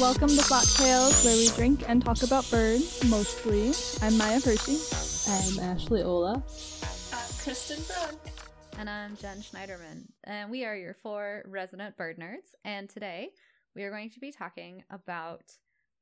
Welcome 0.00 0.28
to 0.30 0.42
Flock 0.42 0.64
Tales, 0.78 1.22
where 1.26 1.36
we 1.36 1.48
drink 1.48 1.84
and 1.86 2.02
talk 2.02 2.22
about 2.22 2.50
birds, 2.50 3.04
mostly. 3.10 3.74
I'm 4.00 4.16
Maya 4.16 4.40
Hershey. 4.40 4.78
I'm 5.28 5.60
Ashley 5.60 6.02
Ola. 6.02 6.42
I'm 7.12 7.32
Kristen 7.42 7.84
Brook. 7.86 8.18
And 8.78 8.88
I'm 8.88 9.14
Jen 9.18 9.42
Schneiderman. 9.42 10.06
And 10.24 10.50
we 10.50 10.64
are 10.64 10.74
your 10.74 10.94
four 10.94 11.42
resident 11.46 11.98
bird 11.98 12.18
nerds. 12.18 12.54
And 12.64 12.88
today 12.88 13.28
we 13.76 13.82
are 13.82 13.90
going 13.90 14.08
to 14.08 14.20
be 14.20 14.32
talking 14.32 14.84
about 14.88 15.42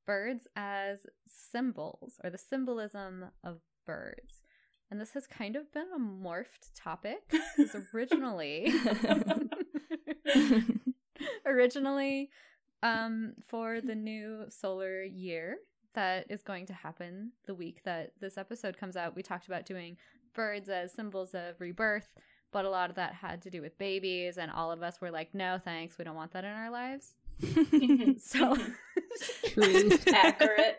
birds 0.07 0.47
as 0.55 1.01
symbols 1.27 2.21
or 2.23 2.31
the 2.31 2.39
symbolism 2.39 3.25
of 3.43 3.59
birds. 3.85 4.43
And 4.93 5.01
this 5.01 5.15
has 5.15 5.27
kind 5.27 5.57
of 5.57 5.73
been 5.73 5.89
a 5.93 5.99
morphed 5.99 6.71
topic 6.77 7.19
because 7.57 7.75
originally 7.93 8.73
originally 11.45 12.31
um 12.83 13.33
for 13.47 13.81
the 13.81 13.95
new 13.95 14.45
solar 14.49 15.03
year 15.03 15.59
that 15.95 16.27
is 16.31 16.43
going 16.43 16.67
to 16.67 16.73
happen 16.73 17.33
the 17.47 17.55
week 17.55 17.81
that 17.85 18.13
this 18.21 18.39
episode 18.39 18.77
comes 18.79 18.97
out 18.97 19.17
we 19.17 19.23
talked 19.23 19.47
about 19.47 19.67
doing 19.67 19.97
birds 20.35 20.69
as 20.69 20.93
symbols 20.93 21.35
of 21.35 21.61
rebirth 21.61 22.09
but 22.53 22.65
a 22.65 22.71
lot 22.71 22.89
of 22.89 22.97
that 22.97 23.15
had 23.15 23.43
to 23.43 23.51
do 23.51 23.61
with 23.61 23.77
babies 23.79 24.39
and 24.39 24.51
all 24.51 24.71
of 24.71 24.83
us 24.83 25.01
were 25.01 25.11
like 25.11 25.35
no 25.35 25.59
thanks 25.63 25.99
we 25.99 26.05
don't 26.05 26.15
want 26.15 26.33
that 26.33 26.45
in 26.45 26.51
our 26.51 26.71
lives 26.71 27.15
so 28.21 28.57
Truth. 29.49 30.09
Accurate. 30.15 30.79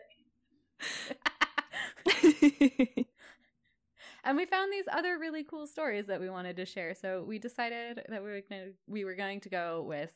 and 4.24 4.38
we 4.38 4.46
found 4.46 4.72
these 4.72 4.86
other 4.92 5.18
really 5.18 5.44
cool 5.44 5.68
stories 5.68 6.08
that 6.08 6.20
we 6.22 6.30
wanted 6.30 6.56
to 6.58 6.66
share 6.66 6.94
so 6.94 7.24
we 7.28 7.40
decided 7.40 8.02
that 8.10 8.24
we 8.24 8.30
were 8.30 8.42
going 8.50 8.68
to, 8.68 8.74
we 8.88 9.04
were 9.04 9.16
going 9.16 9.40
to 9.42 9.50
go 9.50 9.84
with 9.88 10.14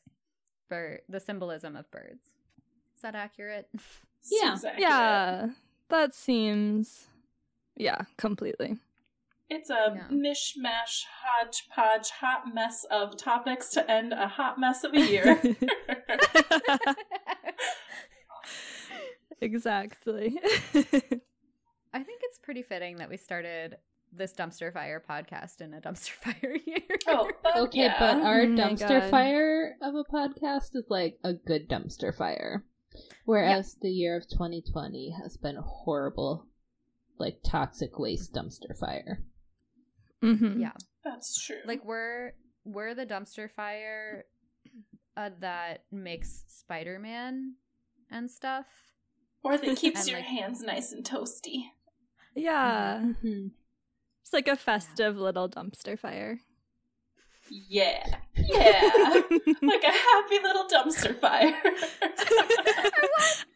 bird 0.73 1.02
the 1.09 1.19
symbolism 1.19 1.75
of 1.75 1.89
birds 1.91 2.29
is 2.95 3.02
that 3.02 3.16
accurate 3.16 3.67
Yeah. 4.31 4.53
Accurate. 4.55 4.80
yeah, 4.80 5.47
that 5.89 6.13
seems. 6.15 7.07
Yeah, 7.75 8.03
completely. 8.17 8.77
It's 9.49 9.69
a 9.69 9.93
Yeah. 9.95 10.07
mishmash, 10.09 11.03
hodgepodge, 11.23 12.09
hot 12.21 12.53
mess 12.53 12.85
of 12.89 13.17
topics 13.17 13.69
to 13.71 13.91
end 13.91 14.13
a 14.13 14.27
hot 14.27 14.57
mess 14.59 14.83
of 14.85 14.93
a 14.93 15.02
year. 15.11 15.41
exactly. 19.41 20.39
I 21.93 22.03
think 22.03 22.21
it's 22.23 22.39
pretty 22.39 22.61
fitting 22.61 22.97
that 22.97 23.09
we 23.09 23.17
started 23.17 23.77
this 24.16 24.33
dumpster 24.33 24.72
fire 24.72 25.02
podcast 25.08 25.61
in 25.61 25.73
a 25.73 25.81
dumpster 25.81 26.11
fire 26.22 26.58
year. 26.66 26.80
oh, 27.08 27.30
Okay, 27.64 27.83
yeah. 27.83 27.95
but 28.00 28.22
our 28.23 28.42
Oh 28.42 28.47
dumpster 28.47 29.00
God. 29.02 29.09
fire 29.11 29.75
of 29.81 29.95
a 29.95 30.03
podcast 30.03 30.75
is 30.75 30.86
like 30.89 31.16
a 31.23 31.33
good 31.33 31.67
dumpster 31.70 32.16
fire. 32.16 32.64
Whereas 33.25 33.75
the 33.81 33.89
year 33.89 34.16
of 34.17 34.28
2020 34.30 35.16
has 35.23 35.36
been 35.38 35.58
a 35.58 35.61
horrible, 35.64 36.45
like 37.17 37.39
toxic 37.44 37.97
waste 37.97 38.33
dumpster 38.33 38.78
fire. 38.80 39.23
hmm 40.22 40.59
yeah. 40.61 40.73
That's 41.03 41.44
true. 41.44 41.58
Like 41.66 41.83
we're 41.83 42.33
we're 42.66 42.94
the 42.95 43.05
dumpster 43.05 43.50
fire 43.52 44.25
uh, 45.17 45.31
that 45.42 45.83
makes 45.92 46.44
Spider-Man 46.48 47.55
and 48.09 48.30
stuff. 48.31 48.66
or 49.44 49.58
that 49.58 49.75
keeps 49.77 50.02
and, 50.02 50.09
your 50.09 50.20
like- 50.20 50.27
hands 50.30 50.61
nice 50.61 50.92
and 50.92 51.03
toasty. 51.03 51.64
Yeah, 52.36 53.11
Mhm. 53.23 53.52
It's 54.34 54.48
like 54.48 54.48
a 54.52 54.59
festive 54.59 55.16
little 55.17 55.48
dumpster 55.48 55.98
fire. 55.98 56.39
Yeah. 57.52 58.03
Yeah. 58.36 58.81
like 59.62 59.84
a 59.84 59.92
happy 59.92 60.39
little 60.42 60.66
dumpster 60.67 61.16
fire. 61.20 61.53
I 61.64 62.89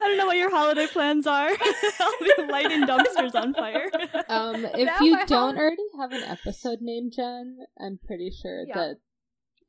don't 0.02 0.18
know 0.18 0.28
what 0.28 0.38
your 0.38 0.52
holiday 0.52 0.86
plans 0.88 1.26
are. 1.26 1.50
I'll 1.50 2.14
be 2.20 2.34
lighting 2.52 2.84
dumpsters 2.86 3.34
on 3.34 3.54
fire. 3.56 3.90
Um, 4.30 4.66
if 4.66 4.86
Now 4.86 5.00
you 5.02 5.18
don't 5.26 5.56
hol- 5.56 5.58
already 5.58 5.84
have 6.00 6.12
an 6.12 6.24
episode 6.24 6.80
name, 6.82 7.10
Jen, 7.12 7.58
I'm 7.80 8.00
pretty 8.06 8.30
sure 8.30 8.66
Yeah. 8.68 8.76
that 8.76 8.96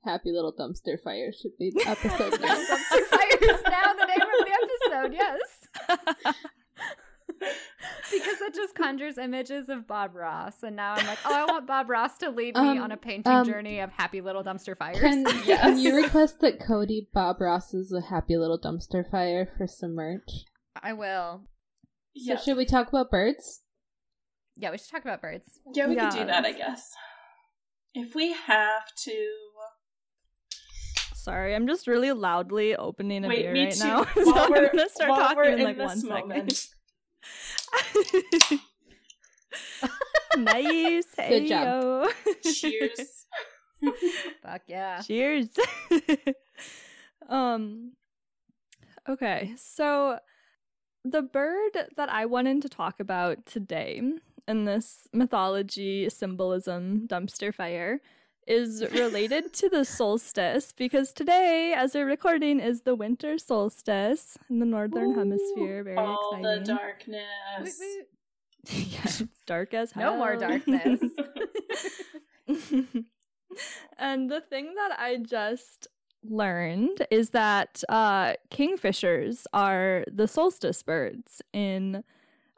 Happy 0.05 0.31
Little 0.31 0.53
Dumpster 0.53 1.01
Fire 1.03 1.33
should 1.33 1.57
be 1.59 1.71
the 1.71 1.89
episode 1.89 2.39
name. 2.41 2.51
dumpster 2.51 3.05
fire 3.07 3.39
is 3.41 3.63
now 3.65 3.95
the 3.95 4.07
name 4.07 4.21
of 4.21 4.47
the 4.47 4.53
episode. 4.63 5.13
Yes. 5.15 6.39
because 8.11 8.41
it 8.41 8.55
just 8.55 8.75
conjures 8.75 9.19
images 9.19 9.69
of 9.69 9.87
Bob 9.87 10.15
Ross, 10.15 10.63
and 10.63 10.77
now 10.77 10.95
I'm 10.95 11.07
like, 11.07 11.19
oh, 11.25 11.35
I 11.35 11.45
want 11.45 11.67
Bob 11.67 11.89
Ross 11.91 12.19
to 12.19 12.31
lead 12.31 12.55
me 12.57 12.61
Um, 12.61 12.79
on 12.83 12.93
a 12.93 12.97
painting 12.97 13.33
um, 13.33 13.47
journey 13.47 13.81
of 13.81 13.91
happy 13.91 14.21
little 14.21 14.43
dumpster 14.45 14.77
fires. 14.77 14.99
Can, 14.99 15.23
Yes. 15.47 15.61
can 15.63 15.79
you 15.79 15.95
request 15.97 16.41
that 16.41 16.59
Cody 16.61 17.09
Bob 17.13 17.41
Ross 17.41 17.73
is 17.75 17.93
a 17.93 18.01
Happy 18.01 18.37
Little 18.37 18.59
Dumpster 18.59 19.09
Fire 19.11 19.49
for 19.57 19.67
some 19.67 19.95
merch? 19.95 20.31
I 20.83 20.93
will. 20.93 21.43
yeah. 22.15 22.37
So 22.37 22.43
should 22.45 22.57
we 22.57 22.65
talk 22.65 22.89
about 22.89 23.11
birds? 23.11 23.63
Yeah, 24.57 24.71
we 24.73 24.79
should 24.79 24.91
talk 24.91 25.03
about 25.03 25.21
birds. 25.23 25.61
yeah, 25.75 25.87
we 25.87 25.95
could 25.97 26.11
do 26.11 26.25
that, 26.25 26.45
I 26.45 26.53
guess. 26.53 26.91
If 27.95 28.15
we 28.15 28.33
have 28.33 28.83
to. 29.05 29.29
Sorry, 31.15 31.55
I'm 31.55 31.67
just 31.67 31.87
really 31.87 32.13
loudly 32.13 32.75
opening 32.75 33.25
a 33.25 33.29
Wait, 33.29 33.43
beer 33.43 33.53
me 33.53 33.65
right 33.67 33.75
too. 33.75 33.85
now. 33.87 34.05
so 34.15 34.25
While 34.33 34.45
I'm 34.45 34.51
we're, 34.51 34.71
gonna 34.71 34.89
start 34.89 35.11
talking 35.11 35.53
in 35.53 35.59
in 35.59 35.65
like 35.65 35.79
one 35.79 35.89
this 35.89 36.05
moment. 36.05 36.53
second. 36.53 36.78
nice. 40.37 41.07
Hey 41.17 41.49
job. 41.49 42.09
Cheers. 42.43 43.27
Fuck 44.43 44.63
yeah. 44.67 45.01
Cheers. 45.01 45.49
um 47.29 47.93
okay, 49.09 49.55
so 49.57 50.19
the 51.05 51.23
bird 51.23 51.73
that 51.97 52.09
I 52.09 52.27
wanted 52.27 52.63
to 52.63 52.69
talk 52.69 53.01
about 53.01 53.47
today 53.47 54.03
in 54.47 54.65
this 54.65 55.07
mythology 55.13 56.09
symbolism 56.09 57.07
dumpster 57.07 57.55
fire 57.55 58.01
is 58.49 58.83
related 58.93 59.53
to 59.53 59.69
the 59.69 59.85
solstice 59.85 60.73
because 60.73 61.13
today, 61.13 61.75
as 61.77 61.95
we're 61.95 62.07
recording, 62.07 62.59
is 62.59 62.83
the 62.83 62.95
winter 62.95 63.39
solstice 63.39 64.39
in 64.49 64.59
the 64.59 64.67
northern 64.67 65.13
Ooh, 65.13 65.19
hemisphere. 65.19 65.85
Very 65.85 65.97
All 65.99 66.39
the 66.43 66.61
exciting. 66.61 66.77
darkness. 66.77 67.79
Woot 67.79 67.79
woot. 67.79 68.09
yeah, 68.93 69.01
it's 69.05 69.43
dark 69.47 69.75
as 69.75 69.93
hell. 69.93 70.13
No 70.13 70.19
more 70.19 70.37
darkness. 70.37 71.01
and 73.99 74.31
the 74.31 74.41
thing 74.41 74.75
that 74.75 74.99
I 74.99 75.19
just 75.19 75.89
learned 76.25 77.07
is 77.11 77.31
that 77.31 77.83
uh, 77.89 78.35
kingfishers 78.51 79.45
are 79.53 80.05
the 80.13 80.27
solstice 80.27 80.83
birds 80.83 81.43
in 81.53 82.03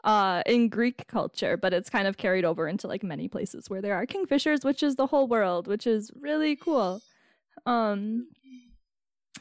uh, 0.05 0.43
in 0.47 0.69
Greek 0.69 1.07
culture, 1.09 1.57
but 1.57 1.73
it's 1.73 1.91
kind 1.91 2.07
of 2.07 2.17
carried 2.17 2.45
over 2.45 2.69
into 2.69 2.87
like 2.87 3.03
many 3.03 3.29
places 3.29 3.69
where 3.69 3.83
there 3.83 3.95
are 3.95 4.07
kingfishers, 4.07 4.65
which 4.65 4.83
is 4.83 4.97
the 4.97 5.07
whole 5.07 5.29
world, 5.29 5.67
which 5.67 5.87
is 5.87 6.11
really 6.19 6.57
cool. 6.57 7.03
Um, 7.67 8.29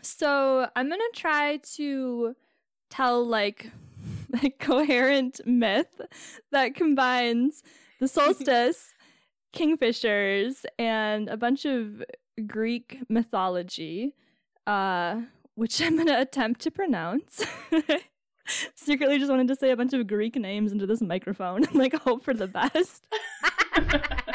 so 0.01 0.67
I'm 0.75 0.89
gonna 0.89 1.03
try 1.13 1.57
to 1.75 2.35
tell 2.89 3.25
like 3.25 3.71
a 4.43 4.49
coherent 4.49 5.41
myth 5.45 6.01
that 6.51 6.75
combines 6.75 7.63
the 7.99 8.07
solstice, 8.07 8.93
kingfishers, 9.55 10.65
and 10.77 11.29
a 11.29 11.37
bunch 11.37 11.65
of 11.65 12.03
Greek 12.47 12.99
mythology, 13.09 14.15
uh, 14.67 15.21
which 15.55 15.81
I'm 15.81 15.97
gonna 15.97 16.19
attempt 16.19 16.61
to 16.61 16.71
pronounce. 16.71 17.45
Secretly, 18.75 19.17
just 19.19 19.29
wanted 19.29 19.47
to 19.47 19.55
say 19.55 19.71
a 19.71 19.77
bunch 19.77 19.93
of 19.93 20.07
Greek 20.07 20.35
names 20.35 20.71
into 20.71 20.85
this 20.85 21.01
microphone 21.01 21.63
and 21.65 21.75
like 21.75 21.93
hope 21.93 22.23
for 22.23 22.33
the 22.33 22.47
best. 22.47 23.05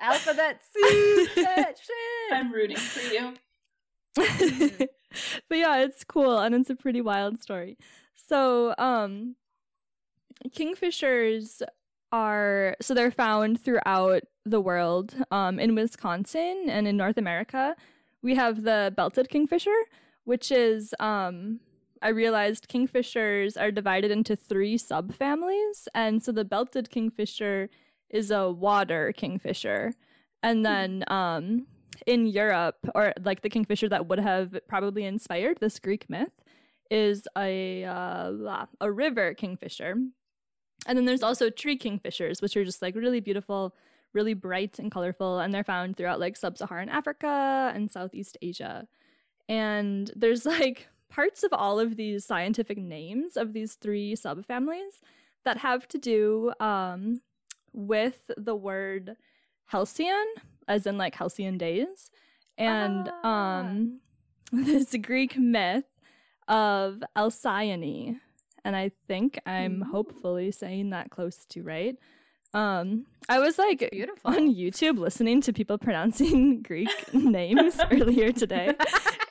Alphabet 0.00 0.60
soup. 0.62 1.30
that 1.36 1.78
shit. 1.78 2.32
I'm 2.32 2.52
rooting 2.52 2.76
for 2.76 3.12
you. 3.12 3.34
but 5.48 5.58
yeah, 5.58 5.78
it's 5.78 6.04
cool 6.04 6.38
and 6.38 6.54
it's 6.54 6.70
a 6.70 6.76
pretty 6.76 7.00
wild 7.00 7.40
story. 7.40 7.76
So, 8.14 8.74
um 8.78 9.36
kingfishers 10.48 11.62
are 12.12 12.76
so 12.80 12.94
they're 12.94 13.10
found 13.10 13.60
throughout 13.60 14.22
the 14.44 14.60
world. 14.60 15.14
Um 15.30 15.58
in 15.58 15.74
Wisconsin 15.74 16.66
and 16.68 16.86
in 16.86 16.96
North 16.96 17.16
America, 17.16 17.74
we 18.22 18.34
have 18.34 18.62
the 18.62 18.92
belted 18.96 19.28
kingfisher, 19.28 19.76
which 20.24 20.50
is 20.52 20.94
um 21.00 21.60
I 22.02 22.08
realized 22.08 22.68
kingfishers 22.68 23.60
are 23.60 23.70
divided 23.70 24.10
into 24.10 24.36
three 24.36 24.76
subfamilies 24.78 25.88
and 25.94 26.22
so 26.22 26.32
the 26.32 26.44
belted 26.44 26.90
kingfisher 26.90 27.68
is 28.10 28.30
a 28.30 28.50
water 28.50 29.12
kingfisher. 29.16 29.92
And 30.42 30.64
then 30.64 31.04
um 31.08 31.66
in 32.06 32.26
Europe, 32.26 32.76
or 32.94 33.12
like 33.22 33.42
the 33.42 33.48
kingfisher 33.48 33.88
that 33.88 34.06
would 34.08 34.20
have 34.20 34.56
probably 34.68 35.04
inspired 35.04 35.58
this 35.60 35.78
Greek 35.78 36.08
myth, 36.10 36.32
is 36.90 37.26
a 37.36 37.84
uh, 37.84 38.66
a 38.80 38.92
river 38.92 39.34
kingfisher. 39.34 39.94
And 40.86 40.96
then 40.96 41.04
there's 41.04 41.22
also 41.22 41.50
tree 41.50 41.78
kingfishers, 41.78 42.42
which 42.42 42.56
are 42.56 42.64
just 42.64 42.82
like 42.82 42.94
really 42.94 43.20
beautiful, 43.20 43.74
really 44.12 44.34
bright 44.34 44.78
and 44.78 44.90
colorful, 44.90 45.40
and 45.40 45.52
they're 45.52 45.64
found 45.64 45.96
throughout 45.96 46.20
like 46.20 46.36
sub-Saharan 46.36 46.88
Africa 46.88 47.72
and 47.74 47.90
Southeast 47.90 48.36
Asia. 48.42 48.86
And 49.48 50.10
there's 50.14 50.46
like 50.60 50.88
parts 51.08 51.42
of 51.42 51.52
all 51.52 51.78
of 51.78 51.96
these 51.96 52.24
scientific 52.24 52.78
names 52.78 53.36
of 53.36 53.52
these 53.52 53.74
three 53.74 54.14
subfamilies 54.14 55.00
that 55.44 55.58
have 55.58 55.86
to 55.88 55.98
do 55.98 56.52
um, 56.60 57.20
with 57.72 58.30
the 58.36 58.54
word 58.56 59.16
halcyon, 59.66 60.26
as 60.68 60.86
in 60.86 60.98
like 60.98 61.14
halcyon 61.14 61.58
days, 61.58 62.10
and 62.58 63.10
Ah. 63.22 63.60
um, 63.60 64.00
this 64.52 64.94
Greek 65.02 65.36
myth 65.38 65.84
of 66.48 67.02
Alcyone. 67.16 68.20
And 68.64 68.74
I 68.76 68.90
think 69.06 69.38
I'm 69.46 69.82
Ooh. 69.82 69.84
hopefully 69.86 70.50
saying 70.50 70.90
that 70.90 71.10
close 71.10 71.44
to 71.50 71.62
right. 71.62 71.96
Um, 72.54 73.06
I 73.28 73.38
was 73.38 73.58
like 73.58 73.88
Beautiful. 73.90 74.30
on 74.30 74.54
YouTube 74.54 74.98
listening 74.98 75.40
to 75.42 75.52
people 75.52 75.78
pronouncing 75.86 76.62
Greek 76.62 76.88
names 77.12 77.78
earlier 77.90 78.32
today. 78.32 78.72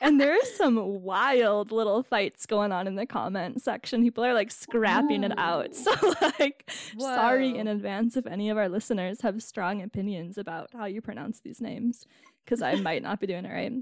And 0.00 0.20
there 0.20 0.32
are 0.32 0.44
some 0.54 1.02
wild 1.02 1.72
little 1.72 2.02
fights 2.02 2.46
going 2.46 2.72
on 2.72 2.86
in 2.86 2.94
the 2.94 3.06
comment 3.06 3.62
section. 3.62 4.02
People 4.02 4.24
are 4.24 4.34
like 4.34 4.50
scrapping 4.50 5.24
it 5.24 5.32
out. 5.38 5.74
So 5.74 5.92
like 6.38 6.70
sorry 6.98 7.56
in 7.56 7.66
advance 7.66 8.16
if 8.16 8.26
any 8.26 8.50
of 8.50 8.58
our 8.58 8.68
listeners 8.68 9.22
have 9.22 9.42
strong 9.42 9.82
opinions 9.82 10.38
about 10.38 10.70
how 10.72 10.84
you 10.84 11.00
pronounce 11.00 11.40
these 11.40 11.60
names 11.60 12.06
because 12.44 12.62
I 12.62 12.74
might 12.76 13.02
not 13.02 13.18
be 13.18 13.26
doing 13.26 13.44
it 13.44 13.52
right. 13.52 13.72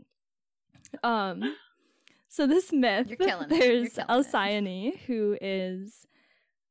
Um 1.03 1.57
so 2.29 2.47
this 2.47 2.73
myth 2.73 3.09
You're 3.09 3.17
killing 3.17 3.51
it. 3.51 3.57
You're 3.57 3.61
there's. 3.61 3.95
Alcyone 4.09 4.99
who 5.07 5.37
is 5.41 6.07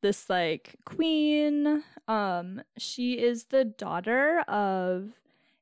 this 0.03 0.29
like 0.29 0.75
queen. 0.85 1.83
Um 2.07 2.61
she 2.77 3.13
is 3.13 3.45
the 3.45 3.65
daughter 3.65 4.41
of 4.47 5.13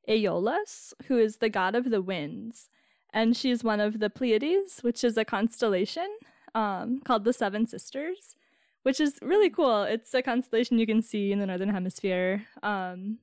Aeolus 0.08 0.92
who 1.06 1.16
is 1.18 1.36
the 1.38 1.48
god 1.48 1.74
of 1.74 1.90
the 1.90 2.02
winds. 2.02 2.68
And 3.14 3.36
she's 3.36 3.62
one 3.64 3.80
of 3.80 3.98
the 4.00 4.10
Pleiades 4.10 4.80
which 4.82 5.02
is 5.04 5.16
a 5.16 5.24
constellation 5.24 6.08
um 6.54 7.00
called 7.06 7.24
the 7.24 7.32
seven 7.32 7.66
sisters 7.66 8.36
which 8.82 9.00
is 9.00 9.18
really 9.22 9.48
cool. 9.48 9.84
It's 9.84 10.12
a 10.12 10.22
constellation 10.22 10.78
you 10.78 10.86
can 10.86 11.02
see 11.02 11.30
in 11.32 11.38
the 11.38 11.46
northern 11.46 11.70
hemisphere. 11.70 12.46
Um 12.62 13.18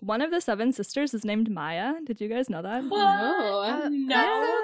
one 0.00 0.20
of 0.20 0.30
the 0.30 0.40
seven 0.40 0.72
sisters 0.72 1.14
is 1.14 1.24
named 1.24 1.48
Maya. 1.50 1.94
Did 2.04 2.20
you 2.20 2.28
guys 2.28 2.50
know 2.50 2.60
that? 2.62 2.82
What? 2.94 3.00
No, 3.00 3.60
Uh, 3.62 3.88
no. 3.90 4.08
That's 4.08 4.46
so 4.46 4.60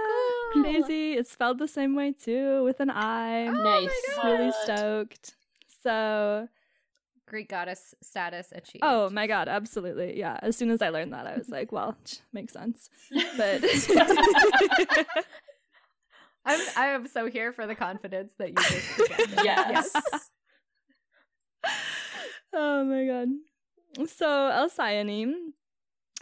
cool. 0.52 0.62
crazy. 0.64 1.12
It's 1.14 1.30
spelled 1.30 1.58
the 1.58 1.68
same 1.68 1.94
way 1.94 2.12
too 2.12 2.62
with 2.64 2.80
an 2.80 2.90
I. 2.90 3.46
Oh 3.46 3.52
Nice. 3.52 4.16
my 4.22 4.30
really 4.32 4.52
stoked 4.64 5.36
so 5.82 6.48
Greek 7.30 7.48
goddess 7.48 7.94
status 8.02 8.52
achieved. 8.52 8.82
Oh 8.82 9.08
my 9.10 9.26
god, 9.26 9.48
absolutely. 9.48 10.18
Yeah. 10.18 10.38
As 10.42 10.56
soon 10.56 10.70
as 10.70 10.82
I 10.82 10.88
learned 10.88 11.12
that, 11.12 11.26
I 11.26 11.36
was 11.36 11.48
like, 11.48 11.70
well, 11.72 11.96
makes 12.32 12.52
sense. 12.52 12.90
But 13.36 13.64
I'm 16.44 16.60
I'm 16.76 17.06
so 17.06 17.26
here 17.26 17.52
for 17.52 17.66
the 17.66 17.74
confidence 17.74 18.32
that 18.38 18.48
you 18.48 18.54
just 18.56 18.88
projected. 18.96 19.38
yes. 19.44 19.92
oh 22.52 22.84
my 22.84 23.06
god. 23.06 23.28
So 24.08 24.26
Alcyone 24.26 25.52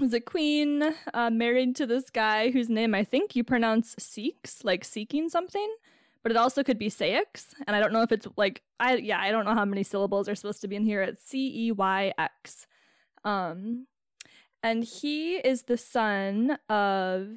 was 0.00 0.12
a 0.12 0.20
queen 0.20 0.94
uh, 1.14 1.30
married 1.30 1.74
to 1.76 1.86
this 1.86 2.10
guy 2.10 2.50
whose 2.50 2.68
name 2.68 2.94
I 2.94 3.04
think 3.04 3.34
you 3.34 3.44
pronounce 3.44 3.94
Seeks, 3.98 4.64
like 4.64 4.84
seeking 4.84 5.28
something, 5.28 5.68
but 6.28 6.36
it 6.36 6.36
also 6.36 6.62
could 6.62 6.78
be 6.78 6.90
Ceyx, 6.90 7.54
and 7.66 7.74
I 7.74 7.80
don't 7.80 7.90
know 7.90 8.02
if 8.02 8.12
it's 8.12 8.26
like 8.36 8.60
I 8.78 8.96
yeah 8.96 9.18
I 9.18 9.30
don't 9.30 9.46
know 9.46 9.54
how 9.54 9.64
many 9.64 9.82
syllables 9.82 10.28
are 10.28 10.34
supposed 10.34 10.60
to 10.60 10.68
be 10.68 10.76
in 10.76 10.84
here. 10.84 11.00
It's 11.00 11.24
C 11.24 11.68
E 11.68 11.72
Y 11.72 12.12
X, 12.18 12.66
um, 13.24 13.86
and 14.62 14.84
he 14.84 15.36
is 15.36 15.62
the 15.62 15.78
son 15.78 16.58
of 16.68 17.28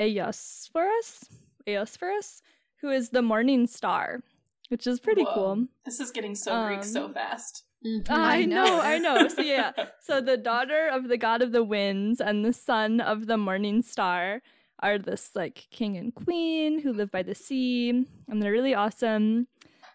Eosphorus, 0.00 1.24
Eosphorus, 1.68 2.40
who 2.80 2.90
is 2.90 3.10
the 3.10 3.20
morning 3.20 3.66
star, 3.66 4.22
which 4.68 4.86
is 4.86 5.00
pretty 5.00 5.24
Whoa. 5.24 5.34
cool. 5.34 5.66
This 5.84 6.00
is 6.00 6.10
getting 6.10 6.34
so 6.34 6.66
Greek 6.66 6.82
so 6.82 7.04
Um, 7.06 7.12
fast. 7.12 7.64
Mhm. 7.84 8.08
I, 8.08 8.38
I 8.38 8.44
know, 8.46 8.64
know. 8.64 8.80
I 8.80 8.98
know. 8.98 9.28
So 9.28 9.42
yeah, 9.42 9.72
so 10.00 10.22
the 10.22 10.38
daughter 10.38 10.88
of 10.90 11.08
the 11.08 11.18
god 11.18 11.42
of 11.42 11.52
the 11.52 11.62
winds 11.62 12.20
and 12.22 12.42
the 12.42 12.54
son 12.54 13.00
of 13.00 13.26
the 13.26 13.36
morning 13.36 13.82
star 13.82 14.40
are 14.80 14.98
this 14.98 15.30
like 15.34 15.66
king 15.70 15.96
and 15.96 16.14
queen 16.14 16.80
who 16.80 16.92
live 16.92 17.10
by 17.10 17.22
the 17.22 17.34
sea, 17.34 17.90
and 18.28 18.42
they're 18.42 18.52
really 18.52 18.74
awesome. 18.74 19.46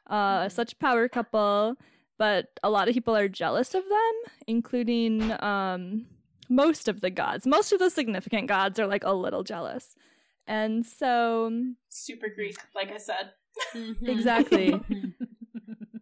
Uh, 0.07 0.49
such 0.49 0.77
power 0.79 1.07
couple, 1.07 1.75
but 2.17 2.47
a 2.63 2.69
lot 2.69 2.87
of 2.87 2.93
people 2.93 3.15
are 3.15 3.27
jealous 3.27 3.75
of 3.75 3.83
them, 3.87 4.13
including 4.47 5.31
um 5.43 6.05
most 6.49 6.87
of 6.87 7.01
the 7.01 7.11
gods. 7.11 7.45
Most 7.45 7.71
of 7.71 7.79
the 7.79 7.89
significant 7.89 8.47
gods 8.47 8.79
are 8.79 8.87
like 8.87 9.03
a 9.03 9.13
little 9.13 9.43
jealous, 9.43 9.95
and 10.47 10.85
so 10.85 11.51
Super 11.89 12.29
Greek, 12.29 12.57
like 12.73 12.91
I 12.91 12.97
said. 12.97 13.33
Mhm. 13.75 14.07
Exactly. 14.07 14.79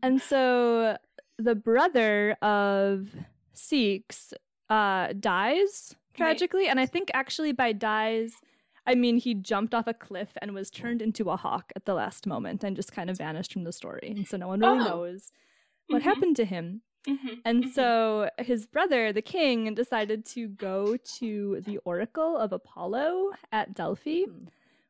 And 0.04 0.22
so 0.22 0.96
the 1.40 1.56
brother 1.56 2.38
of 2.42 3.08
Ceyx 3.56 4.32
uh, 4.70 5.14
dies 5.20 5.96
tragically. 6.14 6.68
And 6.68 6.80
I 6.80 6.86
think 6.86 7.10
actually 7.14 7.52
by 7.52 7.74
dies, 7.74 8.34
I 8.88 8.96
mean 8.96 9.18
he 9.18 9.34
jumped 9.36 9.74
off 9.76 9.86
a 9.88 9.94
cliff 9.94 10.32
and 10.42 10.54
was 10.54 10.72
turned 10.72 11.02
into 11.02 11.30
a 11.30 11.36
hawk 11.38 11.72
at 11.76 11.86
the 11.86 11.94
last 11.94 12.26
moment 12.26 12.64
and 12.64 12.76
just 12.76 12.92
kind 12.94 13.10
of 13.10 13.18
vanished 13.18 13.54
from 13.54 13.64
the 13.66 13.72
story. 13.74 14.14
And 14.16 14.28
so 14.28 14.38
no 14.38 14.48
one 14.48 14.62
really 14.62 14.80
Oh. 14.80 14.84
knows 14.84 15.32
what 15.90 16.02
Mhm. 16.02 16.06
happened 16.06 16.36
to 16.38 16.46
him. 16.46 16.82
Mhm, 17.08 17.42
And 17.46 17.64
mhm. 17.66 17.70
so 17.70 18.30
his 18.40 18.66
brother, 18.66 19.14
the 19.14 19.22
king, 19.22 19.74
decided 19.76 20.26
to 20.28 20.48
go 20.48 20.98
to 21.20 21.62
the 21.62 21.78
Oracle 21.86 22.36
of 22.38 22.52
Apollo 22.54 23.32
at 23.52 23.74
Delphi, 23.74 24.26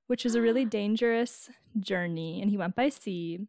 which 0.07 0.23
was 0.23 0.33
a 0.35 0.41
really 0.41 0.65
dangerous 0.79 1.49
journey. 1.79 2.41
And 2.41 2.49
he 2.49 2.57
went 2.57 2.75
by 2.75 2.89
sea. 2.89 3.47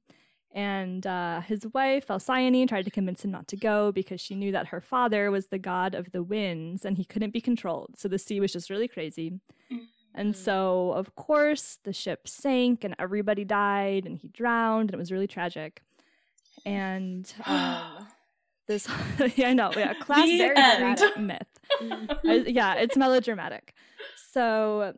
And 0.53 1.07
uh, 1.07 1.41
his 1.43 1.67
wife, 1.75 2.09
Alcyone, 2.09 2.67
tried 2.69 2.87
to 2.87 2.91
convince 2.91 3.23
him 3.25 3.31
not 3.31 3.49
to 3.49 3.57
go 3.57 3.93
because 3.93 4.21
she 4.21 4.35
knew 4.35 4.51
that 4.53 4.69
her 4.69 4.81
father 4.81 5.31
was 5.31 5.49
the 5.49 5.59
god 5.59 5.95
of 5.95 6.11
the 6.13 6.23
winds 6.23 6.85
and 6.87 6.97
he 6.97 7.05
couldn't 7.05 7.33
be 7.33 7.41
controlled. 7.41 7.99
So 7.99 8.09
the 8.09 8.19
sea 8.19 8.41
was 8.41 8.53
just 8.53 8.71
really 8.71 8.89
crazy. 8.89 9.41
And 10.19 10.35
so, 10.37 10.93
of 10.93 11.15
course, 11.15 11.79
the 11.85 11.93
ship 11.93 12.27
sank 12.27 12.85
and 12.85 12.95
everybody 12.99 13.45
died 13.45 14.05
and 14.05 14.19
he 14.19 14.29
drowned 14.29 14.91
and 14.91 14.95
it 14.95 14.99
was 14.99 15.13
really 15.13 15.27
tragic. 15.29 15.83
And 16.67 17.33
um, 17.47 18.09
this, 18.67 18.89
yeah, 19.37 19.51
I 19.51 19.55
know, 19.55 19.71
yeah, 19.77 19.95
classic 19.95 20.55
dramatic 20.55 21.17
myth. 21.19 21.47
I- 21.81 22.45
yeah, 22.47 22.75
it's 22.75 22.97
melodramatic. 22.97 23.75
So 24.33 24.95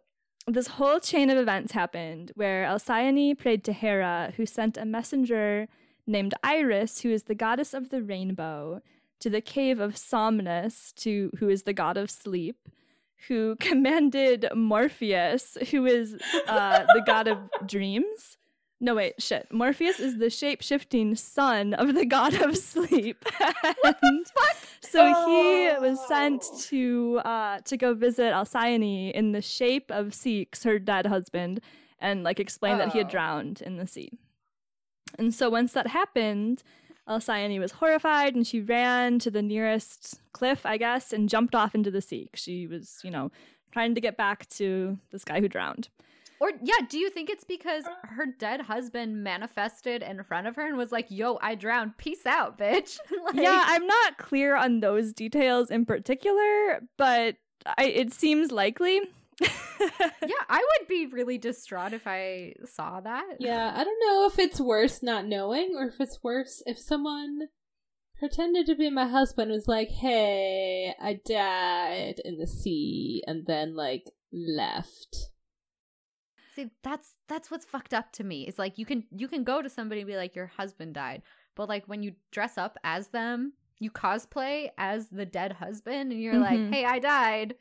this 0.47 0.67
whole 0.67 1.01
chain 1.01 1.31
of 1.31 1.39
events 1.39 1.73
happened 1.73 2.33
where 2.35 2.65
Alcyone 2.65 3.37
prayed 3.37 3.63
to 3.65 3.73
Hera, 3.73 4.33
who 4.37 4.47
sent 4.47 4.77
a 4.77 4.85
messenger 4.85 5.69
named 6.07 6.35
Iris, 6.43 7.03
who 7.03 7.11
is 7.11 7.25
the 7.25 7.35
goddess 7.35 7.75
of 7.75 7.91
the 7.91 8.03
rainbow, 8.03 8.81
to 9.21 9.31
the 9.31 9.41
cave 9.43 9.81
of 9.81 9.97
Somnus, 9.97 10.93
to 10.97 11.31
who 11.39 11.49
is 11.49 11.65
the 11.65 11.75
god 11.75 11.97
of 11.97 12.11
sleep, 12.11 12.57
who 13.29 13.57
commanded 13.61 14.47
Morpheus, 14.55 15.57
who 15.71 15.87
is 15.87 16.17
uh, 16.47 16.85
the 16.95 17.03
god 17.07 17.29
of 17.29 17.39
dreams. 17.67 18.37
No, 18.83 18.95
wait, 18.95 19.21
shit. 19.21 19.47
Morpheus 19.53 20.01
is 20.01 20.17
the 20.17 20.31
shape 20.31 20.63
shifting 20.63 21.15
son 21.15 21.75
of 21.75 21.95
the 21.95 22.07
god 22.07 22.33
of 22.41 22.57
sleep. 22.57 23.23
and 24.03 24.27
so 24.81 25.05
he 25.27 25.71
was 25.81 25.99
sent 26.09 26.45
Oh. 26.51 26.59
to 26.69 27.21
uh, 27.25 27.59
to 27.61 27.77
go 27.77 27.93
visit 27.93 28.33
Alcyone 28.33 29.13
in 29.13 29.33
the 29.33 29.43
shape 29.43 29.91
of 29.91 30.09
Ceyx, 30.09 30.65
her 30.65 30.79
dead 30.79 31.07
husband, 31.07 31.61
and 31.99 32.25
like 32.25 32.41
explain 32.41 32.79
that 32.79 32.93
he 32.93 32.99
had 32.99 33.09
Oh. 33.09 33.11
drowned 33.11 33.61
in 33.61 33.77
the 33.77 33.87
sea. 33.87 34.11
And 35.19 35.35
so 35.35 35.51
once 35.51 35.73
that 35.75 35.89
happened, 35.89 36.63
Alcyone 37.11 37.59
was 37.59 37.73
horrified 37.73 38.35
and 38.35 38.47
she 38.47 38.61
ran 38.61 39.19
to 39.19 39.31
the 39.31 39.43
nearest 39.43 40.21
cliff, 40.33 40.65
I 40.65 40.77
guess, 40.77 41.13
and 41.13 41.29
jumped 41.29 41.55
off 41.55 41.75
into 41.75 41.91
the 41.91 42.01
sea. 42.01 42.31
She 42.35 42.67
was, 42.67 43.01
you 43.03 43.11
know, 43.11 43.31
trying 43.73 43.95
to 43.97 44.01
get 44.01 44.17
back 44.17 44.49
to 44.51 44.99
this 45.11 45.25
guy 45.25 45.41
who 45.41 45.49
drowned. 45.49 45.89
Or 46.39 46.53
yeah, 46.63 46.87
do 46.89 46.99
you 46.99 47.11
think 47.11 47.29
it's 47.29 47.45
because 47.45 47.85
her 48.05 48.25
dead 48.39 48.63
husband 48.63 49.23
manifested 49.23 50.03
in 50.03 50.23
front 50.25 50.47
of 50.47 50.57
her 50.57 50.67
and 50.67 50.79
was 50.79 50.91
like, 50.91 51.07
"Yo, 51.11 51.39
I 51.43 51.55
drowned. 51.55 51.99
Peace 51.99 52.25
out, 52.25 52.57
bitch." 52.57 52.99
Like- 53.25 53.35
yeah, 53.35 53.63
I'm 53.67 53.87
not 53.87 54.17
clear 54.17 54.57
on 54.57 54.81
those 54.81 55.13
details 55.13 55.71
in 55.71 55.85
particular, 55.85 56.81
but 56.97 57.37
I, 57.77 57.85
it 57.85 58.15
seems 58.15 58.51
likely. 58.51 59.03
yeah, 59.41 60.45
I 60.49 60.59
would 60.59 60.89
be 60.89 61.07
really 61.07 61.39
distraught 61.39 61.93
if 61.93 62.07
I 62.07 62.55
saw 62.65 63.01
that. 63.01 63.37
Yeah, 63.39 63.73
I 63.75 63.85
don't 63.85 64.01
know 64.07 64.27
if 64.27 64.39
it's 64.39 64.61
worse 64.61 65.03
not 65.03 65.27
knowing 65.27 65.75
or 65.77 65.87
if 65.87 66.01
it's 66.01 66.23
worse 66.23 66.63
if 66.67 66.79
someone 66.79 67.49
pretended 68.19 68.67
to 68.67 68.75
be 68.75 68.91
my 68.91 69.07
husband 69.09 69.51
was 69.51 69.67
like, 69.67 69.89
"Hey, 69.89 70.95
I 71.01 71.21
died 71.25 72.21
in 72.25 72.39
the 72.39 72.47
sea," 72.47 73.23
and 73.27 73.47
then 73.47 73.75
like 73.75 74.05
left. 74.33 75.31
See, 76.55 76.71
that's 76.83 77.15
that's 77.29 77.51
what's 77.51 77.65
fucked 77.65 77.95
up 77.95 78.13
to 78.13 78.25
me. 78.25 78.47
It's 78.47 78.59
like 78.59 78.77
you 78.77 78.85
can 78.85 79.05
you 79.11 79.29
can 79.29 79.45
go 79.45 79.63
to 79.63 79.71
somebody 79.71 80.03
and 80.03 80.09
be 80.09 80.17
like, 80.17 80.35
"Your 80.35 80.47
husband 80.49 80.95
died," 80.95 81.23
but 81.55 81.69
like 81.69 81.87
when 81.87 82.03
you 82.03 82.13
dress 82.31 82.59
up 82.59 82.77
as 82.85 83.09
them, 83.09 83.55
you 83.79 83.91
cosplay 83.91 84.69
as 84.77 85.09
the 85.09 85.25
dead 85.25 85.53
husband, 85.53 86.13
and 86.13 86.21
you're 86.21 86.39
like, 86.39 86.59
Mhm. 86.61 86.73
"Hey, 86.75 86.85
I 86.85 86.99
died." 86.99 87.55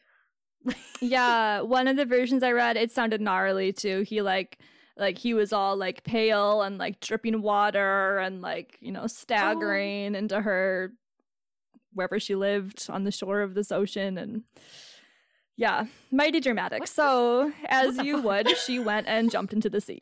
Yeah, 1.01 1.61
one 1.61 1.87
of 1.87 1.95
the 1.95 2.05
versions 2.05 2.43
I 2.43 2.51
read, 2.51 2.77
it 2.77 2.91
sounded 2.91 3.21
gnarly 3.21 3.71
too. 3.73 4.01
He 4.01 4.21
like 4.21 4.59
like 4.97 5.17
he 5.17 5.33
was 5.33 5.53
all 5.53 5.77
like 5.77 6.03
pale 6.03 6.61
and 6.61 6.77
like 6.77 6.99
dripping 6.99 7.41
water 7.41 8.17
and 8.17 8.41
like 8.41 8.77
you 8.81 8.91
know 8.91 9.07
staggering 9.07 10.15
into 10.15 10.41
her 10.41 10.91
wherever 11.93 12.19
she 12.19 12.35
lived 12.35 12.87
on 12.89 13.03
the 13.03 13.11
shore 13.11 13.41
of 13.41 13.53
this 13.53 13.71
ocean 13.71 14.17
and 14.17 14.43
yeah 15.55 15.85
mighty 16.11 16.39
dramatic. 16.39 16.81
What 16.81 16.89
so 16.89 17.51
as 17.67 17.97
you 17.99 18.21
would 18.21 18.49
she 18.57 18.79
went 18.79 19.07
and 19.07 19.31
jumped 19.31 19.53
into 19.53 19.69
the 19.69 19.81
sea 19.81 20.01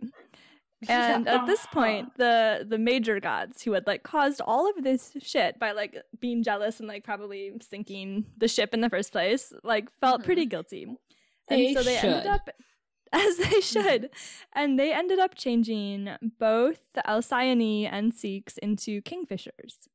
and 0.89 1.27
at 1.27 1.46
this 1.48 1.65
point 1.67 2.12
the 2.17 2.65
the 2.69 2.77
major 2.77 3.19
gods 3.19 3.63
who 3.63 3.72
had 3.74 3.88
like 3.88 4.03
caused 4.03 4.41
all 4.41 4.69
of 4.69 4.84
this 4.84 5.12
shit 5.19 5.57
by 5.57 5.72
like 5.72 5.98
being 6.19 6.43
jealous 6.43 6.79
and 6.79 6.88
like 6.88 7.03
probably 7.03 7.51
sinking 7.62 8.25
the 8.38 8.48
ship 8.48 8.74
in 8.74 8.81
the 8.81 8.89
first 8.89 9.12
place 9.12 9.51
like 9.63 9.89
felt 10.00 10.22
Mhm. 10.22 10.25
pretty 10.25 10.46
guilty. 10.46 10.86
They 11.50 11.67
and 11.67 11.77
so 11.77 11.84
they 11.84 11.98
ended 11.98 12.27
up 12.27 12.50
as 13.13 13.38
they 13.38 13.62
should 13.62 14.10
and 14.53 14.77
they 14.77 14.93
ended 14.93 15.17
up 15.17 15.34
changing 15.34 16.10
both 16.38 16.81
the 16.93 17.01
alcyone 17.07 17.88
and 17.91 18.12
Ceyx 18.13 18.57
into 18.60 19.01
kingfishers. 19.01 19.88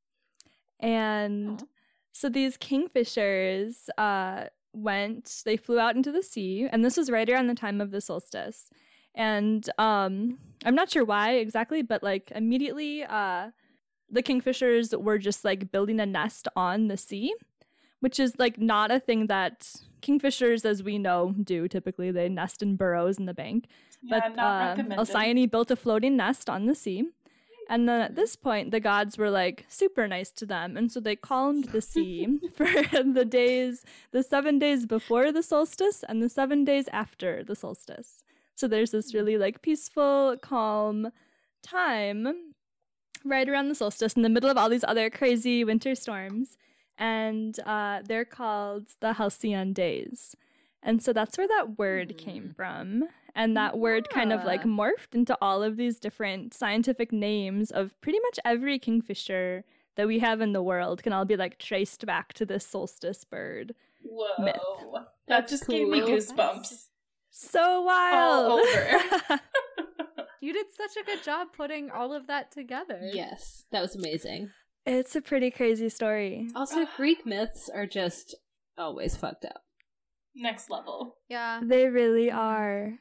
And 0.81 1.61
Aw. 1.63 1.67
so 2.13 2.29
these 2.29 2.57
kingfishers 2.59 3.89
uh 3.99 4.47
went 4.75 5.43
they 5.45 5.57
flew 5.59 5.79
out 5.79 5.95
into 5.95 6.11
the 6.11 6.23
sea 6.23 6.67
and 6.73 6.83
this 6.85 6.97
was 6.97 7.11
right 7.11 7.29
around 7.29 7.47
the 7.49 7.55
time 7.55 7.81
of 7.81 7.91
the 7.91 8.01
solstice 8.01 8.71
and 9.15 9.69
um 9.79 10.39
i'm 10.65 10.75
not 10.75 10.91
sure 10.91 11.05
why 11.05 11.33
exactly 11.35 11.83
but 11.83 12.03
like 12.03 12.33
immediately 12.35 13.05
uh 13.05 13.51
the 14.11 14.23
kingfishers 14.23 14.99
were 15.01 15.19
just 15.19 15.45
like 15.45 15.73
building 15.73 16.01
a 16.01 16.07
nest 16.07 16.49
on 16.57 16.89
the 16.89 16.97
sea 16.97 17.35
which 18.01 18.19
is 18.19 18.39
like 18.39 18.59
not 18.59 18.91
a 18.91 19.01
thing 19.01 19.27
that 19.29 19.75
kingfishers 20.03 20.65
as 20.65 20.83
we 20.83 20.99
know 20.99 21.35
do 21.43 21.69
typically 21.69 22.11
they 22.11 22.29
nest 22.29 22.63
in 22.63 22.77
burrows 22.77 23.19
in 23.19 23.27
the 23.27 23.35
bank 23.35 23.67
Yeah, 24.03 24.21
but 24.21 24.37
not 24.37 24.79
uh. 24.79 24.83
Alcyone 24.99 25.51
built 25.51 25.71
a 25.71 25.77
floating 25.77 26.17
nest 26.17 26.51
on 26.51 26.67
the 26.67 26.75
sea. 26.75 27.05
And 27.69 27.89
then 27.89 28.01
at 28.03 28.17
this 28.17 28.37
point, 28.37 28.71
the 28.71 28.81
gods 28.81 29.17
were 29.17 29.31
like 29.31 29.65
super 29.69 30.09
nice 30.09 30.31
to 30.33 30.45
them. 30.47 30.77
And 30.77 30.91
so 30.91 31.01
they 31.01 31.17
calmed 31.17 31.67
the 31.67 31.81
sea 31.81 32.41
for 32.55 32.67
the 33.05 33.25
days, 33.25 33.85
the 34.11 34.23
seven 34.23 34.59
days 34.59 34.85
before 34.85 35.33
the 35.33 35.43
solstice 35.43 36.05
and 36.07 36.23
the 36.23 36.29
seven 36.29 36.65
days 36.65 36.89
after 36.93 37.45
the 37.45 37.55
solstice. 37.55 38.25
So 38.55 38.69
there's 38.69 38.91
this 38.91 39.15
really 39.15 39.39
like 39.39 39.63
peaceful, 39.63 40.37
calm 40.43 41.11
time 41.63 42.55
right 43.25 43.49
around 43.49 43.69
the 43.69 43.75
solstice 43.75 44.15
in 44.15 44.23
the 44.23 44.29
middle 44.29 44.51
of 44.51 44.57
all 44.57 44.69
these 44.69 44.85
other 44.87 45.11
crazy 45.11 45.65
winter 45.65 45.95
storms. 45.95 46.57
And 46.99 47.59
uh, 47.61 48.01
they're 48.07 48.25
called 48.25 48.87
the 49.01 49.15
Halcyon 49.15 49.73
days. 49.73 50.37
And 50.83 51.03
so 51.03 51.13
that's 51.13 51.39
where 51.39 51.49
that 51.49 51.79
word 51.79 52.19
came 52.19 52.53
from. 52.55 53.05
And 53.35 53.57
that 53.57 53.79
word 53.79 54.11
kind 54.11 54.33
of 54.33 54.45
like 54.45 54.65
morphed 54.65 55.15
into 55.15 55.37
all 55.41 55.63
of 55.63 55.77
these 55.77 55.99
different 55.99 56.53
scientific 56.53 57.13
names 57.13 57.71
of 57.71 57.99
pretty 58.01 58.19
much 58.21 58.39
every 58.45 58.79
kingfisher 58.79 59.65
that 59.97 60.07
we 60.07 60.19
have 60.19 60.41
in 60.41 60.53
the 60.53 60.63
world 60.63 61.03
can 61.03 61.13
all 61.13 61.25
be 61.25 61.37
like 61.37 61.59
traced 61.59 62.05
back 62.05 62.33
to 62.35 62.45
this 62.45 62.67
solstice 62.67 63.25
bird. 63.25 63.75
Whoa. 64.03 64.45
myth. 64.45 64.57
That 64.93 65.07
That's 65.29 65.53
just 65.53 65.67
gave 65.67 65.89
me 65.89 66.01
cool. 66.01 66.11
goosebumps. 66.11 66.89
So 67.33 67.83
wild. 67.83 68.61
over. 68.61 69.41
You 70.43 70.53
did 70.53 70.67
such 70.77 70.97
a 71.01 71.05
good 71.07 71.23
job 71.23 71.49
putting 71.57 71.89
all 71.89 72.13
of 72.13 72.27
that 72.27 72.51
together. 72.51 72.99
Yes, 73.13 73.65
that 73.71 73.81
was 73.81 73.95
amazing. 73.95 74.51
it's 74.85 75.15
a 75.15 75.21
pretty 75.21 75.53
crazy 75.53 75.89
story. 75.89 76.49
Also, 76.57 76.85
Greek 76.97 77.25
myths 77.25 77.71
are 77.73 77.87
just 77.87 78.35
always 78.77 79.15
fucked 79.17 79.45
up. 79.45 79.63
Next 80.35 80.69
level. 80.69 81.19
Yeah. 81.29 81.61
They 81.63 81.87
really 81.87 82.29
are. 82.33 82.95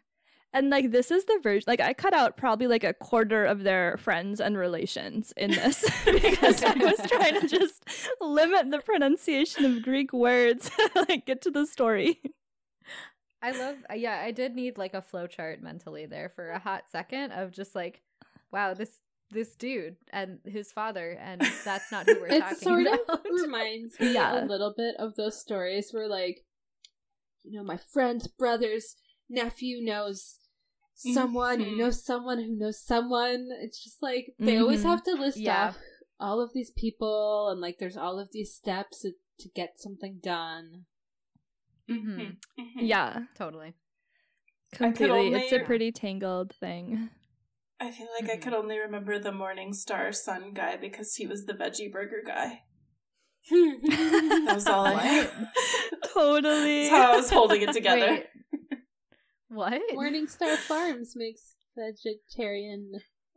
And 0.54 0.70
like 0.70 0.92
this 0.92 1.10
is 1.10 1.26
the 1.26 1.40
version 1.42 1.64
like 1.66 1.82
I 1.82 1.94
cut 1.94 2.14
out 2.14 2.38
probably 2.38 2.68
like 2.68 2.84
a 2.84 2.94
quarter 2.94 3.44
of 3.46 3.64
their 3.64 3.98
friends 3.98 4.40
and 4.40 4.56
relations 4.56 5.34
in 5.36 5.50
this 5.50 5.84
because 6.06 6.64
I 6.64 6.76
was 6.76 7.00
trying 7.08 7.42
to 7.42 7.48
just 7.48 7.84
limit 8.22 8.70
the 8.70 8.80
pronunciation 8.82 9.66
of 9.66 9.82
Greek 9.82 10.14
words, 10.14 10.70
like 11.10 11.26
get 11.26 11.42
to 11.42 11.50
the 11.50 11.66
story. 11.66 12.22
I 13.42 13.52
love 13.52 13.76
uh, 13.90 13.96
yeah, 13.96 14.22
I 14.24 14.32
did 14.32 14.56
need 14.56 14.78
like 14.78 14.94
a 14.94 15.02
flow 15.02 15.28
chart 15.28 15.62
mentally 15.62 16.06
there 16.06 16.30
for 16.30 16.50
a 16.52 16.60
hot 16.60 16.84
second 16.92 17.32
of 17.32 17.52
just 17.52 17.76
like, 17.76 18.02
wow, 18.52 18.74
this 18.74 18.92
this 19.32 19.56
dude 19.56 19.96
and 20.12 20.40
his 20.46 20.72
father 20.74 21.18
and 21.22 21.42
that's 21.64 21.92
not 21.92 22.06
who 22.06 22.20
we're 22.20 22.28
talking 22.28 22.38
about. 22.42 22.52
It 22.52 22.62
talking 22.62 22.86
sort 22.86 22.88
of 22.88 23.00
about. 23.08 23.26
reminds 23.42 24.00
me 24.00 24.14
Yeah. 24.14 24.44
a 24.44 24.46
little 24.46 24.74
bit 24.76 24.96
of 25.00 25.16
those 25.16 25.40
stories 25.40 25.90
where, 25.92 26.08
like, 26.10 26.44
you 27.44 27.58
know, 27.58 27.64
my 27.64 27.78
friend's 27.78 28.28
brother's 28.28 28.96
nephew 29.30 29.82
knows 29.84 30.38
someone 30.94 31.62
who 31.62 31.72
Mhm. 31.72 31.78
knows 31.78 32.04
someone 32.06 32.40
who 32.40 32.56
knows 32.56 32.80
someone. 32.80 33.48
It's 33.62 33.82
just 33.84 34.04
like 34.04 34.36
they 34.38 34.58
always 34.58 34.82
Mhm. 34.84 34.90
have 34.90 35.04
to 35.04 35.14
list 35.14 35.38
Yeah. 35.38 35.70
off 35.70 35.80
all 36.20 36.40
of 36.42 36.52
these 36.54 36.70
people 36.72 37.50
and 37.50 37.60
like 37.62 37.78
there's 37.80 37.98
all 37.98 38.20
of 38.20 38.30
these 38.32 38.54
steps 38.54 39.00
to, 39.02 39.14
to 39.40 39.50
get 39.56 39.80
something 39.80 40.20
done. 40.22 40.86
Mhm. 41.92 42.38
Mhm. 42.60 42.72
Yeah, 42.78 43.20
Totally. 43.36 43.74
completely. 44.74 45.34
it's 45.34 45.52
a 45.54 45.60
pretty 45.60 45.92
tangled 45.92 46.54
thing. 46.56 47.10
I 47.80 47.92
feel 47.92 48.08
like 48.20 48.30
I 48.30 48.38
Mhm. 48.38 48.42
could 48.44 48.54
only 48.54 48.78
remember 48.80 49.18
the 49.20 49.32
Morning 49.32 49.74
Star 49.74 50.12
Sun 50.12 50.54
guy 50.54 50.78
because 50.78 51.16
he 51.16 51.26
was 51.28 51.46
the 51.46 51.54
veggie 51.54 51.92
burger 51.92 52.22
guy. 52.26 52.64
that 53.50 53.82
That 54.46 54.56
was 54.56 54.68
all 54.68 54.86
I 54.86 55.28
Totally. 56.14 56.82
That's 56.84 56.90
how 56.92 57.14
I 57.14 57.16
was 57.16 57.30
holding 57.30 57.62
it 57.64 57.74
together. 57.74 58.12
Wait. 58.12 58.28
What? 59.50 59.82
Morningstar 59.94 60.56
Farms 60.58 61.14
makes 61.16 61.56
vegetarian. 61.76 62.92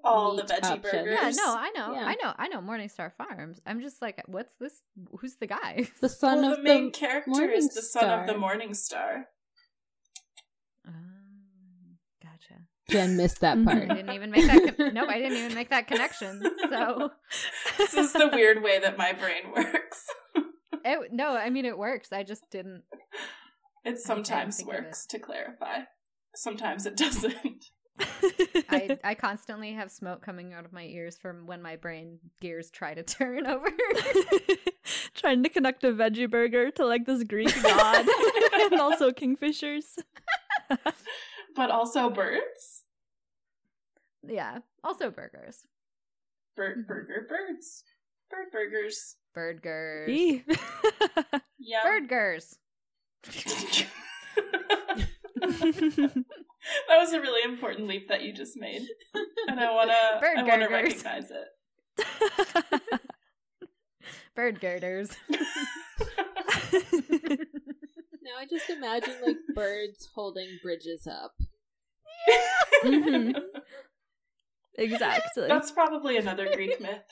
All 0.04 0.36
the 0.36 0.42
veggie 0.42 0.62
options. 0.64 0.82
burgers. 0.82 1.18
Yeah, 1.20 1.30
no, 1.44 1.56
I 1.56 1.70
know, 1.74 1.94
Yeah. 1.94 2.04
I 2.06 2.14
know, 2.22 2.32
I 2.38 2.48
know. 2.48 2.60
Morningstar 2.60 3.12
Farms. 3.12 3.60
I'm 3.66 3.80
just 3.80 4.00
like, 4.02 4.22
what's 4.26 4.54
this? 4.60 4.82
Who's 5.20 5.36
the 5.36 5.46
guy? 5.46 5.88
The 6.00 6.08
son 6.08 6.42
well, 6.42 6.52
of 6.52 6.56
the 6.58 6.62
main 6.62 6.86
the 6.86 6.90
character 6.92 7.50
is 7.50 7.68
the 7.70 7.82
son 7.82 8.08
of 8.20 8.26
the 8.26 8.34
Morningstar. 8.34 8.40
Morning 8.40 8.74
Star. 8.74 9.26
Um, 10.86 11.96
gotcha. 12.22 12.60
Jen 12.90 13.16
missed 13.16 13.40
that 13.40 13.56
Mhm. 13.56 13.68
I 13.68 13.74
part. 13.74 13.88
didn't 13.88 14.10
even 14.14 14.30
make 14.30 14.46
that. 14.46 14.76
Con- 14.76 14.94
nope, 14.94 15.08
I 15.08 15.18
didn't 15.18 15.38
even 15.38 15.54
make 15.54 15.70
that 15.70 15.86
connection. 15.86 16.42
So, 16.68 17.10
This 17.78 17.94
is 17.94 18.12
the 18.12 18.28
weird 18.32 18.62
way 18.62 18.78
that 18.78 18.98
my 18.98 19.12
brain 19.12 19.52
works. 19.54 20.06
it, 20.84 21.12
no, 21.12 21.30
I 21.36 21.50
mean 21.50 21.64
it 21.64 21.78
works. 21.78 22.12
I 22.12 22.22
just 22.22 22.42
didn't. 22.50 22.82
It 23.84 23.98
sometimes 23.98 24.56
think 24.58 24.68
of 24.68 24.74
it. 24.74 24.82
works 24.84 25.06
to 25.06 25.18
clarify. 25.18 25.80
Sometimes 26.34 26.84
it 26.86 26.96
doesn't. 26.96 27.64
I 28.00 28.98
I 29.04 29.14
constantly 29.14 29.72
have 29.72 29.90
smoke 29.90 30.20
coming 30.22 30.52
out 30.52 30.64
of 30.64 30.72
my 30.72 30.84
ears 30.84 31.16
from 31.16 31.46
when 31.46 31.62
my 31.62 31.76
brain 31.76 32.18
gears 32.40 32.70
try 32.70 32.94
to 32.94 33.02
turn 33.16 33.46
over. 33.46 33.66
Trying 35.14 35.42
to 35.44 35.48
connect 35.48 35.84
a 35.84 35.92
veggie 35.92 36.28
burger 36.30 36.70
to 36.72 36.84
like 36.84 37.06
this 37.06 37.22
Greek 37.24 37.54
god 37.62 38.06
and 38.54 38.80
also 38.80 39.10
kingfishers. 39.10 39.98
But 41.56 41.70
also 41.70 42.10
birds. 42.10 42.82
yeah. 44.26 44.58
Also 44.82 45.10
burgers, 45.10 45.64
Bird 46.56 46.78
Mhm. 46.84 46.86
burger 46.88 47.26
birds. 47.28 47.84
Bird 48.30 48.50
burgers. 48.52 49.16
burgers. 49.34 50.42
Yeah. 51.58 51.82
burgers. 51.84 52.58
that 56.88 56.98
was 56.98 57.12
a 57.12 57.20
really 57.20 57.42
important 57.50 57.86
leap 57.88 58.08
that 58.08 58.22
you 58.22 58.32
just 58.32 58.56
made. 58.56 58.82
And 59.48 59.60
I 59.60 59.70
wanna 59.72 59.92
I 59.92 60.42
wanna 60.42 60.68
recognize 60.68 61.30
it. 61.30 61.48
Bird 64.34 64.58
girders. 64.60 65.10
Now 68.22 68.36
I 68.38 68.46
just 68.48 68.70
imagine 68.70 69.14
like 69.24 69.36
birds 69.54 70.08
holding 70.14 70.58
bridges 70.62 71.06
up. 71.06 71.34
Mhm. 72.84 73.34
exactly. 74.78 75.46
That's 75.46 75.70
probably 75.70 76.16
another 76.16 76.48
Greek 76.54 76.80
myth. 76.80 77.02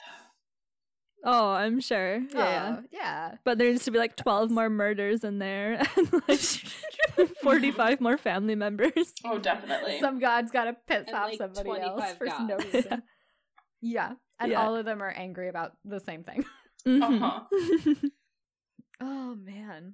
Oh, 1.23 1.51
I'm 1.51 1.79
sure. 1.79 2.17
Yeah. 2.17 2.27
yeah. 2.33 2.75
Oh, 2.79 2.83
yeah. 2.91 3.35
But 3.45 3.57
there 3.57 3.69
needs 3.71 3.85
to 3.85 3.91
be 3.91 3.97
like 3.97 4.15
12 4.17 4.51
more 4.51 4.69
murders 4.69 5.23
in 5.23 5.39
there 5.39 5.81
and 5.95 6.11
like 6.27 6.39
45 7.41 8.01
more 8.01 8.17
family 8.17 8.55
members. 8.55 9.13
Oh, 9.23 9.37
definitely. 9.39 9.99
Some 9.99 10.19
god's 10.19 10.51
got 10.51 10.65
to 10.65 10.73
piss 10.87 11.07
And, 11.07 11.15
off 11.15 11.29
like, 11.29 11.37
somebody 11.37 11.69
25 11.69 11.99
else 11.99 12.13
for 12.17 12.25
no 12.45 12.57
reason. 12.57 13.03
yeah. 13.81 14.13
And 14.39 14.51
Yeah. 14.51 14.61
all 14.65 14.75
of 14.75 14.83
them 14.85 15.01
are 15.01 15.11
angry 15.11 15.47
about 15.47 15.73
the 15.85 15.99
same 15.99 16.23
thing. 16.23 16.45
Mhm. 16.85 17.01
Uh-huh. 17.01 17.93
Oh, 18.99 19.35
man. 19.35 19.93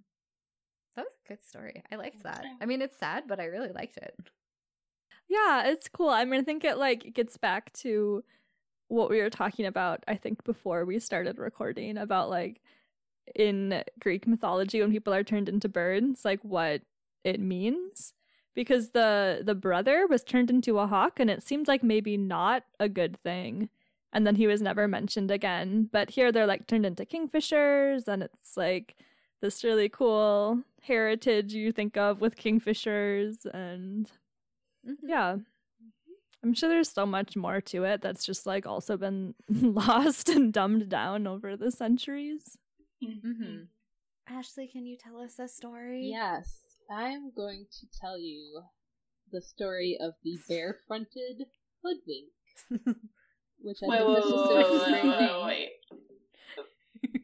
That 0.95 1.05
was 1.05 1.13
a 1.23 1.27
good 1.29 1.43
story. 1.43 1.83
I 1.91 1.95
liked 1.97 2.23
that. 2.23 2.43
I 2.59 2.65
mean, 2.65 2.81
it's 2.81 2.97
sad, 2.97 3.25
but 3.27 3.39
I 3.39 3.45
really 3.45 3.71
liked 3.71 3.97
it. 3.97 4.15
yeah, 5.27 5.67
it's 5.67 5.87
cool. 5.87 6.09
I 6.09 6.25
mean, 6.25 6.41
I 6.41 6.43
think 6.43 6.63
it 6.63 6.77
like 6.79 7.13
gets 7.13 7.37
back 7.37 7.71
to 7.73 8.23
what 8.89 9.09
we 9.09 9.21
were 9.21 9.29
talking 9.29 9.65
about, 9.65 10.03
I 10.07 10.15
think, 10.15 10.43
before 10.43 10.83
we 10.85 10.99
started 10.99 11.37
recording 11.39 11.97
about 11.97 12.29
like 12.29 12.59
in 13.35 13.83
Greek 13.99 14.27
mythology 14.27 14.81
when 14.81 14.91
people 14.91 15.13
are 15.13 15.23
turned 15.23 15.47
into 15.49 15.69
birds, 15.69 16.25
like 16.25 16.41
what 16.43 16.81
it 17.23 17.39
means. 17.39 18.13
because 18.55 18.89
the 18.91 19.41
the 19.45 19.55
brother 19.55 20.05
was 20.07 20.23
turned 20.23 20.49
into 20.49 20.79
a 20.79 20.87
hawk 20.87 21.19
and 21.19 21.29
it 21.29 21.41
seemed 21.43 21.67
like 21.67 21.83
maybe 21.83 22.17
not 22.17 22.63
a 22.79 22.89
good 22.89 23.15
thing. 23.23 23.69
And 24.11 24.25
then 24.27 24.35
he 24.35 24.47
was 24.47 24.61
never 24.61 24.87
mentioned 24.87 25.31
again. 25.31 25.87
But 25.91 26.09
here 26.09 26.31
they're 26.31 26.47
like 26.47 26.65
turned 26.67 26.85
into 26.85 27.05
kingfishers 27.05 28.07
and 28.07 28.23
it's 28.23 28.57
like 28.57 28.95
this 29.41 29.63
really 29.63 29.87
cool 29.87 30.63
heritage 30.81 31.53
you 31.53 31.71
think 31.71 31.95
of 31.95 32.19
with 32.21 32.35
kingfishers 32.35 33.45
and 33.53 34.09
Mhm. 34.87 34.95
yeah. 35.03 35.37
I'm 36.43 36.53
sure 36.53 36.69
there's 36.69 36.91
so 36.91 37.05
much 37.05 37.35
more 37.35 37.59
to 37.61 37.83
it 37.83 38.01
that's 38.01 38.25
just 38.25 38.45
like 38.45 38.65
also 38.65 38.95
been 38.97 39.35
lost 39.49 40.29
and 40.29 40.53
dumbed 40.53 40.89
down 40.89 41.27
over 41.27 41.57
the 41.57 41.71
centuries. 41.71 42.57
Mhm. 43.03 43.67
Ashley, 44.27 44.67
can 44.67 44.85
you 44.85 44.97
tell 44.97 45.19
us 45.21 45.39
a 45.39 45.47
story? 45.47 46.09
Yes, 46.11 46.59
I'm 46.89 47.31
going 47.35 47.65
to 47.79 47.87
tell 47.99 48.17
you 48.19 48.61
the 49.31 49.41
story 49.41 49.97
of 49.99 50.13
the 50.23 50.37
bare-fronted 50.47 51.45
hoodwink, 51.83 52.29
which 53.59 53.77
I 53.83 53.87
Wait, 53.87 53.97
think 53.97 54.07
wait, 54.09 54.15
that's 54.15 54.25
wait, 54.25 54.31
just 54.31 54.51
a 54.51 54.55
wait, 54.55 54.67
great 54.67 55.03
wait, 55.03 55.03
name. 55.03 55.17
wait, 55.19 55.45
wait. 55.45 55.69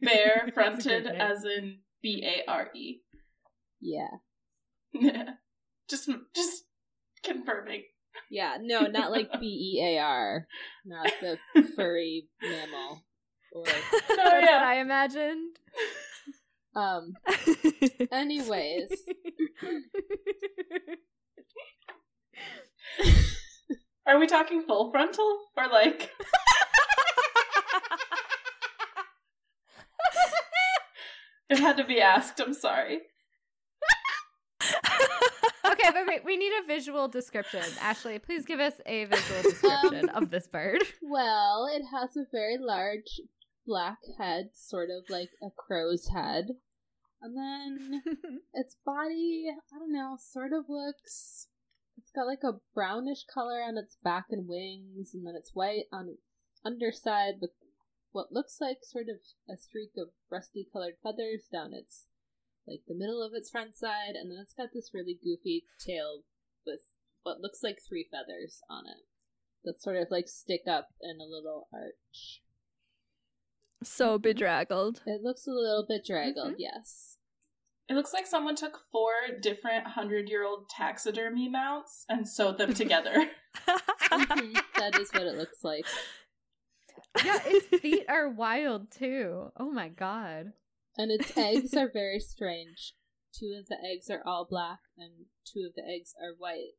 Bare-fronted 0.14 1.06
as 1.06 1.44
in 1.44 1.78
B 2.02 2.22
A 2.24 2.50
R 2.50 2.70
E. 2.74 3.00
Yeah. 3.80 4.08
Yeah, 4.92 5.30
Just, 5.90 6.08
just 6.34 6.64
confirming. 7.22 7.82
Yeah, 8.30 8.56
no, 8.60 8.86
not 8.86 9.10
like 9.10 9.30
B 9.40 9.46
E 9.76 9.96
A 9.96 10.00
R, 10.02 10.46
not 10.84 11.10
the 11.20 11.38
furry 11.76 12.28
mammal, 12.42 13.02
or 13.52 13.64
No, 13.64 13.72
That's 14.16 14.46
yeah. 14.50 14.60
I 14.64 14.74
imagined. 14.80 15.56
um. 16.74 17.12
Anyways, 18.12 18.88
Are 24.06 24.18
we 24.20 24.26
talking 24.26 24.62
full 24.62 24.90
frontal 24.90 25.38
or 25.56 25.66
like? 25.68 26.10
it 31.50 31.58
had 31.58 31.76
to 31.76 31.84
be 31.84 32.00
asked. 32.00 32.40
I'm 32.40 32.54
sorry. 32.54 33.00
Okay, 35.78 35.90
but 35.92 36.06
wait, 36.06 36.24
we 36.24 36.36
need 36.36 36.52
a 36.62 36.66
visual 36.66 37.08
description. 37.08 37.62
Ashley, 37.80 38.18
please 38.18 38.44
give 38.44 38.60
us 38.60 38.74
a 38.86 39.04
visual 39.04 39.38
um, 39.38 39.42
description 39.42 40.08
of 40.10 40.30
this 40.30 40.46
bird. 40.46 40.82
well, 41.02 41.68
it 41.72 41.82
has 41.92 42.16
a 42.16 42.26
very 42.30 42.56
large 42.58 43.20
black 43.66 43.98
head, 44.18 44.50
sort 44.54 44.88
of 44.90 45.10
like 45.10 45.30
a 45.42 45.48
crow's 45.50 46.08
head, 46.08 46.46
and 47.20 47.36
then 47.36 48.02
its 48.54 48.76
body, 48.84 49.46
I 49.50 49.78
don't 49.78 49.92
know, 49.92 50.16
sort 50.20 50.52
of 50.52 50.66
looks. 50.68 51.48
It's 51.98 52.10
got 52.14 52.26
like 52.26 52.44
a 52.44 52.60
brownish 52.74 53.24
color 53.32 53.62
on 53.62 53.78
its 53.78 53.96
back 54.02 54.26
and 54.30 54.46
wings, 54.48 55.12
and 55.14 55.26
then 55.26 55.34
it's 55.36 55.54
white 55.54 55.86
on 55.92 56.08
its 56.08 56.50
underside 56.64 57.34
with 57.40 57.50
what 58.12 58.32
looks 58.32 58.58
like 58.60 58.78
sort 58.82 59.06
of 59.08 59.16
a 59.52 59.58
streak 59.58 59.90
of 59.98 60.08
rusty 60.30 60.66
colored 60.72 60.94
feathers 61.02 61.44
down 61.52 61.72
its 61.74 62.06
like 62.66 62.80
the 62.88 62.94
middle 62.94 63.22
of 63.22 63.32
its 63.34 63.50
front 63.50 63.76
side, 63.76 64.14
and 64.14 64.30
then 64.30 64.38
it's 64.40 64.54
got 64.54 64.68
this 64.74 64.90
really 64.94 65.18
goofy 65.22 65.64
tail 65.84 66.22
with 66.66 66.80
what 67.22 67.40
looks 67.40 67.62
like 67.62 67.78
three 67.86 68.06
feathers 68.10 68.60
on 68.70 68.84
it 68.86 69.04
that 69.64 69.82
sort 69.82 69.96
of 69.96 70.06
like 70.10 70.28
stick 70.28 70.62
up 70.68 70.88
in 71.02 71.18
a 71.20 71.24
little 71.24 71.66
arch. 71.72 72.40
so 73.82 74.16
bedraggled. 74.18 75.02
It 75.06 75.22
looks 75.22 75.46
a 75.46 75.50
little 75.50 75.84
bit 75.88 76.04
draggled, 76.06 76.54
yes. 76.58 77.16
It 77.88 77.94
looks 77.94 78.12
like 78.12 78.26
someone 78.26 78.56
took 78.56 78.78
four 78.90 79.12
different 79.40 79.88
hundred-year-old 79.88 80.68
taxidermy 80.68 81.48
mounts 81.48 82.04
and 82.08 82.28
sewed 82.28 82.58
them 82.58 82.74
together. 82.74 83.28
Mhm, 84.06 84.54
that 84.78 84.98
is 85.00 85.10
what 85.12 85.22
it 85.26 85.34
looks 85.36 85.64
like. 85.64 85.84
yeah, 87.24 87.38
its 87.44 87.66
feet 87.82 88.04
are 88.08 88.28
wild 88.30 88.90
too. 88.92 89.50
Oh 89.58 89.70
my 89.70 89.88
god. 89.88 90.52
And 90.98 91.10
its 91.10 91.36
eggs 91.36 91.74
are 91.74 91.90
very 91.92 92.20
strange. 92.20 92.94
Two 93.34 93.54
of 93.58 93.66
the 93.68 93.76
eggs 93.76 94.08
are 94.10 94.22
all 94.26 94.46
black, 94.48 94.78
and 94.96 95.26
two 95.44 95.66
of 95.68 95.74
the 95.74 95.82
eggs 95.82 96.14
are 96.22 96.34
white 96.38 96.72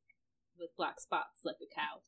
with 0.59 0.69
black 0.75 0.99
spots 0.99 1.41
like 1.45 1.57
a 1.61 1.69
cow. 1.73 2.01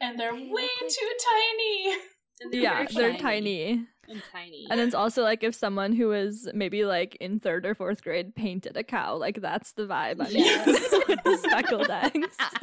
and 0.00 0.18
they're 0.18 0.32
They 0.32 0.48
way 0.50 0.68
like- 0.80 0.88
too 0.90 1.12
tiny. 1.30 1.96
And 2.40 2.54
yeah, 2.54 2.86
they're 2.94 3.16
tiny. 3.18 3.84
and 4.06 4.22
tiny. 4.30 4.68
And 4.70 4.78
it's 4.78 4.94
also 4.94 5.24
like 5.24 5.42
if 5.42 5.56
someone 5.56 5.92
who 5.92 6.06
was 6.06 6.48
maybe 6.54 6.84
like 6.84 7.16
in 7.20 7.40
third 7.40 7.66
or 7.66 7.74
fourth 7.74 8.04
grade 8.04 8.36
painted 8.36 8.76
a 8.76 8.84
cow, 8.84 9.16
like 9.16 9.40
that's 9.40 9.72
the 9.72 9.86
vibe 9.88 10.20
I'm 10.24 10.30
Yes. 10.30 10.66
with 11.08 11.18
the 11.24 11.36
speckled 11.36 11.90
eggs. 11.90 12.36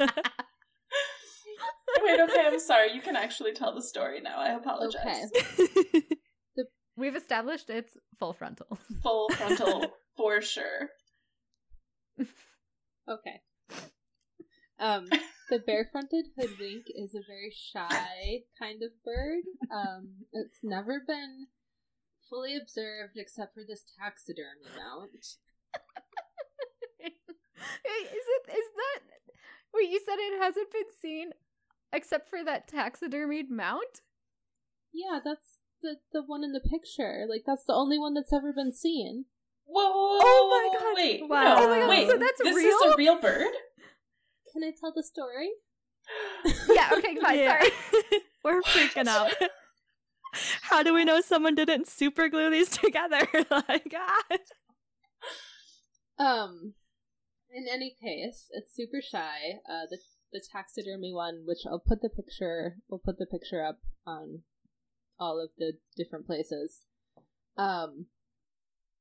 Wait, 2.02 2.20
okay, 2.20 2.42
I'm 2.46 2.58
sorry. 2.58 2.92
You 2.92 3.02
can 3.02 3.16
actually 3.16 3.52
tell 3.52 3.74
the 3.74 3.82
story 3.82 4.20
now. 4.22 4.38
I 4.38 4.54
apologize. 4.54 5.30
Okay. 5.36 6.02
We've 6.96 7.16
established 7.16 7.68
it's 7.68 7.96
full 8.18 8.32
frontal. 8.32 8.78
Full 9.02 9.28
frontal 9.30 9.92
for 10.16 10.40
sure. 10.40 10.90
Okay. 13.08 13.40
Um, 14.78 15.08
the 15.50 15.58
bare-fronted 15.58 16.26
hoodwink 16.36 16.86
is 16.88 17.14
a 17.14 17.20
very 17.26 17.52
shy 17.54 18.40
kind 18.58 18.82
of 18.82 18.90
bird. 19.04 19.44
Um, 19.70 20.26
it's 20.32 20.58
never 20.62 21.02
been 21.06 21.46
fully 22.28 22.56
observed 22.56 23.16
except 23.16 23.54
for 23.54 23.62
this 23.66 23.84
taxidermy 23.98 24.66
mount. 24.76 25.14
Is 27.86 28.26
it 28.28 28.50
is 28.50 28.68
that 28.76 29.00
Wait, 29.74 29.90
you 29.90 30.00
said 30.04 30.16
it 30.18 30.42
hasn't 30.42 30.72
been 30.72 30.90
seen 31.00 31.30
except 31.92 32.28
for 32.28 32.42
that 32.44 32.68
taxidermied 32.68 33.50
mount? 33.50 34.00
Yeah, 34.92 35.20
that's 35.24 35.60
the 35.86 35.96
the 36.12 36.22
one 36.22 36.42
in 36.44 36.52
the 36.52 36.60
picture. 36.60 37.24
Like 37.28 37.44
that's 37.46 37.64
the 37.64 37.72
only 37.74 37.98
one 37.98 38.14
that's 38.14 38.32
ever 38.32 38.52
been 38.52 38.72
seen. 38.72 39.26
Whoa, 39.64 39.82
whoa, 39.90 40.18
whoa, 40.18 40.20
Oh 40.22 40.70
my 40.72 40.78
God. 40.78 40.94
Wait, 40.96 41.28
Wow. 41.28 41.42
no, 41.44 41.56
Oh 41.64 41.68
my 41.70 41.80
God, 41.80 41.88
wait. 41.88 42.08
so 42.08 42.16
that's 42.18 42.40
this 42.42 42.56
real? 42.56 42.76
is 42.78 42.94
a 42.94 42.96
real 42.96 43.20
bird? 43.20 43.52
Can 44.52 44.62
I 44.64 44.72
tell 44.78 44.92
the 44.94 45.02
story? 45.02 45.50
Yeah, 46.72 46.90
okay, 46.98 47.16
fine, 47.20 47.38
Yeah. 47.40 47.58
sorry. 47.58 47.70
We're 48.44 48.62
freaking 48.62 49.08
out. 49.08 49.32
How 50.62 50.82
do 50.82 50.94
we 50.94 51.04
know 51.04 51.20
someone 51.20 51.54
didn't 51.56 51.88
super 51.88 52.28
glue 52.28 52.50
these 52.50 52.68
together? 52.84 53.26
like, 53.50 53.92
ah. 53.96 54.22
Um, 56.18 56.74
in 57.50 57.66
any 57.72 57.94
case, 58.00 58.46
it's 58.52 58.74
super 58.74 59.00
shy. 59.02 59.60
Uh, 59.68 59.86
the 59.90 59.98
the 60.32 60.40
taxidermy 60.52 61.12
one, 61.12 61.42
which 61.46 61.60
I'll 61.66 61.78
put 61.84 62.02
the 62.02 62.08
picture, 62.08 62.76
we'll 62.88 63.00
put 63.04 63.18
the 63.18 63.26
picture 63.26 63.64
up 63.64 63.78
on 64.06 64.42
all 65.18 65.40
of 65.42 65.50
the 65.58 65.74
different 65.96 66.26
places. 66.26 66.82
Um, 67.56 68.06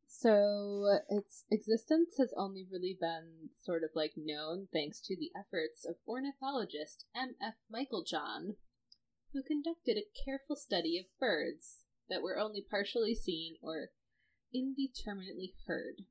so 0.08 0.99
its 1.10 1.43
existence 1.51 2.15
has 2.17 2.34
only 2.38 2.65
really 2.71 2.97
been 2.99 3.49
sort 3.63 3.84
of 3.84 3.89
like 3.95 4.13
known 4.15 4.67
thanks 4.71 5.01
to 5.01 5.15
the 5.15 5.32
efforts 5.38 5.86
of 5.86 5.95
ornithologist 6.08 7.06
M. 7.15 7.36
F. 7.41 7.56
Meiklejohn, 7.71 8.56
who 9.34 9.43
conducted 9.43 9.97
a 9.97 10.23
careful 10.25 10.56
study 10.56 10.97
of 10.97 11.19
birds 11.19 11.82
that 12.10 12.21
were 12.21 12.39
only 12.39 12.65
partially 12.67 13.15
seen 13.15 13.56
or 13.62 13.89
indeterminately 14.54 15.56
heard 15.67 16.06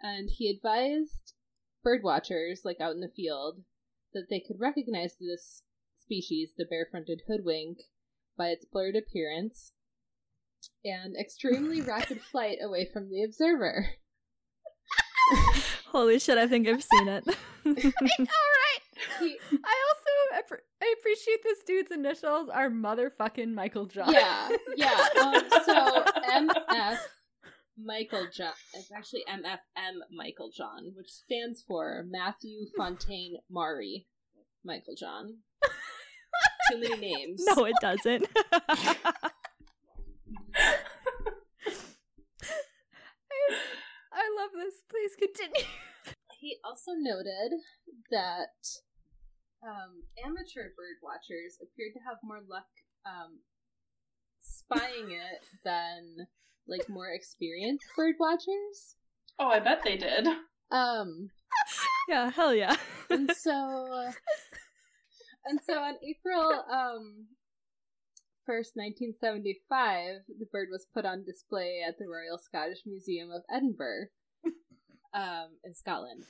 and 0.00 0.30
he 0.30 0.48
advised 0.48 1.34
bird 1.82 2.02
watchers, 2.02 2.62
like 2.64 2.80
out 2.80 2.94
in 2.94 3.00
the 3.00 3.08
field, 3.08 3.62
that 4.12 4.26
they 4.30 4.40
could 4.40 4.60
recognize 4.60 5.14
this 5.18 5.62
species, 5.96 6.52
the 6.56 6.64
bare-fronted 6.64 7.22
hoodwink, 7.26 7.78
by 8.38 8.46
its 8.48 8.64
blurred 8.64 8.96
appearance 8.96 9.72
and 10.84 11.16
extremely 11.20 11.80
rapid 11.82 12.20
flight 12.22 12.58
away 12.62 12.88
from 12.90 13.10
the 13.10 13.22
observer. 13.24 13.86
Holy 15.88 16.18
shit, 16.18 16.38
I 16.38 16.46
think 16.46 16.68
I've 16.68 16.82
seen 16.82 17.08
it. 17.08 17.24
All 17.66 17.72
right. 17.74 18.82
He- 19.20 19.38
I 19.52 19.84
also 19.88 20.54
I 20.80 20.94
appreciate 20.98 21.42
this 21.42 21.58
dude's 21.66 21.90
initials 21.90 22.48
are 22.48 22.70
motherfucking 22.70 23.52
Meiklejohn. 23.54 24.12
yeah, 24.12 24.48
yeah. 24.76 25.08
Um, 25.20 25.42
so 25.64 26.04
MF 26.30 26.98
Meiklejohn. 27.80 28.52
It's 28.74 28.90
actually 28.96 29.24
MFM 29.28 29.94
Meiklejohn, 30.18 30.94
which 30.96 31.08
stands 31.10 31.62
for 31.66 32.04
Matthew 32.08 32.66
Fontaine 32.76 33.38
Maury 33.50 34.06
Meiklejohn. 34.66 35.38
Too 36.70 36.78
many 36.80 36.96
names. 36.96 37.42
no, 37.56 37.64
it 37.64 37.74
doesn't. 37.80 38.26
I 44.12 44.22
love 44.40 44.50
this. 44.54 44.82
Please 44.90 45.12
continue. 45.18 45.66
He 46.40 46.56
also 46.64 46.92
noted 46.96 47.58
that 48.10 48.56
um, 49.62 50.02
amateur 50.24 50.68
bird 50.76 50.98
watchers 51.02 51.58
appeared 51.60 51.92
to 51.94 52.00
have 52.06 52.18
more 52.22 52.40
luck 52.48 52.66
um, 53.06 53.40
spying 54.40 55.10
it 55.10 55.44
than 55.64 56.26
like 56.66 56.88
more 56.88 57.08
experienced 57.12 57.84
bird 57.96 58.14
watchers. 58.20 58.96
Oh, 59.38 59.48
I 59.48 59.60
bet 59.60 59.82
they 59.84 59.96
did. 59.96 60.26
Um, 60.70 61.30
Yeah, 62.08 62.30
hell 62.30 62.54
yeah. 62.54 62.76
and 63.10 63.30
so 63.36 64.10
and 65.48 65.58
so 65.64 65.74
on 65.74 65.94
April 66.02 66.64
um 66.70 67.26
1st, 68.48 68.76
1975, 68.76 70.22
the 70.38 70.46
bird 70.50 70.68
was 70.72 70.86
put 70.94 71.04
on 71.04 71.22
display 71.22 71.82
at 71.86 71.98
the 71.98 72.06
Royal 72.06 72.38
Scottish 72.38 72.78
Museum 72.86 73.30
of 73.30 73.42
Edinburgh 73.54 74.06
um 75.14 75.48
in 75.64 75.74
Scotland. 75.74 76.24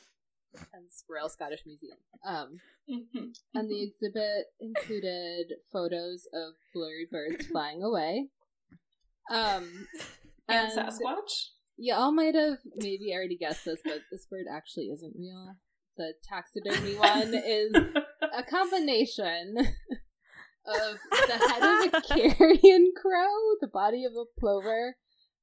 Hence 0.73 1.05
Royal 1.09 1.29
Scottish 1.29 1.63
Museum. 1.67 1.99
Um 2.27 2.59
and 3.55 3.71
the 3.71 3.83
exhibit 3.83 4.47
included 4.61 5.53
photos 5.73 6.27
of 6.33 6.55
blurry 6.75 7.07
birds 7.11 7.47
flying 7.47 7.83
away. 7.83 8.29
Um 9.31 9.87
and 10.49 10.73
Sasquatch. 10.73 11.51
you 11.77 11.95
all 11.95 12.13
might 12.13 12.35
have 12.35 12.59
maybe 12.77 13.13
already 13.15 13.37
guessed 13.37 13.65
this, 13.65 13.81
but 13.85 14.01
this 14.11 14.27
bird 14.27 14.47
actually 14.51 14.87
isn't 14.87 15.15
real. 15.17 15.55
The 15.97 16.15
taxidermy 16.29 16.97
one 16.97 17.35
is 17.35 17.73
a 18.37 18.43
combination 18.43 19.57
of 20.67 20.99
the 21.11 21.49
head 21.49 21.63
of 21.63 21.95
a 21.95 22.03
carrion 22.03 22.93
crow, 23.01 23.55
the 23.61 23.69
body 23.73 24.05
of 24.05 24.13
a 24.13 24.25
plover, 24.41 24.97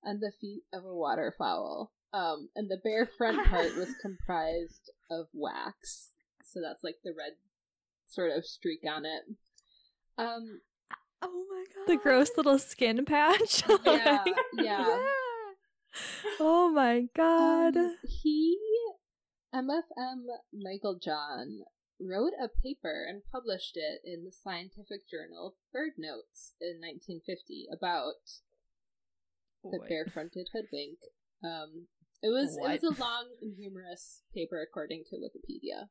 and 0.04 0.22
the 0.22 0.32
feet 0.40 0.64
of 0.74 0.86
a 0.86 0.94
waterfowl. 0.94 1.92
Um, 2.14 2.50
and 2.56 2.70
the 2.70 2.80
bare 2.84 3.06
front 3.06 3.46
part 3.48 3.76
was 3.76 3.90
comprised 4.02 4.90
of 5.12 5.28
wax. 5.34 6.12
So 6.44 6.62
that's 6.62 6.84
like 6.84 6.98
the 7.04 7.12
red 7.18 7.34
sort 8.08 8.32
of 8.38 8.46
streak 8.46 8.82
on 8.90 9.06
it. 9.06 9.24
Um, 10.18 10.62
Oh 11.22 11.46
my 11.50 11.64
god. 11.76 11.88
the 11.88 11.98
gross 12.02 12.30
little 12.38 12.60
skin 12.60 13.04
patch. 13.04 13.64
yeah, 13.68 14.22
Like, 14.26 14.36
yeah. 14.54 15.00
oh 16.40 16.70
my 16.74 17.06
god. 17.16 17.76
Um, 17.76 17.96
he, 18.22 18.58
MFM 19.54 20.26
Meiklejohn, 20.54 21.60
wrote 22.00 22.34
a 22.42 22.48
paper 22.50 23.06
and 23.08 23.22
published 23.32 23.76
it 23.78 24.02
in 24.04 24.26
the 24.26 24.32
scientific 24.32 25.08
journal 25.10 25.56
Bird 25.72 25.94
Notes 25.98 26.54
in 26.60 26.80
1950 26.82 27.68
about 27.72 28.16
the 29.64 29.80
Boy. 29.80 29.88
bare-fronted 29.88 30.50
hoodwink. 30.54 31.00
Um, 31.44 31.88
it 32.22 32.30
was 32.30 32.56
What? 32.60 32.76
it 32.76 32.82
was 32.84 32.98
a 32.98 33.02
long 33.02 33.26
and 33.42 33.56
humorous 33.58 34.22
paper 34.34 34.62
according 34.62 35.04
to 35.10 35.16
Wikipedia. 35.18 35.90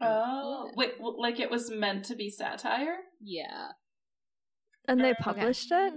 Oh, 0.00 0.66
Yeah. 0.66 0.72
wait, 0.76 0.98
w- 0.98 1.18
like 1.20 1.40
it 1.40 1.50
was 1.50 1.70
meant 1.70 2.04
to 2.06 2.14
be 2.14 2.28
satire? 2.30 2.98
Yeah, 3.20 3.72
and 4.86 5.00
they 5.00 5.12
Okay. 5.12 5.22
published 5.22 5.68
it? 5.72 5.94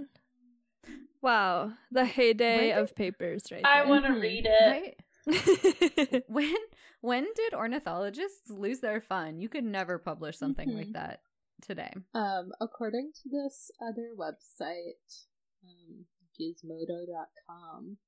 Wow. 1.22 1.74
The 1.90 2.06
heyday 2.06 2.70
When 2.70 2.78
of 2.82 2.94
papers 2.94 3.42
right 3.52 3.64
I 3.66 3.84
want 3.84 4.06
to 4.06 4.12
Mhm. 4.12 4.22
read 4.22 4.46
it. 4.46 4.66
Right? 4.70 4.99
When 6.28 6.54
when 7.00 7.26
did 7.34 7.54
ornithologists 7.54 8.50
lose 8.50 8.80
their 8.80 9.00
fun? 9.00 9.40
You 9.40 9.48
could 9.48 9.64
never 9.64 9.98
publish 9.98 10.36
something 10.36 10.74
like 10.76 10.88
Mhm. 10.88 10.92
that 10.94 11.22
today. 11.62 11.92
Um, 12.14 12.52
according 12.60 13.12
to 13.22 13.28
this 13.28 13.70
other 13.80 14.12
website, 14.16 15.26
um, 15.64 16.06
gizmodo.com, 16.38 17.98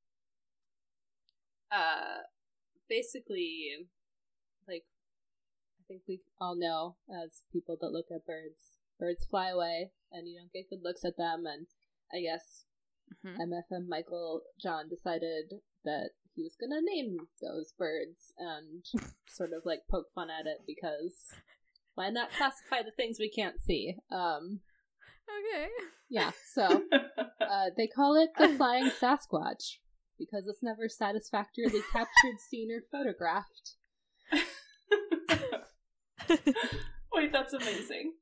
uh, 1.71 2.19
basically, 2.89 3.89
like, 4.69 4.85
I 5.81 5.83
think 5.89 6.03
we 6.09 6.21
all 6.41 6.55
know 6.57 6.97
as 7.11 7.43
people 7.53 7.77
that 7.81 7.93
look 7.93 8.07
at 8.15 8.27
birds, 8.27 8.77
birds 8.99 9.25
fly 9.25 9.49
away 9.51 9.93
and 10.11 10.29
you 10.29 10.39
don't 10.39 10.53
get 10.53 10.69
good 10.71 10.83
looks 10.83 11.05
at 11.05 11.17
them, 11.17 11.45
and 11.47 11.67
I 12.13 12.21
guess 12.21 12.65
Mhm. 13.25 13.39
MFM 13.41 13.89
Michael 13.89 14.43
John 14.61 14.89
decided 14.89 15.63
that 15.85 16.11
he 16.35 16.43
was 16.43 16.57
gonna 16.61 16.81
name 16.83 17.17
those 17.41 17.73
birds 17.79 18.33
and 18.39 18.85
sort 19.29 19.53
of 19.53 19.63
like 19.65 19.81
poke 19.91 20.13
fun 20.15 20.29
at 20.31 20.47
it 20.47 20.63
because 20.67 21.15
why 21.95 22.09
not 22.11 22.33
classify 22.33 22.83
the 22.83 22.91
things 22.91 23.19
we 23.19 23.29
can't 23.31 23.61
see? 23.61 23.97
Um, 24.11 24.61
Okay. 25.29 25.69
yeah, 26.11 26.33
so 26.53 26.83
uh, 27.41 27.67
they 27.77 27.87
call 27.87 28.17
it 28.17 28.31
the 28.39 28.49
flying 28.57 28.91
Sasquatch 28.91 29.77
because 30.19 30.47
it's 30.47 30.63
never 30.63 30.89
satisfactorily 30.89 31.81
captured, 31.93 32.39
seen, 32.51 32.71
or 32.71 32.83
photographed. 32.91 33.77
Wait, 37.13 37.33
that's 37.33 37.53
amazing. 37.53 38.15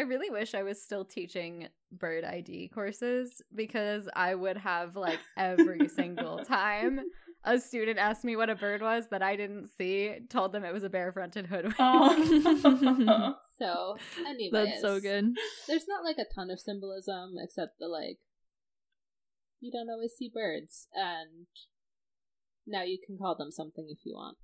I 0.00 0.04
really 0.04 0.30
wish 0.30 0.54
I 0.54 0.62
was 0.62 0.80
still 0.80 1.04
teaching 1.04 1.68
bird 1.92 2.24
ID 2.24 2.70
courses 2.72 3.42
because 3.54 4.08
I 4.16 4.34
would 4.34 4.56
have 4.56 4.96
like 4.96 5.18
every 5.36 5.88
single 5.94 6.38
time 6.38 7.00
a 7.44 7.60
student 7.60 7.98
asked 7.98 8.24
me 8.24 8.34
what 8.34 8.48
a 8.48 8.54
bird 8.54 8.80
was 8.80 9.08
that 9.10 9.22
I 9.22 9.36
didn't 9.36 9.68
see, 9.68 10.20
told 10.30 10.52
them 10.52 10.64
it 10.64 10.72
was 10.72 10.84
a 10.84 10.88
bare-fronted 10.88 11.46
hoodwink. 11.46 11.76
Oh. 11.78 13.34
So, 13.58 13.98
anyways, 14.26 14.52
That's 14.52 14.80
so 14.80 15.00
good. 15.00 15.36
There's 15.68 15.86
not 15.86 16.02
like 16.02 16.16
a 16.16 16.24
ton 16.34 16.50
of 16.50 16.58
symbolism 16.58 17.34
except 17.44 17.78
the 17.78 17.88
like, 17.88 18.16
you 19.60 19.70
don't 19.70 19.90
always 19.90 20.12
see 20.18 20.30
birds, 20.32 20.88
and 20.94 21.46
now 22.66 22.84
you 22.84 22.98
can 23.06 23.18
call 23.18 23.36
them 23.36 23.50
something 23.50 23.86
if 23.90 23.98
you 24.06 24.14
want. 24.14 24.38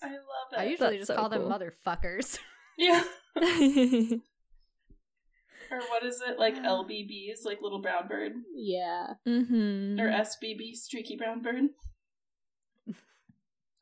I 0.00 0.10
love 0.10 0.52
it. 0.52 0.58
I 0.60 0.64
usually 0.66 0.98
That's 0.98 1.08
just 1.08 1.08
so 1.08 1.16
call 1.16 1.28
them 1.28 1.42
motherfuckers. 1.42 2.38
yeah. 2.78 3.02
Or 5.70 5.80
what 5.88 6.04
is 6.04 6.22
it? 6.26 6.38
Like 6.38 6.56
LBBs, 6.56 7.44
like 7.44 7.60
little 7.60 7.80
brown 7.80 8.06
bird? 8.06 8.32
Yeah. 8.54 9.14
mm-hmm. 9.26 9.98
Or 9.98 10.08
SBB, 10.08 10.74
streaky 10.74 11.16
brown 11.16 11.42
bird? 11.42 11.64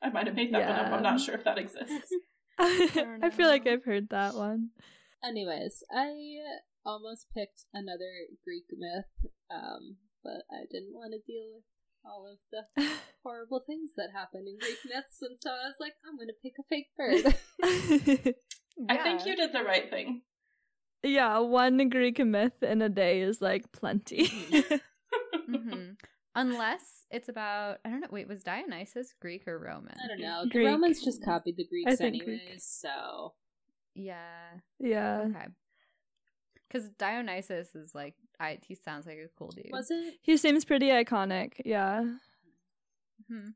I 0.02 0.11
might 0.11 0.26
have 0.26 0.37
made 0.37 0.55
that 0.55 0.68
one 0.68 0.87
up. 0.87 0.92
I'm 0.92 1.02
not 1.02 1.20
sure 1.20 1.35
if 1.35 1.44
that 1.44 1.59
exists. 1.59 2.12
I 2.59 3.31
feel 3.33 3.48
like. 3.48 3.66
I've 3.66 3.85
heard 3.85 4.09
that 4.11 4.35
one. 4.35 4.70
Anyways, 5.22 5.85
I 5.94 6.12
almost 6.85 7.26
picked 7.35 7.64
another 7.72 8.11
Greek 8.42 8.64
myth, 8.76 9.31
um, 9.50 9.96
but 10.24 10.42
I 10.50 10.64
didn't 10.70 10.94
want 10.94 11.12
to 11.12 11.33
deal 11.33 11.46
with 11.55 11.64
all 12.05 12.26
of 12.26 12.38
the 12.50 12.88
horrible 13.22 13.62
things 13.64 13.90
that 13.96 14.11
happen 14.12 14.44
in 14.46 14.59
Greek 14.59 14.78
myths, 14.85 15.18
and 15.22 15.37
so 15.40 15.50
I 15.50 15.68
was 15.68 15.76
like, 15.78 15.94
I'm 16.05 16.18
gonna 16.18 16.33
pick 16.42 16.55
a 16.59 16.64
fake 16.68 16.90
bird. 16.96 18.37
I 18.88 18.96
think 19.02 19.26
you 19.26 19.37
did 19.37 19.52
the 19.52 19.62
right 19.64 19.88
thing. 19.90 20.22
yeah, 21.02 21.38
one 21.38 21.88
Greek 21.88 22.18
myth 22.24 22.62
in 22.62 22.80
a 22.82 22.88
day 22.88 23.20
is 23.22 23.40
like 23.40 23.70
plenty. 23.72 24.28
Mhm. 25.48 25.96
Unless 26.35 27.04
it's 27.11 27.28
about 27.28 27.78
I 27.85 27.90
don't 27.90 28.00
know. 28.00 28.06
Wait, 28.11 28.26
was 28.28 28.42
Dionysus 28.42 29.12
Greek 29.20 29.46
or 29.46 29.58
Roman? 29.58 29.94
I 30.02 30.06
don't 30.08 30.20
know. 30.20 30.44
The 30.50 30.64
Romans 30.64 31.04
just 31.04 31.22
copied 31.22 31.56
the 31.56 31.66
Greeks 31.66 31.96
think 31.96 32.22
anyways, 32.22 32.40
Greek. 32.48 32.61
so 32.61 33.35
Yeah. 33.94 34.16
yeah. 34.78 35.24
Okay. 35.28 35.46
Because 36.68 36.88
Dionysus 36.90 37.74
is 37.74 37.94
like, 37.94 38.14
I 38.40 38.58
he 38.66 38.74
sounds 38.74 39.04
like 39.06 39.18
a 39.18 39.28
cool 39.38 39.50
dude. 39.50 39.68
was 39.72 39.90
it? 39.90 40.14
He 40.22 40.37
seems 40.38 40.64
pretty 40.64 40.87
iconic. 40.88 41.61
Yeah. 41.66 42.04
Hmm. 43.28 43.48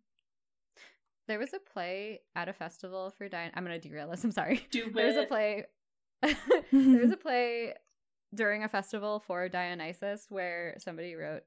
There 1.28 1.38
was 1.38 1.52
a 1.52 1.58
play 1.58 2.20
at 2.34 2.48
a 2.48 2.52
festival 2.52 3.12
for 3.16 3.28
Dion. 3.28 3.50
I'm 3.54 3.64
gonna 3.64 3.78
derail 3.78 4.10
this. 4.10 4.22
I'm 4.24 4.32
sorry. 4.32 4.66
Do 4.70 4.90
There 4.94 5.06
was 5.06 5.16
a 5.16 5.24
play. 5.24 5.64
there 6.22 7.02
was 7.02 7.10
a 7.10 7.16
play 7.16 7.74
during 8.34 8.64
a 8.64 8.68
festival 8.68 9.22
for 9.26 9.48
Dionysus 9.48 10.26
where 10.28 10.76
somebody 10.78 11.14
wrote 11.14 11.42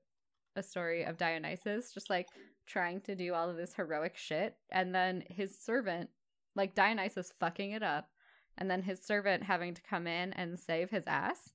a 0.55 0.63
story 0.63 1.03
of 1.03 1.17
Dionysus 1.17 1.93
just 1.93 2.09
like 2.09 2.27
trying 2.67 3.01
to 3.01 3.15
do 3.15 3.33
all 3.33 3.49
of 3.49 3.57
this 3.57 3.73
heroic 3.73 4.15
shit, 4.15 4.55
and 4.71 4.93
then 4.93 5.23
his 5.27 5.57
servant, 5.57 6.09
like 6.55 6.75
Dionysus, 6.75 7.33
fucking 7.39 7.71
it 7.71 7.83
up, 7.83 8.09
and 8.57 8.69
then 8.69 8.83
his 8.83 9.03
servant 9.03 9.43
having 9.43 9.73
to 9.73 9.81
come 9.81 10.05
in 10.05 10.33
and 10.33 10.59
save 10.59 10.89
his 10.91 11.05
ass. 11.07 11.53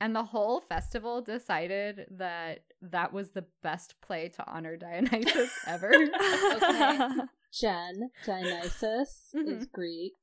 And 0.00 0.16
the 0.16 0.24
whole 0.24 0.60
festival 0.60 1.22
decided 1.22 2.06
that 2.10 2.64
that 2.82 3.12
was 3.12 3.30
the 3.30 3.44
best 3.62 3.94
play 4.00 4.28
to 4.30 4.50
honor 4.50 4.76
Dionysus 4.76 5.52
ever. 5.66 5.92
Okay. 6.54 7.08
Jen, 7.52 8.10
Dionysus 8.24 9.30
is 9.34 9.66
Mhm. 9.66 9.72
Greek. 9.72 10.14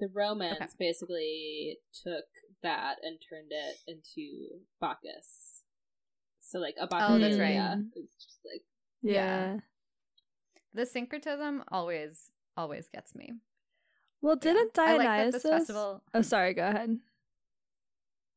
The 0.00 0.08
Romans 0.12 0.56
Okay. 0.60 0.66
basically 0.78 1.78
took 1.92 2.24
that 2.62 2.98
and 3.02 3.18
turned 3.28 3.50
it 3.50 3.76
into 3.86 4.64
Bacchus. 4.80 5.62
So 6.40 6.58
like 6.58 6.76
a 6.80 6.86
Bacchus 6.86 7.08
Oh, 7.10 7.18
that's 7.18 7.38
right. 7.38 7.78
It's 7.94 8.14
just 8.24 8.38
like 8.44 8.62
yeah. 9.02 9.58
the 10.72 10.86
syncretism 10.86 11.64
always, 11.68 12.30
always 12.56 12.88
gets 12.88 13.14
me. 13.14 13.32
Well, 14.20 14.36
didn't 14.36 14.76
I 14.78 14.96
like 14.96 15.06
Dionysus? 15.06 15.42
this 15.42 15.50
festival. 15.50 16.02
Oh, 16.14 16.22
sorry. 16.22 16.54
Go 16.54 16.66
ahead. 16.66 16.98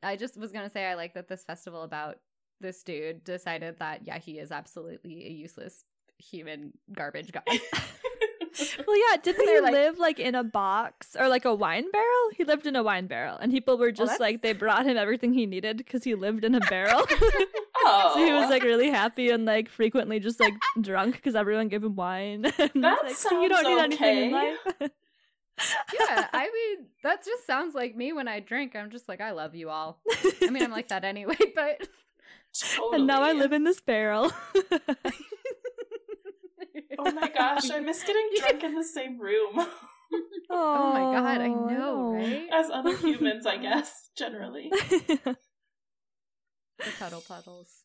I 0.04 0.16
just 0.16 0.38
was 0.38 0.52
gonna 0.52 0.70
say 0.70 0.86
I 0.86 0.96
like 0.96 1.14
that 1.14 1.28
this 1.28 1.44
festival 1.44 1.84
about 1.84 2.20
this 2.60 2.84
dude 2.84 3.24
decided 3.24 3.80
that 3.80 4.06
yeah 4.06 4.20
he 4.20 4.38
is 4.40 4.52
absolutely 4.52 5.26
a 5.26 5.30
useless 5.32 5.84
human 6.22 6.74
garbage 6.94 7.32
guy. 7.32 7.42
Well, 8.86 8.98
yeah. 8.98 9.18
Didn't 9.24 9.46
They're 9.46 9.56
he 9.56 9.62
like- 9.62 9.72
live 9.72 9.98
like 9.98 10.20
in 10.20 10.36
a 10.36 10.44
box 10.44 11.16
or 11.18 11.30
like 11.30 11.46
a 11.46 11.56
wine 11.56 11.90
barrel? 11.90 12.30
He 12.36 12.44
lived 12.44 12.68
in 12.68 12.76
a 12.76 12.84
wine 12.84 13.08
barrel, 13.08 13.38
and 13.38 13.50
people 13.50 13.78
were 13.78 13.92
just 13.92 14.12
that's- 14.12 14.20
like 14.20 14.42
they 14.42 14.52
brought 14.52 14.86
him 14.86 14.98
everything 14.98 15.34
he 15.34 15.46
needed 15.46 15.78
because 15.78 16.04
he 16.04 16.16
lived 16.16 16.44
in 16.44 16.54
a 16.56 16.60
barrel. 16.60 17.06
Oh, 17.78 18.12
So 18.16 18.26
he 18.26 18.32
was 18.34 18.48
oh. 18.48 18.50
like 18.50 18.64
really 18.64 18.90
happy 18.90 19.30
and 19.30 19.46
like 19.46 19.70
frequently 19.70 20.20
just 20.20 20.40
like 20.42 20.54
drunk 20.82 21.16
because 21.16 21.34
everyone 21.36 21.70
gave 21.70 21.82
him 21.84 21.96
wine. 21.96 22.44
And 22.58 22.72
he's 22.74 22.82
That 22.82 23.00
like, 23.06 23.16
"So 23.16 23.42
you 23.42 23.48
don't 23.50 23.64
sounds 23.64 23.78
need 23.90 24.02
anything 24.02 24.18
in 24.32 24.36
okay." 24.36 24.56
life. 24.82 24.92
yeah, 26.00 26.28
I 26.34 26.44
mean, 26.54 26.88
that 27.04 27.24
just 27.24 27.48
sounds 27.48 27.74
like 27.74 27.96
me 27.96 28.12
when 28.12 28.28
I 28.28 28.42
drink. 28.42 28.76
I'm 28.76 28.90
just 28.92 29.08
like, 29.08 29.22
I 29.22 29.32
love 29.32 29.56
you 29.56 29.70
all. 29.70 30.00
I 30.42 30.50
mean, 30.50 30.62
I'm 30.64 30.72
like 30.72 30.90
that 30.90 31.06
anyway, 31.06 31.38
but. 31.56 31.88
totally. 32.54 32.98
and 32.98 33.08
now 33.08 33.22
I 33.24 33.32
live 33.32 33.54
in 33.54 33.64
this 33.64 33.80
barrel. 33.80 34.32
Oh 37.04 37.12
my 37.12 37.30
gosh, 37.30 37.70
I 37.72 37.80
miss 37.80 38.04
getting 38.04 38.30
drunk 38.38 38.64
in 38.64 38.76
the 38.76 38.84
same 38.84 39.20
room 39.20 39.56
Oh 40.50 40.94
my 40.94 41.12
god, 41.12 41.42
I 41.42 41.48
Oh, 41.48 41.68
know, 41.68 42.12
right? 42.14 42.48
as 42.52 42.70
other 42.70 42.96
humans, 42.98 43.46
I 43.46 43.58
guess, 43.58 44.10
generally. 44.18 44.70
The 44.74 45.38
cuddle 47.00 47.22
puddles. 47.22 47.84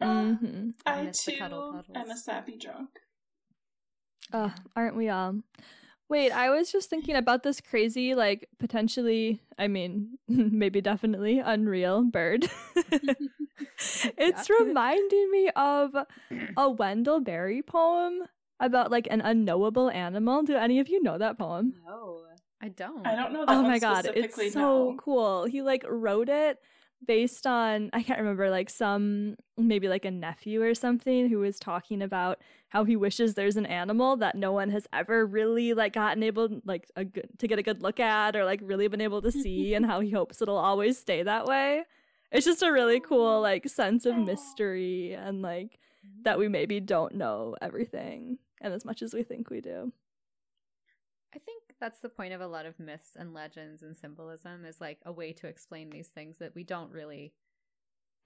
hmm 0.00 0.70
I 0.86 0.92
I 0.92 1.02
miss 1.02 1.24
the 1.24 1.32
too 1.32 1.38
cuddle 1.38 1.72
puddles. 1.72 1.96
am 1.96 2.10
a 2.10 2.16
sappy 2.16 2.56
drunk. 2.58 2.90
Oh, 4.32 4.52
aren't 4.74 4.96
we 4.96 5.08
all? 5.08 5.40
Wait, 6.08 6.32
I 6.32 6.50
was 6.50 6.70
just 6.72 6.90
thinking 6.90 7.14
about 7.16 7.42
this 7.42 7.60
crazy, 7.60 8.14
like 8.14 8.48
potentially, 8.58 9.40
I 9.58 9.68
mean, 9.68 10.18
maybe 10.28 10.80
definitely 10.80 11.38
unreal 11.38 12.02
bird. 12.02 12.46
it's 14.18 14.48
Yeah. 14.50 14.56
reminding 14.66 15.30
me 15.30 15.50
of 15.56 15.94
a 16.56 16.70
Wendell 16.70 17.20
Berry 17.20 17.62
poem 17.62 18.22
about 18.62 18.90
like 18.90 19.08
an 19.10 19.20
unknowable 19.20 19.90
animal. 19.90 20.42
Do 20.42 20.56
any 20.56 20.78
of 20.78 20.88
you 20.88 21.02
know 21.02 21.18
that 21.18 21.38
poem? 21.38 21.74
No. 21.84 22.22
I 22.62 22.68
don't. 22.68 23.04
I 23.04 23.16
don't 23.16 23.32
know 23.32 23.44
that 23.44 23.52
Oh 23.52 23.62
one 23.62 23.70
my 23.70 23.78
god, 23.80 24.04
specifically 24.04 24.46
it's 24.46 24.54
so 24.54 24.90
now. 24.90 24.96
cool. 24.96 25.44
He 25.44 25.62
like 25.62 25.84
wrote 25.88 26.28
it 26.28 26.58
based 27.04 27.44
on 27.44 27.90
I 27.92 28.04
can't 28.04 28.20
remember 28.20 28.48
like 28.50 28.70
some 28.70 29.34
maybe 29.58 29.88
like 29.88 30.04
a 30.04 30.10
nephew 30.12 30.62
or 30.62 30.72
something 30.72 31.28
who 31.28 31.40
was 31.40 31.58
talking 31.58 32.00
about 32.00 32.38
how 32.68 32.84
he 32.84 32.94
wishes 32.94 33.34
there's 33.34 33.56
an 33.56 33.66
animal 33.66 34.16
that 34.18 34.36
no 34.36 34.52
one 34.52 34.70
has 34.70 34.86
ever 34.92 35.26
really 35.26 35.74
like 35.74 35.94
gotten 35.94 36.22
able 36.22 36.60
like 36.64 36.86
a 36.94 37.04
good 37.04 37.28
to 37.38 37.48
get 37.48 37.58
a 37.58 37.62
good 37.64 37.82
look 37.82 37.98
at 37.98 38.36
or 38.36 38.44
like 38.44 38.60
really 38.62 38.86
been 38.86 39.00
able 39.00 39.20
to 39.22 39.32
see 39.42 39.74
and 39.74 39.84
how 39.84 39.98
he 39.98 40.10
hopes 40.10 40.40
it'll 40.40 40.56
always 40.56 40.96
stay 40.96 41.24
that 41.24 41.46
way. 41.46 41.82
It's 42.30 42.46
just 42.46 42.62
a 42.62 42.70
really 42.70 43.00
cool 43.00 43.40
like 43.40 43.68
sense 43.68 44.06
of 44.06 44.16
mystery 44.16 45.14
and 45.14 45.42
like 45.42 45.80
mm-hmm. 46.06 46.22
that 46.22 46.38
we 46.38 46.46
maybe 46.46 46.78
don't 46.78 47.16
know 47.16 47.56
everything 47.60 48.38
and 48.62 48.72
as 48.72 48.84
much 48.84 49.02
as 49.02 49.12
we 49.12 49.22
think 49.22 49.50
we 49.50 49.60
do. 49.60 49.92
I 51.34 51.38
think 51.38 51.62
that's 51.80 52.00
the 52.00 52.08
point 52.08 52.32
of 52.32 52.40
a 52.40 52.46
lot 52.46 52.66
of 52.66 52.78
myths 52.78 53.10
and 53.16 53.34
legends 53.34 53.82
and 53.82 53.96
symbolism 53.96 54.64
is 54.64 54.80
like 54.80 54.98
a 55.04 55.12
way 55.12 55.32
to 55.32 55.46
explain 55.46 55.90
these 55.90 56.08
things 56.08 56.38
that 56.38 56.54
we 56.54 56.62
don't 56.62 56.92
really 56.92 57.34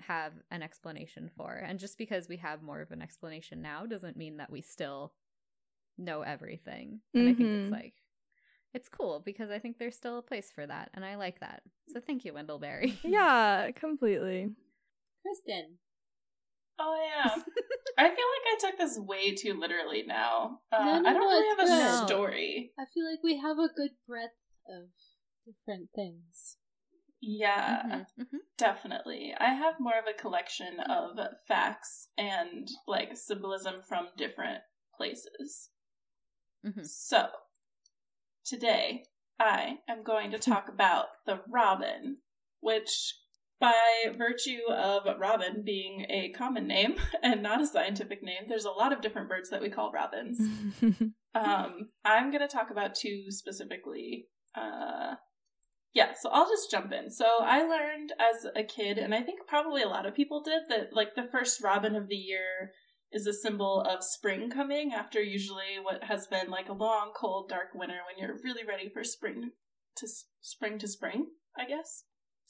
have 0.00 0.32
an 0.50 0.62
explanation 0.62 1.30
for. 1.36 1.54
And 1.54 1.78
just 1.78 1.98
because 1.98 2.28
we 2.28 2.36
have 2.36 2.62
more 2.62 2.80
of 2.80 2.90
an 2.90 3.02
explanation 3.02 3.62
now 3.62 3.86
doesn't 3.86 4.16
mean 4.16 4.36
that 4.36 4.50
we 4.50 4.60
still 4.60 5.14
know 5.96 6.22
everything. 6.22 7.00
And 7.14 7.28
I 7.28 7.34
think 7.34 7.48
it's 7.48 7.64
mm-hmm. 7.64 7.72
like 7.72 7.94
it's 8.74 8.88
cool 8.90 9.22
because 9.24 9.50
I 9.50 9.58
think 9.58 9.78
there's 9.78 9.96
still 9.96 10.18
a 10.18 10.22
place 10.22 10.50
for 10.54 10.66
that 10.66 10.90
and 10.92 11.04
I 11.04 11.16
like 11.16 11.40
that. 11.40 11.62
So 11.88 12.00
thank 12.00 12.24
you, 12.24 12.34
Wendell 12.34 12.58
Berry. 12.58 12.98
Yeah, 13.02 13.70
completely. 13.70 14.50
Kristen. 15.22 15.78
Oh 16.78 16.94
yeah. 17.04 17.34
I 17.98 18.04
feel 18.08 18.14
like 18.14 18.16
I 18.16 18.56
took 18.60 18.78
this 18.78 18.98
way 18.98 19.34
too 19.34 19.54
literally 19.58 20.04
now. 20.06 20.60
Uh, 20.70 20.84
No, 20.84 21.00
no, 21.00 21.08
I 21.08 21.12
don't 21.14 21.22
no, 21.22 21.28
really 21.28 21.48
have 21.48 22.02
a 22.02 22.06
story. 22.06 22.72
I 22.78 22.84
feel 22.92 23.08
like 23.10 23.22
we 23.22 23.38
have 23.38 23.58
a 23.58 23.72
good 23.74 23.92
breadth 24.06 24.32
of 24.68 24.88
different 25.46 25.88
things. 25.94 26.58
Yeah, 27.22 28.04
Mhm, 28.18 28.24
mhm. 28.24 28.38
definitely. 28.58 29.34
I 29.38 29.54
have 29.54 29.80
more 29.80 29.98
of 29.98 30.04
a 30.06 30.12
collection 30.20 30.80
of 30.80 31.18
facts 31.48 32.08
and 32.18 32.70
like 32.86 33.16
symbolism 33.16 33.80
from 33.82 34.08
different 34.16 34.62
places. 34.94 35.70
Mhm. 36.64 36.84
So, 36.86 37.30
today 38.44 39.04
I 39.40 39.78
am 39.88 40.02
going 40.02 40.30
to 40.32 40.38
talk 40.38 40.68
about 40.68 41.06
the 41.24 41.40
robin, 41.48 42.18
which, 42.60 43.14
by 43.60 43.74
virtue 44.16 44.70
of 44.70 45.02
robin 45.18 45.62
being 45.64 46.06
a 46.10 46.30
common 46.36 46.66
name 46.66 46.96
and 47.22 47.42
not 47.42 47.60
a 47.60 47.66
scientific 47.66 48.22
name, 48.22 48.44
there's 48.48 48.64
a 48.64 48.70
lot 48.70 48.92
of 48.92 49.00
different 49.00 49.28
birds 49.28 49.50
that 49.50 49.62
we 49.62 49.70
call 49.70 49.92
robins. 49.92 50.40
Um, 51.36 51.90
I'm 52.04 52.30
going 52.30 52.40
to 52.40 52.48
talk 52.48 52.70
about 52.70 52.94
two 52.94 53.26
specifically. 53.28 54.28
Uh, 54.54 55.16
yeah, 55.92 56.12
so 56.18 56.30
I'll 56.30 56.48
just 56.48 56.70
jump 56.70 56.92
in. 56.92 57.10
So 57.10 57.26
I 57.42 57.62
learned 57.62 58.12
as 58.18 58.46
a 58.56 58.62
kid, 58.62 58.98
and 58.98 59.14
I 59.14 59.22
think 59.22 59.40
probably 59.46 59.82
a 59.82 59.88
lot 59.88 60.06
of 60.06 60.14
people 60.14 60.42
did, 60.42 60.62
that 60.68 60.94
like 60.94 61.14
the 61.14 61.28
first 61.30 61.62
robin 61.62 61.94
of 61.94 62.08
the 62.08 62.16
year 62.16 62.72
is 63.12 63.26
a 63.26 63.34
symbol 63.34 63.82
of 63.82 64.02
spring 64.02 64.50
coming 64.50 64.92
after 64.92 65.22
usually 65.22 65.78
what 65.80 66.04
has 66.04 66.26
been 66.26 66.50
like 66.50 66.68
a 66.68 66.74
long, 66.74 67.12
cold, 67.14 67.48
dark 67.48 67.68
winter 67.74 68.00
when 68.06 68.18
you're 68.18 68.38
really 68.42 68.66
ready 68.66 68.88
for 68.88 69.04
spring 69.04 69.50
to 69.96 70.08
spring 70.40 70.78
to 70.78 70.88
spring, 70.88 71.26
I 71.56 71.66
guess. 71.66 72.04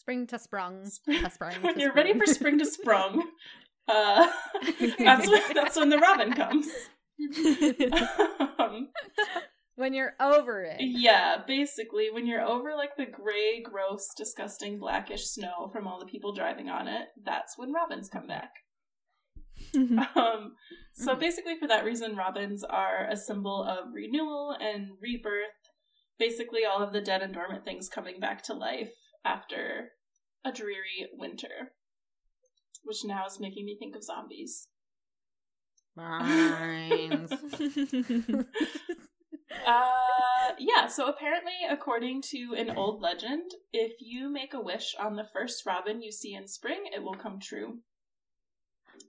Spring 0.07 0.27
to 0.29 0.39
sprung. 0.39 0.85
To 1.09 1.31
sprung 1.31 1.55
when 1.63 1.75
to 1.75 1.81
you're 1.81 1.93
ready 1.93 2.17
for 2.17 2.27
spring 2.27 2.61
to 2.61 2.65
sprung, 2.77 3.29
uh, 3.89 4.29
that's 5.01 5.27
when 5.29 5.43
that's 5.53 5.77
when 5.77 5.89
the 5.89 5.99
robin 5.99 6.33
comes. 6.33 6.69
um, 8.61 8.87
when 9.75 9.93
you're 9.95 10.15
over 10.21 10.63
it. 10.63 10.77
Yeah, 10.79 11.39
basically, 11.45 12.09
when 12.13 12.25
you're 12.25 12.41
over 12.47 12.77
like 12.77 12.97
the 12.97 13.05
gray, 13.07 13.61
gross, 13.61 14.07
disgusting, 14.17 14.79
blackish 14.79 15.25
snow 15.25 15.71
from 15.73 15.89
all 15.89 15.99
the 15.99 16.07
people 16.07 16.33
driving 16.33 16.69
on 16.69 16.87
it, 16.87 17.09
that's 17.25 17.59
when 17.59 17.73
robins 17.73 18.09
come 18.09 18.29
back. 18.29 18.51
Um, 19.75 20.55
so 20.95 21.17
Mhm. 21.17 21.19
basically, 21.19 21.57
for 21.59 21.67
that 21.67 21.85
reason, 21.85 22.15
robins 22.15 22.63
are 22.63 23.09
a 23.11 23.17
symbol 23.17 23.65
of 23.65 23.93
renewal 23.93 24.53
and 24.61 24.91
rebirth. 25.01 25.51
Basically, 26.17 26.65
all 26.65 26.81
of 26.81 26.93
the 26.93 27.01
dead 27.01 27.23
and 27.23 27.35
dormant 27.35 27.65
things 27.65 27.89
coming 27.89 28.21
back 28.21 28.43
to 28.45 28.55
life 28.55 28.93
after 29.25 29.91
a 30.47 30.53
dreary 30.53 31.09
winter, 31.13 31.73
which 32.85 33.05
now 33.05 33.27
is 33.27 33.41
making 33.41 33.65
me 33.67 33.77
think 33.79 33.97
of 33.97 34.05
zombies. 34.05 34.69
Mines. 35.97 37.33
Uh, 39.67 40.53
yeah, 40.59 40.87
so 40.87 41.07
apparently, 41.09 41.53
according 41.69 42.21
to 42.21 42.55
an 42.57 42.71
old 42.77 43.01
legend, 43.01 43.53
if 43.73 43.93
you 44.01 44.29
make 44.31 44.53
a 44.53 44.61
wish 44.61 44.95
on 45.01 45.17
the 45.17 45.25
first 45.25 45.65
robin 45.65 46.03
you 46.03 46.13
see 46.13 46.35
in 46.35 46.47
spring, 46.47 46.83
it 46.95 47.03
will 47.03 47.15
come 47.15 47.41
true. 47.41 47.79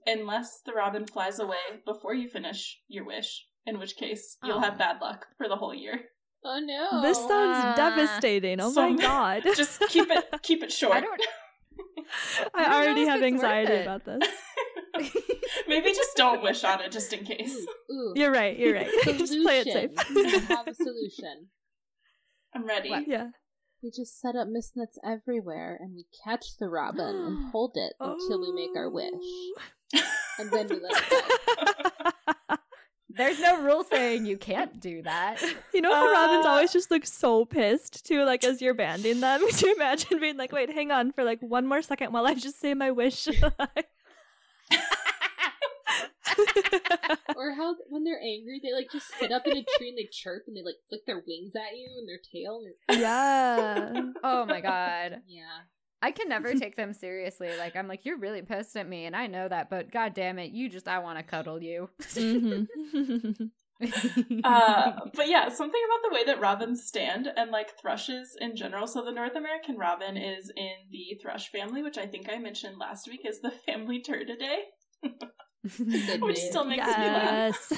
Unless 0.06 0.60
the 0.64 0.72
robin 0.72 1.06
flies 1.06 1.38
away 1.38 1.82
before 1.84 2.14
you 2.14 2.28
finish 2.28 2.80
your 2.88 3.04
wish, 3.04 3.46
in 3.66 3.78
which 3.78 3.96
case 3.96 4.36
you'll 4.42 4.56
Oh. 4.56 4.60
have 4.60 4.78
bad 4.78 5.00
luck 5.00 5.26
for 5.36 5.48
the 5.48 5.56
whole 5.56 5.74
year. 5.74 6.06
Oh 6.44 6.60
no. 6.60 7.02
this 7.02 7.18
sounds 7.18 7.30
Ah. 7.30 7.74
devastating. 7.76 8.60
Oh 8.60 8.70
So- 8.72 8.88
my 8.90 8.96
god. 9.02 9.42
Just 9.56 9.80
keep 9.88 10.08
it 10.10 10.24
keep 10.42 10.62
it 10.62 10.72
short. 10.72 10.96
I 10.96 11.00
don't 11.00 11.20
I 12.54 12.64
I 12.64 12.74
already 12.84 13.04
have 13.06 13.22
anxiety 13.22 13.82
about 13.82 14.04
this. 14.04 14.22
Maybe 15.68 15.90
just 15.92 16.16
don't 16.16 16.42
wish 16.42 16.64
on 16.64 16.80
it 16.80 16.90
just 16.90 17.12
in 17.12 17.24
case. 17.24 17.54
Ooh, 17.90 17.94
ooh. 17.94 18.12
You're 18.16 18.32
right. 18.32 18.58
You're 18.58 18.74
right. 18.74 18.88
just 19.04 19.34
play 19.42 19.60
it 19.60 19.66
safe. 19.66 19.90
We 20.14 20.28
have 20.48 20.66
a 20.66 20.74
solution. 20.74 21.48
I'm 22.54 22.64
ready. 22.66 22.90
What? 22.90 23.06
yeah. 23.06 23.28
We 23.82 23.90
just 23.90 24.20
set 24.20 24.34
up 24.34 24.48
mist 24.48 24.72
nets 24.74 24.98
everywhere 25.04 25.76
and 25.80 25.94
we 25.94 26.06
catch 26.24 26.56
the 26.58 26.68
robin 26.68 27.14
and 27.14 27.50
hold 27.52 27.72
it 27.76 27.92
until 28.00 28.40
we 28.40 28.52
make 28.52 28.74
our 28.76 28.90
wish. 28.90 29.12
And 30.38 30.50
then 30.50 30.66
we 30.68 30.80
let 30.80 31.02
it 31.12 31.84
go. 31.84 31.87
There's 33.10 33.40
no 33.40 33.62
rule 33.62 33.84
saying 33.84 34.26
you 34.26 34.36
can't 34.36 34.80
do 34.80 35.02
that. 35.02 35.42
You 35.74 35.82
know 35.82 35.94
how 35.94 36.10
robins 36.10 36.44
Uh, 36.44 36.48
always 36.48 36.72
just 36.72 36.90
look 36.90 37.06
so 37.06 37.44
pissed 37.44 38.04
too, 38.04 38.24
like 38.24 38.42
as 38.42 38.60
you're 38.60 38.74
banding 38.74 39.20
them. 39.20 39.40
Could 39.46 39.62
you 39.62 39.74
imagine 39.76 40.18
being 40.18 40.36
like, 40.36 40.50
wait, 40.50 40.70
hang 40.70 40.90
on 40.90 41.12
for 41.12 41.22
like 41.22 41.40
one 41.40 41.66
more 41.66 41.82
second 41.82 42.12
while 42.12 42.26
I 42.26 42.34
just 42.34 42.58
say 42.60 42.74
my 42.74 42.90
wish? 42.90 43.28
Or 47.36 47.54
how 47.54 47.76
when 47.88 48.04
they're 48.04 48.20
angry, 48.20 48.60
they 48.62 48.72
like 48.72 48.90
just 48.90 49.06
sit 49.18 49.30
up 49.30 49.46
in 49.46 49.56
a 49.56 49.64
tree 49.76 49.88
and 49.90 49.98
they 49.98 50.08
chirp 50.10 50.44
and 50.46 50.56
they 50.56 50.62
like 50.62 50.76
flick 50.88 51.06
their 51.06 51.22
wings 51.26 51.54
at 51.54 51.76
you 51.76 51.88
and 51.98 52.08
their 52.08 52.18
tail. 52.18 52.62
And 52.88 53.00
yeah. 53.00 54.02
oh 54.24 54.44
my 54.44 54.60
god. 54.60 55.22
yeah. 55.28 55.60
I 56.00 56.10
can 56.12 56.28
never 56.28 56.54
take 56.58 56.76
them 56.76 56.92
seriously. 56.92 57.50
Like 57.58 57.76
I'm 57.76 57.88
like, 57.88 58.04
you're 58.04 58.18
really 58.18 58.42
pissed 58.42 58.76
at 58.76 58.88
me, 58.88 59.06
and 59.06 59.16
I 59.16 59.26
know 59.26 59.48
that, 59.48 59.70
but 59.70 59.90
god 59.90 60.14
damn 60.14 60.38
it, 60.38 60.52
you 60.52 60.68
just 60.68 60.88
I 60.88 60.98
want 60.98 61.18
to 61.18 61.22
cuddle 61.22 61.62
you. 61.62 61.88
Mhm. 62.00 62.66
uh, 64.44 64.92
but 65.14 65.28
yeah, 65.28 65.48
something 65.48 65.80
about 65.86 66.08
the 66.08 66.14
way 66.14 66.24
that 66.24 66.40
robins 66.40 66.84
stand 66.84 67.28
and 67.36 67.50
like 67.50 67.78
thrushes 67.80 68.36
in 68.40 68.56
general. 68.56 68.86
So 68.86 69.04
the 69.04 69.12
North 69.12 69.36
American 69.36 69.76
robin 69.76 70.16
is 70.16 70.50
in 70.56 70.72
the 70.90 71.18
thrush 71.22 71.48
family, 71.48 71.82
which 71.82 71.98
I 71.98 72.06
think 72.06 72.28
I 72.30 72.38
mentioned 72.38 72.78
last 72.78 73.08
week 73.08 73.20
is 73.24 73.40
the 73.40 73.52
family 73.66 74.02
Turdidae, 74.02 74.62
Good 75.78 76.22
which 76.22 76.38
still 76.38 76.64
makes 76.64 76.86
me 76.86 76.92
laugh. 76.92 77.72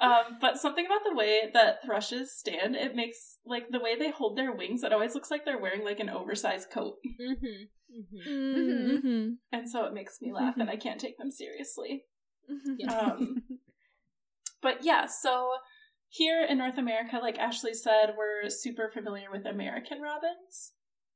Yes. 0.00 0.10
Um, 0.26 0.38
but 0.40 0.58
something 0.58 0.86
about 0.86 1.00
the 1.08 1.14
way 1.14 1.42
that 1.52 1.82
thrushes 1.84 2.36
stand, 2.36 2.74
it 2.76 2.94
makes 2.94 3.38
like 3.46 3.68
the 3.70 3.80
way 3.80 3.96
they 3.98 4.10
hold 4.10 4.36
their 4.36 4.52
wings. 4.52 4.82
It 4.82 4.92
always 4.92 5.14
looks 5.14 5.30
like 5.30 5.44
they're 5.44 5.60
wearing 5.60 5.84
like 5.84 6.00
an 6.00 6.10
oversized 6.10 6.70
coat, 6.70 6.94
Mm-hmm. 7.20 8.26
Mm-hmm. 8.26 8.96
Mm-hmm. 8.96 9.28
and 9.52 9.70
so 9.70 9.84
it 9.86 9.94
makes 9.94 10.20
me 10.20 10.32
laugh, 10.32 10.54
and 10.58 10.68
I 10.68 10.76
can't 10.76 11.00
take 11.00 11.16
them 11.18 11.30
seriously. 11.30 12.04
Yeah. 12.78 12.92
Um, 12.92 13.42
but 14.62 14.84
yeah, 14.84 15.06
so 15.06 15.50
here 16.08 16.44
in 16.48 16.58
North 16.58 16.78
America, 16.78 17.18
like 17.20 17.38
Ashley 17.38 17.74
said, 17.74 18.14
we're 18.16 18.48
super 18.50 18.90
familiar 18.92 19.30
with 19.30 19.46
American 19.46 20.00
robins. 20.00 20.72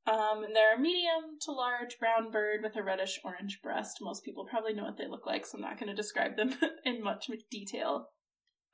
Um, 0.07 0.43
and 0.43 0.55
they're 0.55 0.75
a 0.75 0.79
medium 0.79 1.37
to 1.41 1.51
large 1.51 1.99
brown 1.99 2.31
bird 2.31 2.61
with 2.63 2.75
a 2.75 2.81
reddish 2.83 3.19
orange 3.23 3.59
breast. 3.61 3.97
Most 4.01 4.25
people 4.25 4.47
probably 4.49 4.73
know 4.73 4.83
what 4.83 4.97
they 4.97 5.07
look 5.07 5.27
like, 5.27 5.45
so 5.45 5.57
I'm 5.57 5.61
not 5.61 5.79
going 5.79 5.89
to 5.89 5.95
describe 5.95 6.37
them 6.37 6.55
in 6.85 7.03
much 7.03 7.27
detail. 7.51 8.07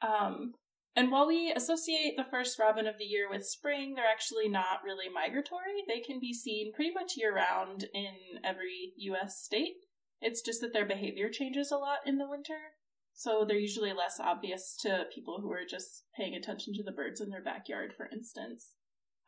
Um, 0.02 0.54
and 0.96 1.12
while 1.12 1.28
we 1.28 1.54
associate 1.56 2.16
the 2.18 2.24
first 2.24 2.58
robin 2.58 2.88
of 2.88 2.98
the 2.98 3.06
year 3.06 3.30
with 3.30 3.46
spring, 3.46 3.94
they're 3.94 4.12
actually 4.12 4.50
not 4.50 4.84
really 4.84 5.10
migratory. 5.14 5.84
They 5.88 6.00
can 6.00 6.20
be 6.20 6.34
seen 6.34 6.74
pretty 6.74 6.92
much 6.92 7.14
year 7.16 7.36
round 7.36 7.86
in 7.94 8.42
every 8.44 8.94
US 8.98 9.38
state. 9.44 9.76
It's 10.22 10.42
just 10.42 10.60
that 10.62 10.74
their 10.74 10.88
behavior 10.88 11.30
changes 11.30 11.72
a 11.72 11.78
lot 11.78 12.00
in 12.06 12.18
the 12.18 12.28
winter. 12.28 12.58
So 13.14 13.46
they're 13.48 13.58
usually 13.58 13.94
less 13.94 14.20
obvious 14.20 14.76
to 14.82 15.06
people 15.14 15.40
who 15.42 15.52
are 15.52 15.66
just 15.70 16.04
paying 16.16 16.36
attention 16.36 16.74
to 16.74 16.84
the 16.84 16.92
birds 16.92 17.22
in 17.22 17.30
their 17.30 17.44
backyard, 17.44 17.94
for 17.96 18.10
instance. 18.12 18.74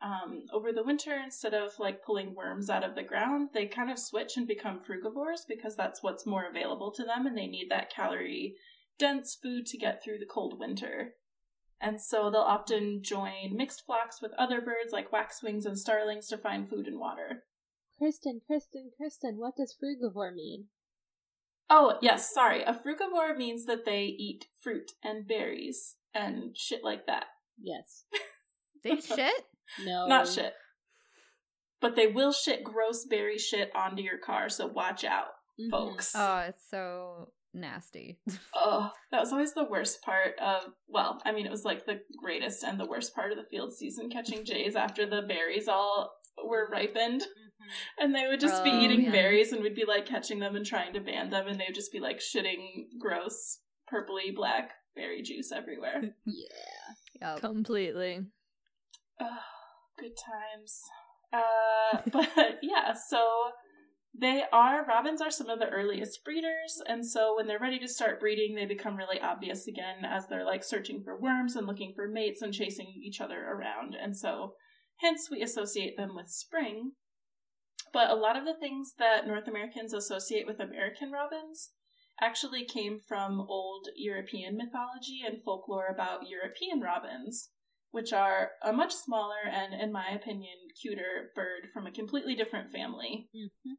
Um, 0.02 0.46
over 0.52 0.72
the 0.72 0.84
winter, 0.84 1.20
instead 1.22 1.54
of 1.54 1.72
like 1.78 2.04
pulling 2.04 2.34
worms 2.34 2.70
out 2.70 2.82
of 2.82 2.94
the 2.94 3.02
ground, 3.02 3.50
they 3.52 3.66
kind 3.66 3.90
of 3.90 3.98
switch 3.98 4.36
and 4.36 4.46
become 4.46 4.80
frugivores 4.80 5.40
because 5.46 5.76
that's 5.76 6.02
what's 6.02 6.26
more 6.26 6.46
available 6.48 6.90
to 6.92 7.04
them 7.04 7.26
and 7.26 7.36
they 7.36 7.46
need 7.46 7.68
that 7.70 7.92
calorie 7.94 8.56
dense 9.00 9.34
food 9.34 9.66
to 9.66 9.76
get 9.78 10.00
through 10.04 10.18
the 10.20 10.26
cold 10.32 10.60
winter. 10.60 11.14
And 11.80 12.00
so 12.00 12.30
they'll 12.30 12.42
often 12.42 13.00
join 13.02 13.56
mixed 13.56 13.84
flocks 13.86 14.20
with 14.22 14.32
other 14.38 14.60
birds 14.60 14.92
like 14.92 15.10
waxwings 15.10 15.64
and 15.64 15.78
starlings 15.78 16.28
to 16.28 16.36
find 16.38 16.68
food 16.68 16.86
and 16.86 17.00
water. 17.00 17.44
Kristen, 17.98 18.40
Kristen, 18.46 18.90
Kristen, 18.96 19.36
what 19.38 19.56
does 19.56 19.74
frugivore 19.82 20.32
mean? 20.34 20.66
Oh, 21.70 21.98
yes, 22.02 22.32
sorry. 22.32 22.62
A 22.62 22.74
frugivore 22.74 23.36
means 23.36 23.64
that 23.66 23.84
they 23.84 24.04
eat 24.04 24.46
fruit 24.62 24.92
and 25.02 25.26
berries 25.26 25.96
and 26.14 26.56
shit 26.56 26.84
like 26.84 27.06
that. 27.06 27.24
Yes. 27.58 28.04
they 28.84 28.96
shit. 29.00 29.44
No. 29.84 30.06
Not 30.06 30.28
shit. 30.28 30.52
But 31.80 31.96
they 31.96 32.06
will 32.08 32.32
shit 32.32 32.62
gross 32.62 33.06
berry 33.06 33.38
shit 33.38 33.70
onto 33.74 34.02
your 34.02 34.18
car, 34.18 34.48
so 34.50 34.66
watch 34.66 35.02
out, 35.04 35.28
Mhm. 35.58 35.70
folks. 35.70 36.12
Oh, 36.14 36.38
it's 36.40 36.68
so 36.68 37.32
nasty. 37.52 38.18
Oh, 38.54 38.90
that 39.10 39.20
was 39.20 39.32
always 39.32 39.54
the 39.54 39.64
worst 39.64 40.02
part 40.02 40.38
of, 40.40 40.64
well, 40.88 41.20
I 41.24 41.32
mean, 41.32 41.46
it 41.46 41.50
was 41.50 41.64
like 41.64 41.86
the 41.86 42.00
greatest 42.22 42.62
and 42.62 42.78
the 42.78 42.86
worst 42.86 43.14
part 43.14 43.32
of 43.32 43.38
the 43.38 43.44
field 43.50 43.72
season, 43.72 44.10
catching 44.10 44.44
jays 44.52 44.76
after 44.76 45.06
the 45.06 45.22
berries 45.22 45.66
all 45.68 46.12
were 46.46 46.68
ripened. 46.70 47.22
And 47.98 48.14
they 48.14 48.26
would 48.26 48.40
just 48.40 48.64
be 48.64 48.70
Oh, 48.70 48.80
eating 48.82 49.02
yeah. 49.04 49.12
berries 49.12 49.52
and 49.52 49.62
we'd 49.62 49.74
be 49.74 49.84
like 49.86 50.04
catching 50.06 50.38
them 50.40 50.56
and 50.56 50.66
trying 50.66 50.92
to 50.94 51.00
ban 51.00 51.30
them, 51.30 51.46
and 51.46 51.58
they 51.60 51.64
would 51.68 51.74
just 51.74 51.92
be 51.92 52.00
like 52.00 52.18
shitting 52.20 52.86
gross, 52.98 53.58
purpley 53.92 54.34
black 54.34 54.72
berry 54.96 55.22
juice 55.22 55.52
everywhere. 55.52 56.02
Yeah. 56.26 57.30
Yup. 57.32 57.40
Completely. 57.40 58.20
Oh, 59.20 59.26
good 59.98 60.12
times. 60.16 60.80
Uh, 61.32 61.98
but 62.10 62.58
yeah, 62.62 62.92
so 62.94 63.22
they 64.12 64.44
are 64.52 64.84
robins 64.84 65.20
are 65.20 65.30
some 65.30 65.48
of 65.48 65.58
the 65.58 65.68
earliest 65.68 66.24
breeders, 66.24 66.82
and 66.86 67.06
so 67.06 67.36
when 67.36 67.46
they're 67.46 67.58
ready 67.58 67.78
to 67.78 67.88
start 67.88 68.20
breeding, 68.20 68.54
they 68.54 68.66
become 68.66 68.96
really 68.96 69.20
obvious 69.20 69.66
again 69.66 70.04
as 70.04 70.26
they're 70.26 70.44
like 70.44 70.64
searching 70.64 71.02
for 71.02 71.18
worms 71.18 71.56
and 71.56 71.66
looking 71.66 71.92
for 71.94 72.08
mates 72.08 72.42
and 72.42 72.52
chasing 72.52 72.92
each 73.02 73.20
other 73.20 73.44
around, 73.48 73.94
and 73.94 74.16
so 74.16 74.54
hence 75.00 75.28
we 75.30 75.42
associate 75.42 75.96
them 75.96 76.14
with 76.14 76.28
spring. 76.28 76.92
But 77.92 78.10
a 78.10 78.14
lot 78.14 78.36
of 78.36 78.44
the 78.44 78.54
things 78.54 78.94
that 78.98 79.26
North 79.26 79.48
Americans 79.48 79.92
associate 79.94 80.46
with 80.46 80.60
American 80.60 81.10
robins 81.10 81.70
actually 82.20 82.64
came 82.64 82.98
from 83.00 83.40
old 83.40 83.88
European 83.96 84.56
mythology 84.56 85.22
and 85.26 85.42
folklore 85.42 85.86
about 85.86 86.28
European 86.28 86.80
robins 86.80 87.50
which 87.90 88.12
are 88.12 88.52
a 88.62 88.72
much 88.72 88.94
smaller 88.94 89.42
and, 89.50 89.74
in 89.74 89.92
my 89.92 90.08
opinion, 90.10 90.54
cuter 90.80 91.30
bird 91.34 91.68
from 91.72 91.86
a 91.86 91.92
completely 91.92 92.34
different 92.34 92.70
family. 92.70 93.28
Mhm. 93.34 93.78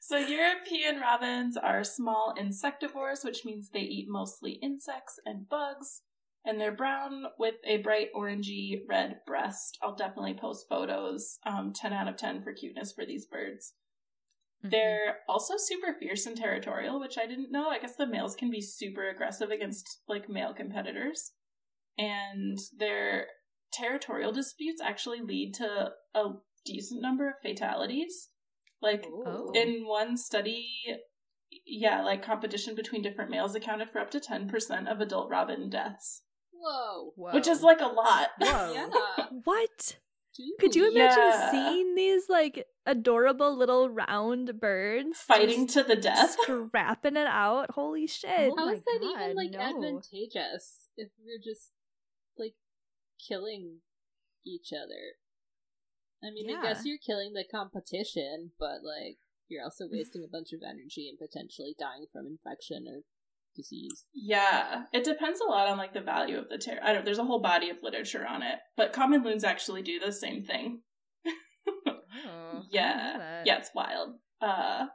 So, 0.00 0.16
European 0.16 1.00
robins 1.00 1.56
are 1.56 1.84
small 1.84 2.34
insectivores, 2.38 3.24
which 3.24 3.44
means 3.44 3.70
they 3.70 3.80
eat 3.80 4.08
mostly 4.08 4.52
insects 4.62 5.20
and 5.24 5.48
bugs, 5.48 6.02
and 6.44 6.60
they're 6.60 6.72
brown 6.72 7.26
with 7.38 7.56
a 7.64 7.78
bright 7.78 8.08
orangey 8.14 8.80
red 8.88 9.20
breast. 9.26 9.78
I'll 9.82 9.94
definitely 9.94 10.34
post 10.34 10.68
photos. 10.68 11.38
Um, 11.44 11.72
10 11.72 11.92
out 11.92 12.08
of 12.08 12.16
10 12.16 12.42
for 12.42 12.52
cuteness 12.52 12.92
for 12.92 13.04
these 13.04 13.26
birds. 13.26 13.74
Mhm. 14.64 14.70
They're 14.70 15.18
also 15.28 15.54
super 15.56 15.92
fierce 15.92 16.26
and 16.26 16.36
territorial, 16.36 16.98
which 17.00 17.18
I 17.18 17.26
didn't 17.26 17.52
know. 17.52 17.68
I 17.68 17.78
guess 17.78 17.96
the 17.96 18.06
males 18.06 18.34
can 18.34 18.50
be 18.50 18.60
super 18.60 19.08
aggressive 19.08 19.50
against 19.50 20.00
like 20.08 20.28
male 20.28 20.54
competitors. 20.54 21.32
And 21.98 22.58
their 22.76 23.28
territorial 23.72 24.32
disputes 24.32 24.80
actually 24.80 25.20
lead 25.20 25.54
to 25.54 25.92
a 26.14 26.24
decent 26.64 27.00
number 27.02 27.28
of 27.28 27.38
fatalities. 27.42 28.30
Like 28.82 29.06
Oh. 29.12 29.52
in 29.54 29.86
one 29.86 30.16
study, 30.16 30.66
yeah, 31.66 32.02
like 32.02 32.22
competition 32.22 32.74
between 32.74 33.02
different 33.02 33.30
males 33.30 33.54
accounted 33.54 33.90
for 33.90 33.98
up 33.98 34.10
to 34.12 34.20
10% 34.20 34.90
of 34.90 35.00
adult 35.00 35.28
robin 35.30 35.68
deaths, 35.68 36.22
Whoa. 36.52 37.12
Whoa. 37.16 37.32
which 37.34 37.46
is 37.46 37.62
like 37.62 37.80
a 37.80 37.86
lot. 37.86 38.28
Whoa. 38.38 38.72
Yeah. 39.18 39.26
What? 39.44 39.98
Dude. 40.36 40.58
Could 40.60 40.74
you 40.76 40.90
imagine 40.90 41.18
Yeah. 41.18 41.50
seeing 41.50 41.94
these 41.96 42.28
like 42.28 42.66
adorable 42.86 43.54
little 43.56 43.90
round 43.90 44.60
birds 44.60 45.18
Fighting 45.20 45.66
to 45.68 45.82
the 45.82 45.96
death. 45.96 46.36
scrapping 46.40 47.16
it 47.16 47.26
out? 47.26 47.72
Holy 47.72 48.06
shit! 48.06 48.50
Oh 48.52 48.54
How 48.56 48.66
my 48.66 48.74
that 48.74 48.98
God, 49.00 49.20
even 49.24 49.36
like 49.36 49.50
no. 49.50 49.58
advantageous 49.58 50.88
if 50.96 51.08
we're 51.22 51.42
just 51.42 51.72
like 52.38 52.54
killing 53.28 53.78
each 54.46 54.72
other? 54.72 55.16
I 56.22 56.30
mean, 56.30 56.54
I 56.54 56.62
guess 56.62 56.82
you're 56.84 56.98
killing 56.98 57.32
the 57.32 57.44
competition, 57.50 58.52
but 58.58 58.84
like 58.84 59.18
you're 59.48 59.64
also 59.64 59.86
wasting 59.90 60.24
a 60.24 60.30
bunch 60.30 60.52
of 60.52 60.60
energy 60.62 61.08
and 61.08 61.18
potentially 61.18 61.74
dying 61.78 62.06
from 62.12 62.26
infection 62.26 62.86
or 62.88 63.00
disease. 63.56 64.06
Yeah, 64.14 64.84
it 64.92 65.04
depends 65.04 65.40
a 65.40 65.50
lot 65.50 65.68
on 65.68 65.78
like 65.78 65.94
the 65.94 66.00
value 66.00 66.38
of 66.38 66.48
the 66.48 66.58
ter. 66.58 66.78
I 66.82 66.92
don't. 66.92 67.04
There's 67.04 67.18
a 67.18 67.24
whole 67.24 67.40
body 67.40 67.70
of 67.70 67.78
literature 67.82 68.26
on 68.26 68.42
it, 68.42 68.58
but 68.76 68.92
common 68.92 69.22
loons 69.22 69.44
actually 69.44 69.82
do 69.82 69.98
the 69.98 70.12
same 70.12 70.44
thing. 70.44 70.82
Oh, 71.26 71.32
I 71.86 71.92
didn't 72.22 72.24
know 72.24 72.62
yeah, 72.70 73.42
yeah, 73.44 73.58
it's 73.58 73.70
wild. 73.74 74.14
Uh, 74.40 74.86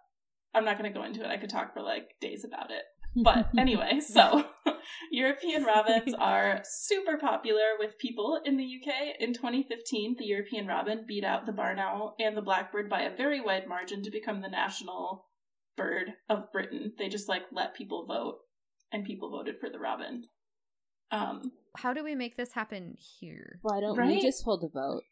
I'm 0.53 0.65
not 0.65 0.77
going 0.77 0.91
to 0.91 0.97
go 0.97 1.05
into 1.05 1.21
it. 1.21 1.27
I 1.27 1.37
could 1.37 1.49
talk 1.49 1.73
for 1.73 1.81
like 1.81 2.15
days 2.21 2.45
about 2.45 2.71
it. 2.71 2.83
But 3.15 3.49
anyway, 3.57 3.99
so 3.99 4.45
European 5.11 5.63
robins 5.63 6.13
are 6.13 6.61
super 6.63 7.17
popular 7.17 7.77
with 7.79 7.97
people 7.97 8.39
in 8.43 8.57
the 8.57 8.63
UK. 8.63 9.15
In 9.19 9.33
2015, 9.33 10.15
the 10.17 10.25
European 10.25 10.67
robin 10.67 11.05
beat 11.07 11.23
out 11.23 11.45
the 11.45 11.51
barn 11.51 11.79
owl 11.79 12.15
and 12.19 12.35
the 12.35 12.41
blackbird 12.41 12.89
by 12.89 13.01
a 13.01 13.15
very 13.15 13.39
wide 13.41 13.67
margin 13.67 14.03
to 14.03 14.11
become 14.11 14.41
the 14.41 14.49
national 14.49 15.25
bird 15.77 16.13
of 16.29 16.51
Britain. 16.51 16.93
They 16.97 17.09
just 17.09 17.29
like 17.29 17.43
let 17.51 17.75
people 17.75 18.05
vote, 18.05 18.39
and 18.91 19.05
people 19.05 19.29
voted 19.29 19.59
for 19.59 19.69
the 19.69 19.79
robin. 19.79 20.23
Um, 21.11 21.51
How 21.77 21.93
do 21.93 22.03
we 22.03 22.15
make 22.15 22.35
this 22.35 22.53
happen 22.53 22.95
here? 22.97 23.59
Why 23.61 23.79
don't 23.79 23.97
we 23.97 24.21
just 24.21 24.43
hold 24.43 24.63
a 24.63 24.69
vote? 24.69 25.03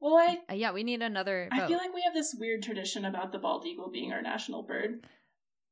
well, 0.00 0.16
I 0.16 0.38
Uh, 0.50 0.54
yeah, 0.54 0.72
we 0.72 0.84
need 0.84 1.02
another. 1.02 1.48
I 1.50 1.66
feel 1.66 1.78
like 1.78 1.94
we 1.94 2.02
have 2.02 2.14
this 2.14 2.34
weird 2.38 2.62
tradition 2.62 3.04
about 3.04 3.32
the 3.32 3.38
bald 3.38 3.66
eagle 3.66 3.90
being 3.90 4.12
our 4.12 4.22
national 4.22 4.62
bird. 4.62 5.04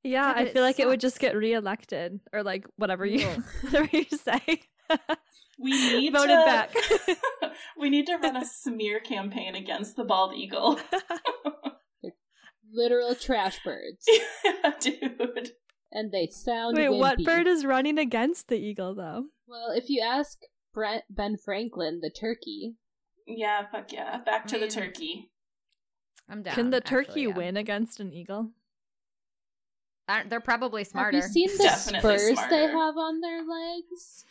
Yeah, 0.05 0.29
Yeah, 0.29 0.33
I 0.37 0.49
feel 0.53 0.63
like 0.63 0.79
it 0.81 0.87
would 0.87 1.01
just 1.01 1.17
sucks. 1.17 1.23
get 1.23 1.37
reelected 1.37 2.21
or 2.33 2.43
like 2.43 2.67
whatever 2.77 3.07
you 3.07 3.27
Ugh. 3.27 3.43
whatever 3.63 3.89
you 3.93 4.05
say. 4.05 4.41
We 5.59 5.71
need 5.71 6.13
Voted 6.13 6.31
to, 6.31 6.45
back. 6.45 6.75
we 7.79 7.89
need 7.91 8.07
to 8.07 8.17
run 8.17 8.37
a 8.37 8.45
smear 8.45 9.01
campaign 9.01 9.55
against 9.55 9.97
the 9.97 10.05
bald 10.05 10.35
eagle. 10.35 10.81
Literal 12.75 13.15
trash 13.15 13.59
birds, 13.63 14.07
yeah, 14.45 14.73
Dude. 14.81 15.51
and 15.93 16.11
they 16.11 16.27
sound. 16.27 16.75
Wait, 16.77 16.89
what 16.89 17.23
bird 17.23 17.47
is 17.47 17.67
running 17.67 17.99
against 17.99 18.49
the 18.49 18.57
eagle 18.57 18.95
though? 18.95 19.27
Well, 19.47 19.73
if 19.77 19.91
you 19.91 20.01
ask 20.03 20.39
Brent 20.73 21.05
Ben 21.11 21.37
Franklin, 21.37 22.01
the 22.01 22.09
turkey, 22.11 22.77
Yeah, 23.27 23.67
fuck 23.71 23.93
yeah. 23.93 24.19
Back 24.25 24.47
to 24.49 24.57
I 24.57 24.61
the 24.61 24.69
turkey. 24.69 25.31
I'm 26.31 26.43
down. 26.43 26.55
Can 26.55 26.71
the 26.71 26.81
turkey 26.81 27.09
actually, 27.09 27.23
yeah. 27.25 27.35
win 27.37 27.57
against 27.59 28.01
an 28.01 28.11
eagle? 28.15 28.53
Aren't- 30.09 30.31
They're 30.31 30.41
probably 30.41 30.85
smarter. 30.85 31.21
have 31.21 31.27
you 31.37 31.49
seen 31.49 31.57
the 31.59 31.65
Definitely 31.65 32.19
spurs 32.19 32.39
they 32.51 32.67
have 32.67 32.97
on 32.97 33.21
their 33.21 33.39
legs? 33.45 34.25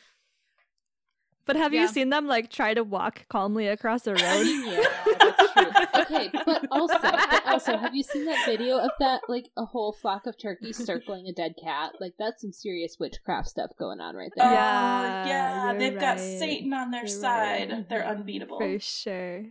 But 1.45 1.55
have 1.55 1.74
Yeah. 1.74 1.82
you 1.84 1.88
seen 1.88 2.09
them 2.09 2.28
like 2.28 2.49
try 2.51 2.74
to 2.76 2.84
walk 2.84 3.26
calmly 3.28 3.67
across 3.67 4.05
a 4.05 4.11
road? 4.13 4.19
yeah, 4.43 4.84
that's 5.19 5.53
true. 5.53 6.01
Okay, 6.01 6.30
but 6.45 6.67
also, 6.72 6.99
but 7.01 7.47
also, 7.47 7.78
have 7.78 7.95
you 7.95 8.03
seen 8.03 8.26
that 8.26 8.45
video 8.45 8.78
of 8.78 8.91
that 8.99 9.22
like 9.28 9.49
a 9.57 9.65
whole 9.65 9.91
flock 9.91 10.28
of 10.28 10.38
turkeys 10.38 10.78
circling 10.78 11.28
a 11.28 11.34
dead 11.34 11.55
cat? 11.61 11.93
Like 11.99 12.13
that's 12.19 12.41
some 12.41 12.51
serious 12.53 12.97
witchcraft 12.99 13.47
stuff 13.47 13.72
going 13.78 13.99
on 13.99 14.15
right 14.15 14.32
Oh, 14.38 14.43
there. 14.43 14.51
Yeah, 14.53 15.26
yeah, 15.28 15.74
they've 15.78 15.99
got. 15.99 16.19
Satan 16.19 16.74
on 16.74 16.91
their 16.91 17.01
You're 17.01 17.07
side. 17.07 17.72
right. 17.72 17.89
They're 17.89 18.05
unbeatable. 18.07 18.59
For 18.59 18.80
sure. 18.80 19.45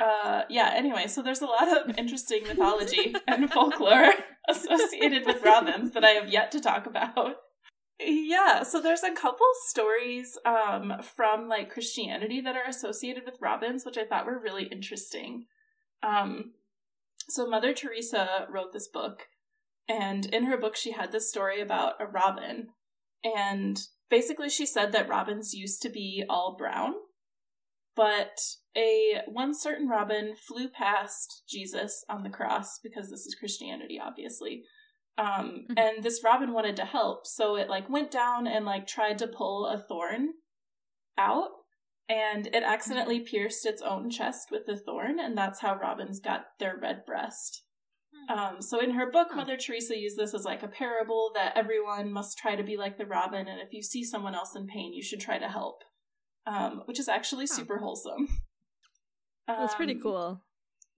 Uh, 0.00 0.42
yeah, 0.48 0.72
anyway, 0.74 1.06
so 1.06 1.22
there's 1.22 1.42
a 1.42 1.46
lot 1.46 1.68
of 1.76 1.94
interesting 1.98 2.44
mythology 2.44 3.14
and 3.28 3.50
folklore 3.50 4.12
associated 4.48 5.26
with 5.26 5.42
robins 5.42 5.92
that 5.92 6.04
I 6.04 6.10
have 6.10 6.28
yet 6.28 6.50
to 6.52 6.60
talk 6.60 6.86
about. 6.86 7.36
Yeah, 8.02 8.62
so 8.62 8.80
there's 8.80 9.02
a 9.02 9.12
couple 9.12 9.46
stories 9.66 10.38
um, 10.46 10.94
from 11.02 11.48
like 11.48 11.70
Christianity 11.70 12.40
that 12.40 12.56
are 12.56 12.66
associated 12.66 13.24
with 13.26 13.42
robins, 13.42 13.84
which 13.84 13.98
I 13.98 14.06
thought 14.06 14.24
were 14.24 14.40
really 14.40 14.64
interesting. 14.64 15.44
Um, 16.02 16.52
so 17.28 17.46
Mother 17.46 17.74
Teresa 17.74 18.46
wrote 18.50 18.72
this 18.72 18.88
book, 18.88 19.26
and 19.86 20.24
in 20.26 20.44
her 20.44 20.56
book, 20.56 20.76
she 20.76 20.92
had 20.92 21.12
this 21.12 21.28
story 21.28 21.60
about 21.60 22.00
a 22.00 22.06
robin, 22.06 22.68
and 23.22 23.78
basically, 24.08 24.48
she 24.48 24.64
said 24.64 24.92
that 24.92 25.08
robins 25.08 25.52
used 25.52 25.82
to 25.82 25.90
be 25.90 26.24
all 26.26 26.56
brown, 26.56 26.94
but 27.94 28.38
a 28.76 29.22
one 29.26 29.52
certain 29.54 29.88
robin 29.88 30.34
flew 30.34 30.68
past 30.68 31.42
Jesus 31.48 32.04
on 32.08 32.22
the 32.22 32.30
cross 32.30 32.78
because 32.82 33.10
this 33.10 33.26
is 33.26 33.36
Christianity, 33.38 33.98
obviously. 34.00 34.62
Um, 35.18 35.66
Mhm. 35.68 35.78
and 35.78 36.02
this 36.04 36.22
robin 36.24 36.52
wanted 36.52 36.76
to 36.76 36.84
help, 36.84 37.26
so 37.26 37.56
it 37.56 37.68
like 37.68 37.90
went 37.90 38.10
down 38.10 38.46
and 38.46 38.64
like 38.64 38.86
tried 38.86 39.18
to 39.18 39.26
pull 39.26 39.66
a 39.66 39.78
thorn 39.78 40.34
out, 41.18 41.50
and 42.08 42.46
it 42.46 42.62
accidentally 42.62 43.20
pierced 43.20 43.66
its 43.66 43.82
own 43.82 44.08
chest 44.08 44.50
with 44.50 44.66
the 44.66 44.76
thorn, 44.78 45.18
and 45.20 45.36
that's 45.36 45.60
how 45.60 45.74
robins 45.76 46.20
got 46.20 46.46
their 46.58 46.76
red 46.76 47.04
breast. 47.04 47.64
Um, 48.28 48.62
so 48.62 48.78
in 48.78 48.92
her 48.92 49.10
book, 49.10 49.34
Mother 49.34 49.56
Teresa 49.56 49.98
used 49.98 50.16
this 50.16 50.34
as 50.34 50.44
like 50.44 50.62
a 50.62 50.68
parable 50.68 51.32
that 51.34 51.56
everyone 51.56 52.12
must 52.12 52.38
try 52.38 52.54
to 52.54 52.62
be 52.62 52.76
like 52.76 52.96
the 52.96 53.06
robin, 53.06 53.48
and 53.48 53.60
if 53.60 53.72
you 53.72 53.82
see 53.82 54.04
someone 54.04 54.34
else 54.34 54.54
in 54.54 54.66
pain, 54.66 54.92
you 54.92 55.02
should 55.02 55.20
try 55.20 55.38
to 55.38 55.48
help. 55.48 55.82
Um, 56.46 56.82
which 56.86 56.98
is 56.98 57.08
actually 57.08 57.46
super 57.46 57.78
wholesome. 57.78 58.28
That's 59.58 59.74
pretty 59.74 59.94
Um, 59.94 60.00
cool. 60.02 60.44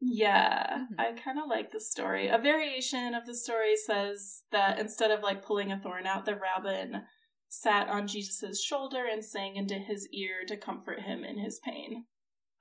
Yeah, 0.00 0.86
Mhm. 0.90 0.98
I 0.98 1.12
kind 1.12 1.38
of 1.38 1.48
like 1.48 1.70
the 1.70 1.78
story. 1.80 2.26
A 2.28 2.38
variation 2.38 3.14
of 3.14 3.24
the 3.24 3.34
story 3.36 3.76
says 3.76 4.42
that 4.50 4.78
instead 4.80 5.11
of 5.12 5.22
like 5.22 5.44
pulling 5.44 5.70
a 5.70 5.78
thorn 5.78 6.07
out, 6.07 6.24
the 6.24 6.34
robin 6.36 7.07
sat 7.48 7.88
on 7.88 8.07
Jesus' 8.09 8.61
shoulder 8.62 9.05
and 9.07 9.24
sang 9.24 9.57
into 9.57 9.74
his 9.78 10.09
ear 10.12 10.44
to 10.48 10.57
comfort 10.57 11.03
him 11.03 11.22
in 11.24 11.38
his 11.38 11.61
pain. 11.61 12.07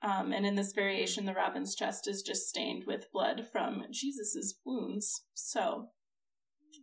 Um, 0.02 0.32
and 0.32 0.44
in 0.46 0.54
this 0.54 0.72
variation, 0.72 1.24
the 1.24 1.34
robin's 1.34 1.74
chest 1.74 2.06
is 2.06 2.22
just 2.22 2.48
stained 2.48 2.84
with 2.86 3.10
blood 3.12 3.46
from 3.50 3.86
Jesus' 3.90 4.54
wounds. 4.64 5.24
So 5.32 5.90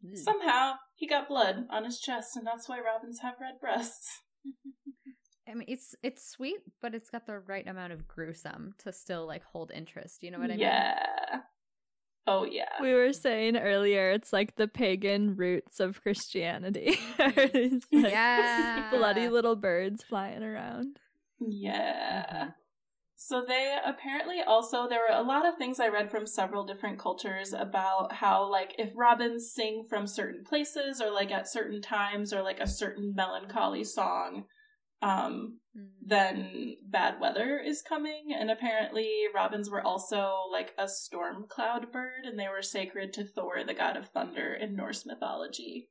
Ugh. 0.03 0.17
somehow 0.17 0.75
he 0.95 1.07
got 1.07 1.27
blood 1.27 1.67
on 1.69 1.85
his 1.85 1.99
chest, 1.99 2.35
and 2.35 2.45
that's 2.47 2.67
why 2.67 2.79
robins 2.79 3.19
have 3.19 3.39
red 3.39 3.59
breasts. 3.61 4.23
I 5.49 5.53
mean, 5.55 5.65
it's 5.67 5.95
it's 6.03 6.29
sweet, 6.29 6.59
but 6.81 6.93
it's 6.93 7.09
got 7.09 7.25
the 7.25 7.39
right 7.39 7.67
amount 7.67 7.93
of 7.93 8.07
gruesome 8.07 8.75
to 8.79 8.91
still 8.93 9.25
like 9.25 9.43
hold 9.43 9.71
interest. 9.71 10.23
You 10.23 10.31
know 10.31 10.39
what 10.39 10.45
I 10.51 10.53
mean? 10.53 10.59
yeah. 10.59 11.05
Oh 12.27 12.43
yeah. 12.45 12.69
We 12.81 12.93
were 12.93 13.11
saying 13.13 13.57
earlier, 13.57 14.11
it's 14.11 14.31
like 14.31 14.55
the 14.55 14.67
pagan 14.67 15.35
roots 15.35 15.79
of 15.79 16.01
Christianity. 16.01 16.99
Like 17.19 17.81
Yeah. 17.91 18.89
bloody 18.91 19.29
little 19.29 19.55
birds 19.55 20.03
flying 20.03 20.43
around. 20.43 20.99
Yeah. 21.39 22.25
Mhm. 22.47 22.53
So 23.15 23.43
they 23.45 23.77
apparently 23.83 24.41
also 24.41 24.87
there 24.87 24.99
were 24.99 25.15
a 25.17 25.23
lot 25.23 25.45
of 25.45 25.57
things 25.57 25.79
I 25.79 25.89
read 25.89 26.09
from 26.09 26.25
several 26.25 26.65
different 26.65 26.99
cultures 26.99 27.51
about 27.51 28.13
how 28.13 28.49
like 28.49 28.75
if 28.77 28.91
robins 28.95 29.51
sing 29.51 29.83
from 29.89 30.07
certain 30.07 30.43
places 30.45 31.01
or 31.01 31.11
like 31.11 31.31
at 31.31 31.49
certain 31.49 31.81
times 31.81 32.31
or 32.31 32.41
like 32.43 32.59
a 32.61 32.67
certain 32.67 33.13
melancholy 33.15 33.83
song 33.83 34.45
um 35.01 35.59
Mm. 35.77 35.89
then 36.01 36.75
bad 36.83 37.19
weather 37.21 37.59
is 37.59 37.83
coming 37.83 38.33
and 38.35 38.49
apparently 38.49 39.25
robins 39.35 39.69
were 39.69 39.85
also 39.85 40.33
like 40.51 40.73
a 40.79 40.87
storm 40.87 41.45
cloud 41.47 41.91
bird 41.91 42.25
and 42.25 42.39
they 42.39 42.47
were 42.47 42.63
sacred 42.63 43.13
to 43.13 43.23
Thor 43.23 43.63
the 43.63 43.75
god 43.75 43.95
of 43.95 44.07
thunder 44.09 44.51
in 44.55 44.75
Norse 44.75 45.05
mythology. 45.05 45.89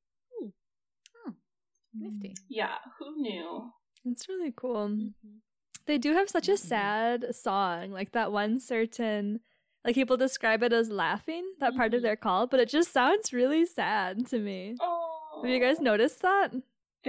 Nifty. 1.95 2.35
Yeah, 2.49 2.77
who 2.99 3.17
knew? 3.21 3.71
It's 4.05 4.29
really 4.29 4.53
cool. 4.55 4.89
Mhm. 4.89 5.13
They 5.87 5.97
do 5.99 6.13
have 6.13 6.29
such 6.29 6.49
a 6.49 6.53
Mhm. 6.53 6.59
sad 6.59 7.35
song, 7.35 7.91
like 7.93 8.13
that 8.13 8.31
one 8.33 8.61
certain 8.61 9.41
like 9.85 9.95
people 9.95 10.17
describe 10.17 10.63
it 10.65 10.73
as 10.73 10.91
laughing, 10.91 11.55
that 11.61 11.75
part 11.75 11.95
of 11.95 12.01
Mhm. 12.01 12.03
their 12.03 12.17
call, 12.17 12.47
but 12.47 12.61
it 12.61 12.69
just 12.69 12.93
sounds 12.93 13.33
really 13.33 13.65
sad 13.65 14.27
to 14.27 14.39
me. 14.39 14.77
Oh. 14.81 15.41
Have 15.43 15.51
you 15.51 15.61
guys 15.61 15.81
noticed 15.81 16.21
that? 16.23 16.53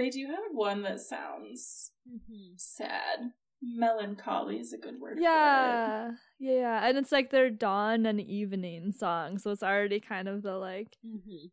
They 0.00 0.08
do 0.08 0.26
have 0.28 0.52
one 0.52 0.80
that 0.82 1.00
sounds 1.00 1.92
Mhm. 2.08 2.58
sad. 2.58 3.34
Melancholy 3.62 4.58
is 4.58 4.72
a 4.72 4.78
good 4.78 4.98
word 4.98 5.16
for 5.16 5.20
Yeah. 5.22 6.12
Yeah, 6.38 6.52
yeah. 6.54 6.88
And 6.88 6.96
it's 6.96 7.12
like 7.12 7.28
their 7.30 7.50
dawn 7.50 8.06
and 8.06 8.18
evening 8.18 8.92
song, 8.92 9.36
so 9.36 9.50
it's 9.50 9.62
already 9.62 10.00
kind 10.00 10.26
of 10.26 10.40
the 10.42 10.56
like 10.56 10.96
Mhm. 11.04 11.50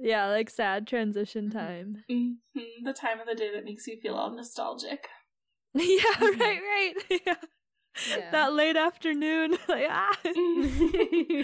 yeah, 0.00 0.28
like 0.28 0.48
sad 0.48 0.86
transition 0.86 1.48
Mhm. 1.48 1.52
time. 1.52 2.04
it. 2.08 2.38
hmm 2.54 2.84
The 2.84 2.94
time 2.94 3.20
of 3.20 3.26
the 3.26 3.34
day 3.34 3.50
that 3.52 3.64
makes 3.64 3.86
you 3.86 4.00
feel 4.00 4.14
all 4.14 4.30
nostalgic. 4.30 5.06
yeah, 5.74 6.14
Mhm. 6.16 6.40
right, 6.40 6.62
right. 6.62 6.94
Yeah. 7.26 7.34
Yeah. 8.16 8.30
That 8.30 8.52
late 8.54 8.76
afternoon, 8.76 9.58
like 9.68 9.86
ah, 9.90 10.16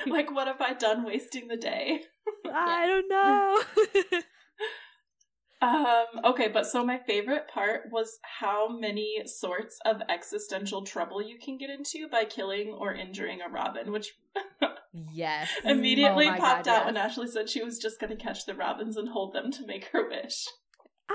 like, 0.07 0.31
what 0.33 0.47
have 0.47 0.61
I 0.62 0.72
done 0.72 1.03
wasting 1.05 1.49
the 1.49 1.57
day? 1.59 2.01
I 2.51 2.87
don't 2.87 3.09
know. 3.09 4.20
Um, 5.65 6.05
okay, 6.25 6.49
but 6.49 6.67
so 6.67 6.85
my 6.85 6.99
favorite 6.99 7.49
part 7.49 7.91
was 7.91 8.19
how 8.41 8.69
many 8.69 9.23
sorts 9.25 9.79
of 9.87 10.03
existential 10.11 10.83
trouble 10.85 11.23
you 11.23 11.39
can 11.39 11.57
get 11.57 11.71
into 11.71 12.07
by 12.09 12.25
killing 12.27 12.69
or 12.79 12.93
injuring 12.93 13.41
a 13.41 13.49
robin, 13.51 13.91
which 13.91 14.12
yes. 15.12 15.49
immediately 15.65 16.29
Oh 16.29 16.37
popped 16.37 16.67
God, 16.67 16.69
out 16.81 16.87
when. 16.87 16.97
Ashley 16.99 17.29
said 17.29 17.49
she 17.49 17.62
was 17.62 17.79
just 17.79 17.99
going 17.99 18.15
to 18.15 18.23
catch 18.23 18.45
the 18.45 18.55
robins 18.55 18.97
and 18.99 19.09
hold 19.09 19.33
them 19.33 19.51
to 19.53 19.67
make 19.67 19.87
her 19.93 20.07
wish. 20.09 20.47
Ah. 21.11 21.15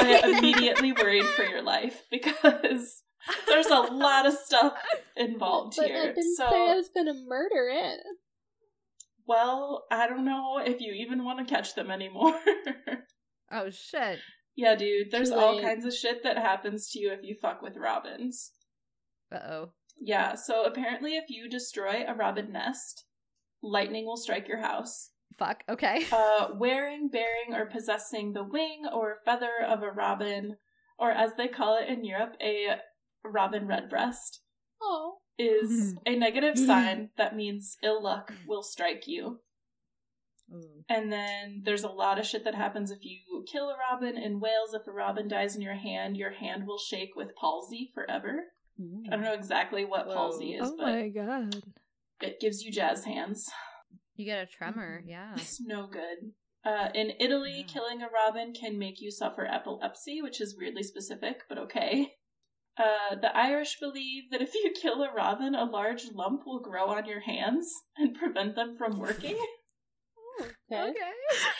I 0.00 0.22
immediately 0.38 0.92
worried 0.92 1.26
for 1.26 1.44
your 1.44 1.62
life 1.62 2.02
because 2.10 3.02
there's 3.46 3.66
a 3.66 3.80
lot 3.80 4.26
of 4.26 4.34
stuff 4.34 4.74
involved 5.16 5.74
But 5.78 5.86
I 5.86 5.88
here. 5.88 6.06
didn't 6.14 6.36
so, 6.36 6.48
say 6.50 6.70
I 6.70 6.74
was 6.74 6.90
gonna 6.94 7.14
murder 7.26 7.68
it. 7.72 8.00
well, 9.26 9.84
I 9.90 10.06
don't 10.06 10.24
know 10.26 10.58
if 10.62 10.80
you 10.80 10.92
even 10.92 11.24
want 11.24 11.38
to 11.46 11.54
catch 11.54 11.74
them 11.74 11.90
anymore. 11.90 12.38
Oh 13.50 13.70
shit. 13.70 14.18
yeah, 14.56 14.74
dude, 14.76 15.10
there's 15.10 15.30
all 15.30 15.60
kinds 15.60 15.84
of 15.84 15.94
shit 15.94 16.22
that 16.22 16.36
happens 16.38 16.88
to 16.90 16.98
you 17.00 17.12
if 17.12 17.20
you 17.22 17.34
fuck 17.40 17.62
with 17.62 17.76
robins. 17.76 18.52
Uh 19.32 19.38
oh. 19.48 19.68
Yeah, 20.00 20.34
so 20.34 20.64
apparently, 20.64 21.16
if 21.16 21.24
you 21.28 21.48
destroy 21.48 22.04
a 22.06 22.14
robin 22.14 22.52
nest, 22.52 23.04
lightning 23.62 24.06
will 24.06 24.16
strike 24.16 24.48
your 24.48 24.60
house. 24.60 25.10
Fuck. 25.38 25.62
Okay. 25.68 26.04
Uh, 26.12 26.48
wearing, 26.56 27.08
bearing, 27.08 27.54
or 27.54 27.66
possessing 27.66 28.32
the 28.32 28.42
wing 28.44 28.82
or 28.92 29.16
feather 29.24 29.52
of 29.66 29.82
a 29.82 29.90
robin, 29.90 30.56
or 30.98 31.10
as 31.10 31.30
they 31.36 31.48
call 31.48 31.76
it 31.78 31.88
in 31.88 32.04
Europe, 32.04 32.34
a 32.42 32.76
robin 33.24 33.66
redbreast, 33.66 34.40
Oh. 34.82 35.18
is 35.38 35.94
a 36.06 36.16
negative 36.16 36.58
sign 36.66 37.10
that 37.16 37.36
means 37.36 37.76
ill 37.82 38.02
luck 38.02 38.32
will 38.46 38.62
strike 38.62 39.04
you. 39.06 39.40
Ooh. 40.52 40.84
And 40.88 41.12
then 41.12 41.62
there's 41.64 41.84
a 41.84 41.88
lot 41.88 42.18
of 42.18 42.26
shit 42.26 42.44
that 42.44 42.54
happens 42.54 42.90
if 42.90 43.04
you 43.04 43.18
kill 43.50 43.68
a 43.70 43.76
robin. 43.76 44.16
In 44.16 44.40
Wales, 44.40 44.74
if 44.74 44.86
a 44.86 44.92
robin 44.92 45.28
dies 45.28 45.54
in 45.54 45.62
your 45.62 45.74
hand, 45.76 46.16
your 46.16 46.32
hand 46.32 46.66
will 46.66 46.78
shake 46.78 47.10
with 47.16 47.34
palsy 47.36 47.90
forever. 47.94 48.44
I 49.06 49.10
don't 49.10 49.22
know 49.22 49.34
exactly 49.34 49.84
what 49.84 50.06
Whoa. 50.06 50.14
palsy 50.14 50.54
is, 50.54 50.68
oh 50.70 50.76
but 50.78 50.86
my 50.86 51.08
god. 51.08 51.54
it 52.22 52.40
gives 52.40 52.62
you 52.62 52.72
jazz 52.72 53.04
hands. 53.04 53.46
You 54.16 54.24
get 54.24 54.42
a 54.42 54.46
tremor. 54.46 55.02
Mhm. 55.04 55.08
Yeah. 55.10 55.32
It's 55.36 55.60
no 55.60 55.86
good. 55.86 56.32
Uh, 56.64 56.88
in 56.94 57.12
Italy, 57.20 57.58
Yeah. 57.58 57.64
killing 57.72 58.02
a 58.02 58.08
robin 58.08 58.52
can 58.52 58.78
make 58.78 59.00
you 59.00 59.10
suffer 59.10 59.44
epilepsy, 59.46 60.20
which 60.22 60.40
is 60.40 60.56
weirdly 60.58 60.82
specific, 60.82 61.42
but 61.48 61.58
okay. 61.58 62.14
Uh, 62.78 63.14
the 63.20 63.34
Irish 63.36 63.78
believe 63.78 64.30
that 64.30 64.40
if 64.40 64.54
you 64.54 64.72
kill 64.80 65.02
a 65.02 65.12
robin, 65.12 65.54
a 65.54 65.64
large 65.64 66.10
lump 66.14 66.42
will 66.46 66.60
grow 66.60 66.86
on 66.88 67.04
your 67.04 67.20
hands 67.20 67.70
and 67.98 68.14
prevent 68.14 68.54
them 68.56 68.74
from 68.76 68.98
working. 68.98 69.36
Okay. 70.72 70.92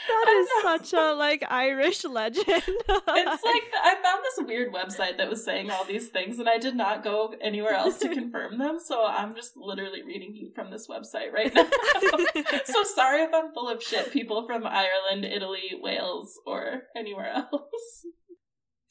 That 0.09 0.29
is 0.29 0.49
such 0.63 0.93
a 0.93 1.13
like 1.15 1.45
Irish 1.49 2.05
legend. 2.05 2.45
it's 2.49 2.89
like 2.89 3.63
I 3.83 3.95
found 4.03 4.25
this 4.25 4.47
weird 4.47 4.73
website 4.73 5.17
that 5.19 5.31
was 5.31 5.45
saying 5.45 5.71
all 5.71 5.85
these 5.85 6.09
things, 6.09 6.39
and 6.41 6.49
I 6.49 6.59
did 6.59 6.75
not 6.75 7.05
go 7.05 7.35
anywhere 7.41 7.75
else 7.75 7.99
to 7.99 8.09
confirm 8.15 8.59
them, 8.59 8.79
so 8.85 9.07
I'm 9.07 9.37
just 9.37 9.53
literally 9.57 10.03
reading 10.03 10.35
you 10.35 10.51
from 10.55 10.71
this 10.71 10.89
website 10.89 11.33
right 11.33 11.55
now. 11.55 11.69
so 12.65 12.83
sorry 12.83 13.23
if 13.23 13.31
I'm 13.33 13.53
full 13.53 13.69
of 13.69 13.83
shit, 13.83 14.13
people 14.13 14.45
from 14.47 14.67
Ireland, 14.67 15.25
Italy, 15.25 15.71
Wales, 15.81 16.33
or 16.45 16.83
anywhere 16.97 17.33
else. 17.33 18.07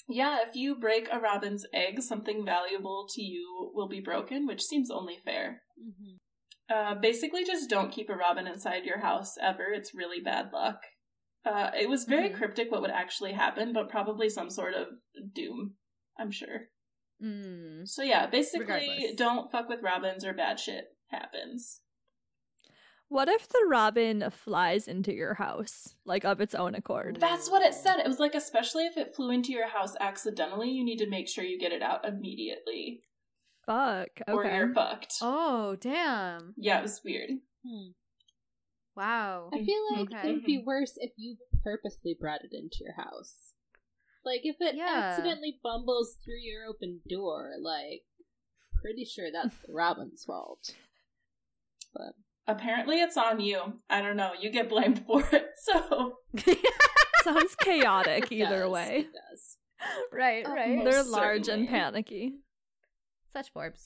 Yeah, 0.08 0.40
if 0.48 0.56
you 0.56 0.76
break 0.76 1.08
a 1.12 1.20
robin's 1.20 1.66
egg, 1.74 2.02
something 2.02 2.44
valuable 2.46 3.08
to 3.12 3.22
you 3.22 3.72
will 3.76 3.88
be 3.90 4.00
broken, 4.00 4.48
which 4.48 4.64
seems 4.64 4.90
only 4.90 5.20
fair. 5.24 5.62
Mm-hmm. 5.80 6.16
Uh, 6.70 6.96
basically, 6.96 7.44
just 7.44 7.70
don't 7.70 7.92
keep 7.92 8.10
a 8.10 8.16
robin 8.16 8.46
inside 8.48 8.86
your 8.86 9.00
house 9.00 9.36
ever. 9.42 9.66
It's 9.74 9.96
really 9.96 10.22
bad 10.22 10.52
luck. 10.54 10.84
Uh, 11.46 11.72
it 11.74 11.90
was 11.90 12.04
very 12.06 12.30
Mhm. 12.30 12.36
cryptic 12.36 12.72
what 12.72 12.82
would 12.82 12.92
actually 12.92 13.32
happen, 13.34 13.74
but 13.74 13.90
probably 13.90 14.30
some 14.30 14.50
sort 14.50 14.74
of 14.76 14.88
doom, 15.34 15.78
I'm 16.18 16.32
sure. 16.32 16.70
Mm. 17.22 17.88
So 17.88 18.04
yeah, 18.04 18.28
basically, 18.28 18.66
Regardless. 18.66 19.16
don't 19.16 19.52
fuck 19.52 19.68
with 19.68 19.82
robins 19.82 20.24
or 20.24 20.34
bad 20.34 20.60
shit 20.60 20.96
happens. 21.08 21.82
What 23.08 23.28
if 23.28 23.48
the 23.48 23.66
robin 23.68 24.30
flies 24.30 24.88
into 24.88 25.12
your 25.12 25.34
house, 25.34 25.96
like 26.06 26.24
of 26.24 26.40
its 26.40 26.54
own 26.54 26.76
accord? 26.76 27.18
That's 27.20 27.50
what 27.50 27.64
it 27.64 27.74
said. 27.74 27.98
It 28.00 28.08
was 28.08 28.20
like, 28.20 28.36
especially 28.36 28.86
if 28.86 28.98
it 28.98 29.16
flew 29.16 29.32
into 29.32 29.52
your 29.52 29.68
house 29.70 29.96
accidentally, 30.00 30.70
you 30.70 30.84
need 30.86 31.00
to 31.00 31.10
make 31.10 31.28
sure 31.28 31.44
you 31.44 31.58
get 31.58 31.72
it 31.72 31.82
out 31.82 32.06
immediately, 32.08 33.02
Fuck. 33.70 34.10
or 34.28 34.46
you're 34.46 34.74
fucked. 34.74 35.14
Oh, 35.22 35.76
damn. 35.76 36.54
Yeah, 36.58 36.80
it 36.80 36.84
was 36.84 37.02
weird. 37.06 37.30
Hmm. 37.66 37.90
Wow. 38.96 39.50
I 39.54 39.64
feel 39.64 39.82
like 39.92 40.12
Okay. 40.12 40.30
it 40.30 40.34
would 40.34 40.44
be 40.44 40.64
worse 40.66 40.94
if 40.98 41.12
you 41.18 41.38
purposely 41.64 42.18
brought 42.20 42.42
it 42.44 42.52
into 42.52 42.78
your 42.82 42.94
house. 42.96 43.54
Like 44.26 44.42
if 44.44 44.58
it 44.60 44.76
Yeah. 44.76 44.88
accidentally 45.12 45.60
bumbles 45.64 46.16
through 46.24 46.40
your 46.42 46.66
open 46.66 47.02
door, 47.10 47.54
like 47.62 48.02
pretty 48.82 49.06
sure 49.06 49.32
that's 49.32 49.56
the 49.66 49.72
robin's 49.74 50.24
fault. 50.26 50.76
But 51.94 52.14
Apparently, 52.48 53.00
it's 53.00 53.16
on 53.16 53.40
you. 53.40 53.82
I 53.92 54.02
don't 54.02 54.18
know. 54.18 54.32
You 54.40 54.50
get 54.50 54.70
blamed 54.70 55.06
for 55.08 55.24
it. 55.32 55.52
So 55.62 56.18
Sounds 57.24 57.56
chaotic 57.56 58.26
it 58.26 58.36
either 58.36 58.62
does, 58.62 58.72
way. 58.72 58.98
It 59.08 59.14
does. 59.14 59.58
right, 60.12 60.44
Oh, 60.48 60.54
right. 60.54 60.78
Most 60.78 60.86
They're 60.86 61.04
large 61.04 61.48
and 61.48 61.68
panicky. 61.70 62.34
Such 63.32 63.54
forbs. 63.54 63.86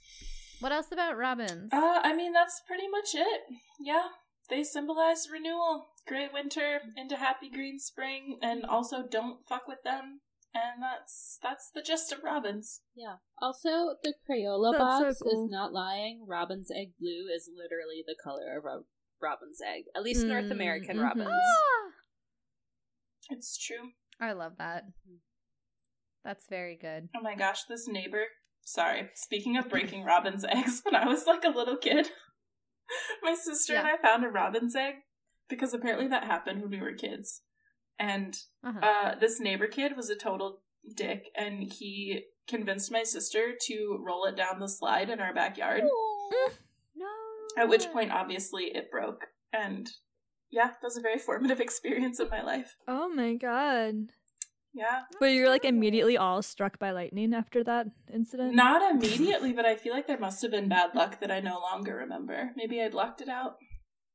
What 0.59 0.71
else 0.71 0.91
about 0.91 1.17
robins? 1.17 1.71
Uh, 1.73 1.99
I 2.03 2.13
mean, 2.15 2.31
that's 2.33 2.61
pretty 2.65 2.87
much 2.87 3.13
it. 3.13 3.41
Yeah, 3.79 4.07
they 4.49 4.63
symbolize 4.63 5.27
renewal, 5.31 5.87
great 6.07 6.31
winter 6.33 6.79
into 6.95 7.17
happy 7.17 7.49
green 7.49 7.79
spring, 7.79 8.39
and 8.41 8.63
also 8.65 9.03
don't 9.09 9.41
fuck 9.47 9.67
with 9.67 9.83
them. 9.83 10.21
And 10.55 10.83
that's 10.83 11.39
that's 11.41 11.71
the 11.73 11.81
gist 11.81 12.11
of 12.11 12.23
robins. 12.23 12.81
Yeah. 12.95 13.15
Also, 13.41 13.95
the 14.03 14.13
Crayola 14.29 14.71
That's 14.73 14.81
so 14.99 15.03
box 15.05 15.21
cool. 15.23 15.45
is 15.45 15.51
not 15.51 15.73
lying. 15.73 16.25
Robin's 16.27 16.69
egg 16.69 16.91
blue 16.99 17.25
is 17.35 17.49
literally 17.55 18.03
the 18.05 18.15
color 18.23 18.55
of 18.57 18.63
a 18.65 18.83
robin's 19.21 19.59
egg. 19.67 19.85
At 19.95 20.03
least 20.03 20.25
North 20.27 20.45
Mm, 20.45 20.51
American 20.51 20.97
mhm. 20.97 21.03
robins. 21.03 21.27
Ah! 21.31 21.91
It's 23.31 23.57
true. 23.57 23.91
I 24.19 24.33
love 24.33 24.53
that. 24.59 24.83
That's 26.23 26.45
very 26.47 26.75
good. 26.75 27.09
Oh 27.17 27.21
my 27.21 27.33
gosh, 27.35 27.63
this 27.63 27.87
neighbor. 27.87 28.25
Sorry. 28.65 29.09
Speaking 29.15 29.57
of 29.57 29.69
breaking 29.69 30.03
robin's 30.03 30.45
eggs, 30.45 30.81
when 30.85 30.95
I 30.95 31.05
was 31.07 31.25
like 31.27 31.43
a 31.43 31.49
little 31.49 31.77
kid, 31.77 32.07
my 33.23 33.35
sister 33.35 33.75
and 33.75 33.87
I 33.87 33.97
found 33.97 34.23
a 34.25 34.29
robin's 34.29 34.75
egg 34.75 34.95
because 35.49 35.73
apparently 35.73 36.07
that 36.07 36.23
happened 36.23 36.61
when 36.61 36.71
we 36.71 36.79
were 36.81 36.93
kids. 36.93 37.41
And 37.99 38.35
Uh-huh. 38.63 38.79
uh, 38.81 39.15
this 39.19 39.39
neighbor 39.39 39.67
kid 39.67 39.95
was 39.95 40.09
a 40.09 40.15
total 40.15 40.61
dick, 40.95 41.29
and 41.35 41.63
he 41.71 42.23
convinced 42.47 42.91
my 42.91 43.03
sister 43.03 43.53
to 43.67 44.03
roll 44.05 44.25
it 44.25 44.35
down 44.35 44.59
the 44.59 44.67
slide 44.67 45.09
in 45.09 45.19
our 45.19 45.33
backyard. 45.33 45.83
no. 46.95 47.05
At 47.57 47.69
which 47.69 47.91
point, 47.91 48.11
obviously, 48.11 48.65
it 48.75 48.89
broke. 48.91 49.27
And 49.53 49.87
yeah, 50.49 50.67
that 50.67 50.83
was 50.83 50.97
a 50.97 51.01
very 51.01 51.19
formative 51.19 51.59
experience 51.59 52.19
in 52.19 52.29
my 52.29 52.41
life. 52.41 52.75
Oh 52.87 53.07
my 53.09 53.35
god. 53.35 54.09
Yeah. 54.73 55.01
But 55.19 55.27
you're 55.27 55.49
like 55.49 55.65
immediately 55.65 56.17
all 56.17 56.41
struck 56.41 56.79
by 56.79 56.91
lightning 56.91 57.33
after 57.33 57.63
that 57.63 57.87
incident? 58.11 58.55
Not 58.55 58.81
immediately, 58.95 59.53
but 59.53 59.65
I 59.65 59.75
feel 59.75 59.93
like 59.93 60.07
there 60.07 60.17
must 60.19 60.41
have 60.41 60.51
been 60.51 60.67
bad 60.67 60.95
luck 60.95 61.19
that 61.19 61.31
I 61.31 61.39
no 61.39 61.59
longer 61.59 61.95
remember. 61.95 62.51
Maybe 62.55 62.81
I'd 62.81 62.93
lucked 62.93 63.21
it 63.21 63.29
out. 63.29 63.57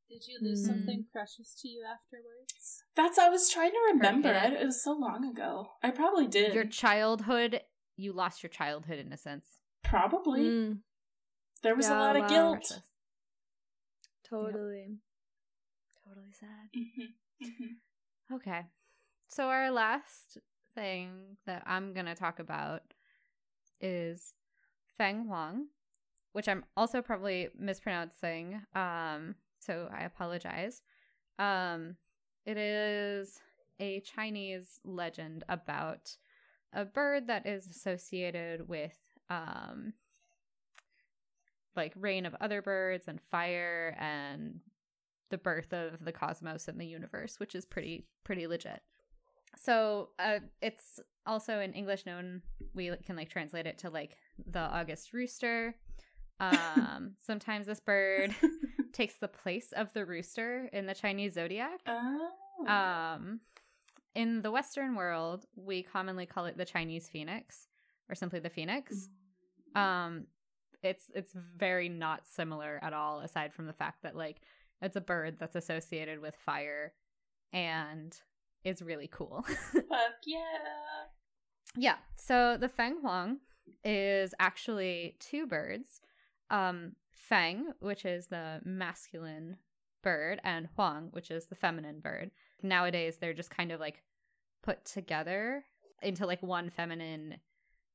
Did 0.09 0.27
you 0.27 0.39
lose 0.43 0.63
Mm. 0.65 0.67
something 0.67 1.05
precious 1.13 1.55
to 1.63 1.69
you 1.69 1.85
afterwards? 1.85 2.83
That's 2.97 3.19
I 3.19 3.29
was 3.29 3.51
trying 3.51 3.71
to 3.73 3.91
remember. 3.93 4.33
hit. 4.33 4.55
It 4.55 4.65
was 4.67 4.83
so 4.83 4.93
long 4.95 5.25
ago. 5.25 5.69
I 5.83 5.91
probably 5.91 6.27
did. 6.27 6.55
Your 6.55 6.65
childhood, 6.65 7.61
you 7.97 8.13
lost 8.13 8.43
your 8.43 8.51
childhood 8.51 8.99
innocence. 8.99 9.59
probably. 9.85 10.41
Mm, 10.43 10.79
There 11.63 11.75
was 11.77 11.87
a 11.87 11.91
Yeah, 11.91 11.99
lot 11.99 12.17
of 12.17 12.29
guilt. 12.29 12.53
Precious. 12.59 12.83
totally. 14.29 14.99
Totally 16.05 16.33
sad. 16.33 16.71
Mhm, 16.75 17.15
mhm. 17.43 18.37
Okay. 18.37 18.67
So 19.29 19.49
our 19.49 19.71
last 19.71 20.39
thing 20.75 21.37
that 21.47 21.63
I'm 21.67 21.93
going 21.93 22.07
to 22.07 22.15
talk 22.15 22.39
about 22.39 22.83
is 23.81 24.33
Feng 24.97 25.27
Huang, 25.27 25.67
which 26.33 26.49
I'm 26.49 26.65
also 26.77 27.03
probably 27.03 27.49
mispronouncing. 27.57 28.63
Um 28.75 29.37
so 29.61 29.89
I 29.93 30.05
apologize. 30.05 30.83
Um 31.39 31.97
it 32.47 32.57
is 32.57 33.39
a 33.79 34.01
Chinese 34.01 34.81
legend 34.85 35.45
about 35.49 36.17
a 36.73 36.85
bird 36.85 37.27
that 37.29 37.47
is 37.47 37.67
associated 37.67 38.69
with 38.69 38.97
um 39.31 39.93
like 41.77 41.93
rain 41.97 42.27
of 42.27 42.35
other 42.41 42.63
birds 42.63 43.07
and 43.07 43.21
fire 43.31 43.95
and 44.01 44.61
the 45.31 45.39
birth 45.39 45.73
of 45.73 46.05
the 46.05 46.13
cosmos 46.13 46.67
and 46.67 46.81
the 46.81 46.87
universe, 46.87 47.39
which 47.39 47.55
is 47.55 47.67
pretty 47.67 48.07
pretty 48.25 48.47
legit. 48.47 48.83
So 49.61 50.11
uh, 50.19 50.39
it's 50.63 51.01
also 51.27 51.61
in 51.61 51.73
English 51.73 52.07
known. 52.07 52.43
We 52.75 52.93
can 53.05 53.17
like 53.17 53.31
translate 53.31 53.67
it 53.67 53.79
to 53.79 53.91
like 53.91 54.17
the 54.47 54.61
August 54.61 55.13
rooster. 55.13 55.75
Um, 56.41 57.17
sometimes 57.19 57.67
this 57.67 57.81
bird 57.81 58.33
takes 58.93 59.15
the 59.15 59.27
place 59.27 59.73
of 59.73 59.93
the 59.93 60.07
rooster 60.07 60.71
in 60.73 60.87
the 60.87 60.95
Chinese 60.95 61.35
zodiac. 61.35 61.81
Oh. 61.85 62.31
Um, 62.65 63.41
in 64.15 64.43
the 64.43 64.53
Western 64.53 64.95
world, 64.95 65.47
we 65.57 65.83
commonly 65.83 66.27
call 66.27 66.45
it 66.47 66.57
the 66.57 66.65
Chinese 66.65 67.09
phoenix, 67.09 67.67
or 68.09 68.15
simply 68.15 68.39
the 68.39 68.51
phoenix. 68.51 69.09
Um, 69.75 70.27
it's 70.85 71.11
it's 71.13 71.33
very 71.57 71.89
not 71.89 72.27
similar 72.29 72.79
at 72.83 72.93
all, 72.93 73.19
aside 73.19 73.53
from 73.53 73.67
the 73.67 73.73
fact 73.73 74.05
that 74.05 74.15
like 74.15 74.41
it's 74.81 74.95
a 74.95 75.01
bird 75.01 75.39
that's 75.41 75.57
associated 75.57 76.21
with 76.21 76.37
fire, 76.37 76.93
and 77.53 78.17
is 78.65 78.83
really 78.83 79.09
cool. 79.09 79.45
Fuck 79.73 80.19
yeah. 80.27 80.39
yeah. 81.77 81.97
So 82.17 82.57
the 82.59 82.69
Feng 82.69 82.99
Huang 83.01 83.39
is 83.85 84.35
actually 84.39 85.17
two 85.21 85.47
birds. 85.47 86.01
Um, 86.51 86.93
Feng, 87.13 87.73
which 87.81 88.05
is 88.05 88.29
the 88.29 88.61
masculine 88.65 89.59
bird, 90.03 90.41
and 90.45 90.69
Huang, 90.77 91.09
which 91.13 91.31
is 91.31 91.47
the 91.47 91.55
feminine 91.55 92.01
bird. 92.01 92.31
Nowadays, 92.63 93.19
they're 93.19 93.35
just 93.35 93.51
kind 93.51 93.73
of 93.73 93.81
like 93.81 94.03
put 94.63 94.85
together 94.85 95.65
into 96.03 96.27
like 96.27 96.43
one 96.43 96.71
feminine 96.71 97.37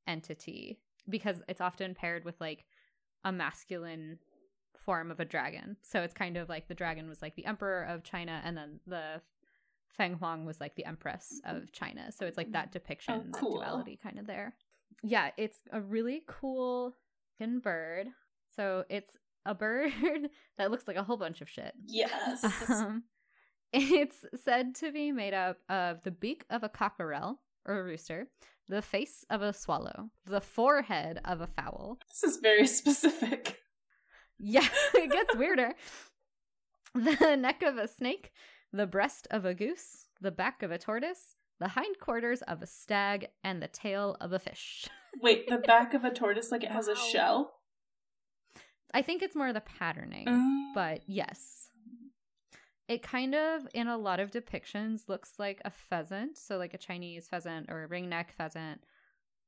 entity 0.07 0.79
because 1.09 1.41
it's 1.47 1.61
often 1.61 1.95
paired 1.95 2.25
with 2.25 2.39
like 2.39 2.65
a 3.23 3.31
masculine 3.31 4.19
form 4.85 5.11
of 5.11 5.19
a 5.19 5.25
dragon. 5.25 5.77
So 5.81 6.01
it's 6.01 6.13
kind 6.13 6.37
of 6.37 6.49
like 6.49 6.67
the 6.67 6.75
dragon 6.75 7.07
was 7.07 7.21
like 7.21 7.35
the 7.35 7.45
emperor 7.45 7.83
of 7.83 8.03
China, 8.03 8.41
and 8.43 8.57
then 8.57 8.79
the 8.85 9.21
Feng 9.97 10.15
Huang 10.15 10.45
was 10.45 10.59
like 10.59 10.75
the 10.75 10.85
empress 10.85 11.39
of 11.45 11.71
China. 11.71 12.11
So 12.11 12.25
it's 12.25 12.37
like 12.37 12.51
that 12.53 12.71
depiction, 12.71 13.31
Oh, 13.33 13.37
cool. 13.39 13.59
that 13.59 13.65
duality 13.67 13.99
kind 14.01 14.19
of 14.19 14.27
there. 14.27 14.55
Yeah, 15.03 15.31
it's 15.37 15.59
a 15.71 15.79
really 15.81 16.23
cool 16.27 16.95
bird. 17.61 18.07
So 18.55 18.85
it's 18.89 19.17
a 19.45 19.53
bird 19.53 19.91
that 20.57 20.71
looks 20.71 20.87
like 20.87 20.95
a 20.95 21.03
whole 21.03 21.17
bunch 21.17 21.41
of 21.41 21.49
shit. 21.49 21.73
Yes. 21.85 22.69
Um, 22.69 23.03
it's 23.73 24.25
said 24.43 24.75
to 24.75 24.91
be 24.93 25.11
made 25.11 25.33
up 25.33 25.57
of 25.67 26.01
the 26.03 26.11
beak 26.11 26.45
of 26.49 26.63
a 26.63 26.69
cockerel 26.69 27.41
or 27.65 27.79
a 27.79 27.83
rooster, 27.83 28.27
the 28.69 28.81
face 28.81 29.25
of 29.29 29.41
a 29.41 29.51
swallow, 29.51 30.09
the 30.25 30.39
forehead 30.41 31.19
of 31.25 31.41
a 31.41 31.47
fowl. 31.47 31.99
this 32.09 32.23
is 32.23 32.37
very 32.37 32.65
specific. 32.81 33.57
Yeah, 34.39 34.67
it 34.93 35.11
gets 35.11 35.35
weirder. 35.35 35.73
The 36.95 37.35
neck 37.35 37.61
of 37.63 37.77
a 37.77 37.87
snake, 37.87 38.31
the 38.73 38.87
breast 38.87 39.27
of 39.31 39.45
a 39.45 39.53
goose, 39.53 40.07
the 40.19 40.31
back 40.31 40.61
of 40.63 40.71
a 40.71 40.77
tortoise, 40.77 41.35
the 41.59 41.69
hindquarters 41.69 42.41
of 42.41 42.61
a 42.61 42.67
stag, 42.67 43.29
and 43.43 43.61
the 43.61 43.67
tail 43.67 44.17
of 44.19 44.33
a 44.33 44.39
fish. 44.39 44.89
Wait, 45.21 45.47
the 45.47 45.59
back 45.59 45.93
of 45.93 46.03
a 46.03 46.11
tortoise 46.11 46.51
like 46.51 46.63
it 46.63 46.71
has 46.71 46.87
a 46.87 46.95
shell? 46.95 47.53
I 48.93 49.01
think 49.01 49.21
it's 49.21 49.35
more 49.35 49.53
the 49.53 49.61
patterning. 49.61 50.27
Um, 50.27 50.71
but 50.73 51.01
yes 51.07 51.69
it 52.87 53.01
kind 53.01 53.33
of 53.33 53.67
in 53.73 53.87
a 53.87 53.97
lot 53.97 54.19
of 54.19 54.31
depictions 54.31 55.07
looks 55.07 55.33
like 55.37 55.61
a 55.65 55.71
pheasant 55.71 56.37
so 56.37 56.57
like 56.57 56.73
a 56.73 56.77
chinese 56.77 57.27
pheasant 57.27 57.69
or 57.69 57.83
a 57.83 57.87
ringneck 57.87 58.31
pheasant 58.37 58.81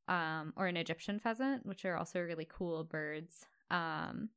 um 0.07 0.53
or 0.55 0.67
an 0.67 0.77
egyptian 0.77 1.19
pheasant 1.19 1.65
which 1.65 1.85
are 1.85 1.97
also 1.97 2.19
really 2.19 2.47
cool 2.49 2.83
birds 2.83 3.45
um 3.71 4.29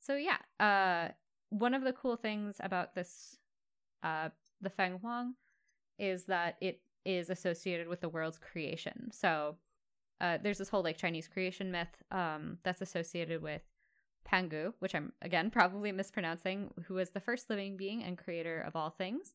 so 0.00 0.16
yeah 0.16 0.38
uh 0.58 1.08
one 1.50 1.74
of 1.74 1.82
the 1.82 1.92
cool 1.92 2.16
things 2.16 2.56
about 2.60 2.94
this 2.94 3.36
uh 4.02 4.30
the 4.60 4.70
feng 4.70 4.98
huang 4.98 5.34
is 5.98 6.24
that 6.24 6.56
it 6.60 6.80
is 7.04 7.30
associated 7.30 7.88
with 7.88 8.00
the 8.00 8.08
world's 8.08 8.38
creation. 8.38 9.10
So 9.12 9.56
uh, 10.20 10.38
there's 10.42 10.58
this 10.58 10.68
whole 10.68 10.82
like 10.82 10.98
Chinese 10.98 11.28
creation 11.28 11.70
myth 11.70 12.02
um, 12.10 12.58
that's 12.62 12.82
associated 12.82 13.42
with 13.42 13.62
Pangu, 14.30 14.74
which 14.78 14.94
I'm 14.94 15.12
again 15.22 15.50
probably 15.52 15.92
mispronouncing, 15.92 16.72
who 16.86 16.94
was 16.94 17.10
the 17.10 17.20
first 17.20 17.48
living 17.48 17.76
being 17.76 18.02
and 18.02 18.18
creator 18.18 18.60
of 18.60 18.76
all 18.76 18.90
things, 18.90 19.34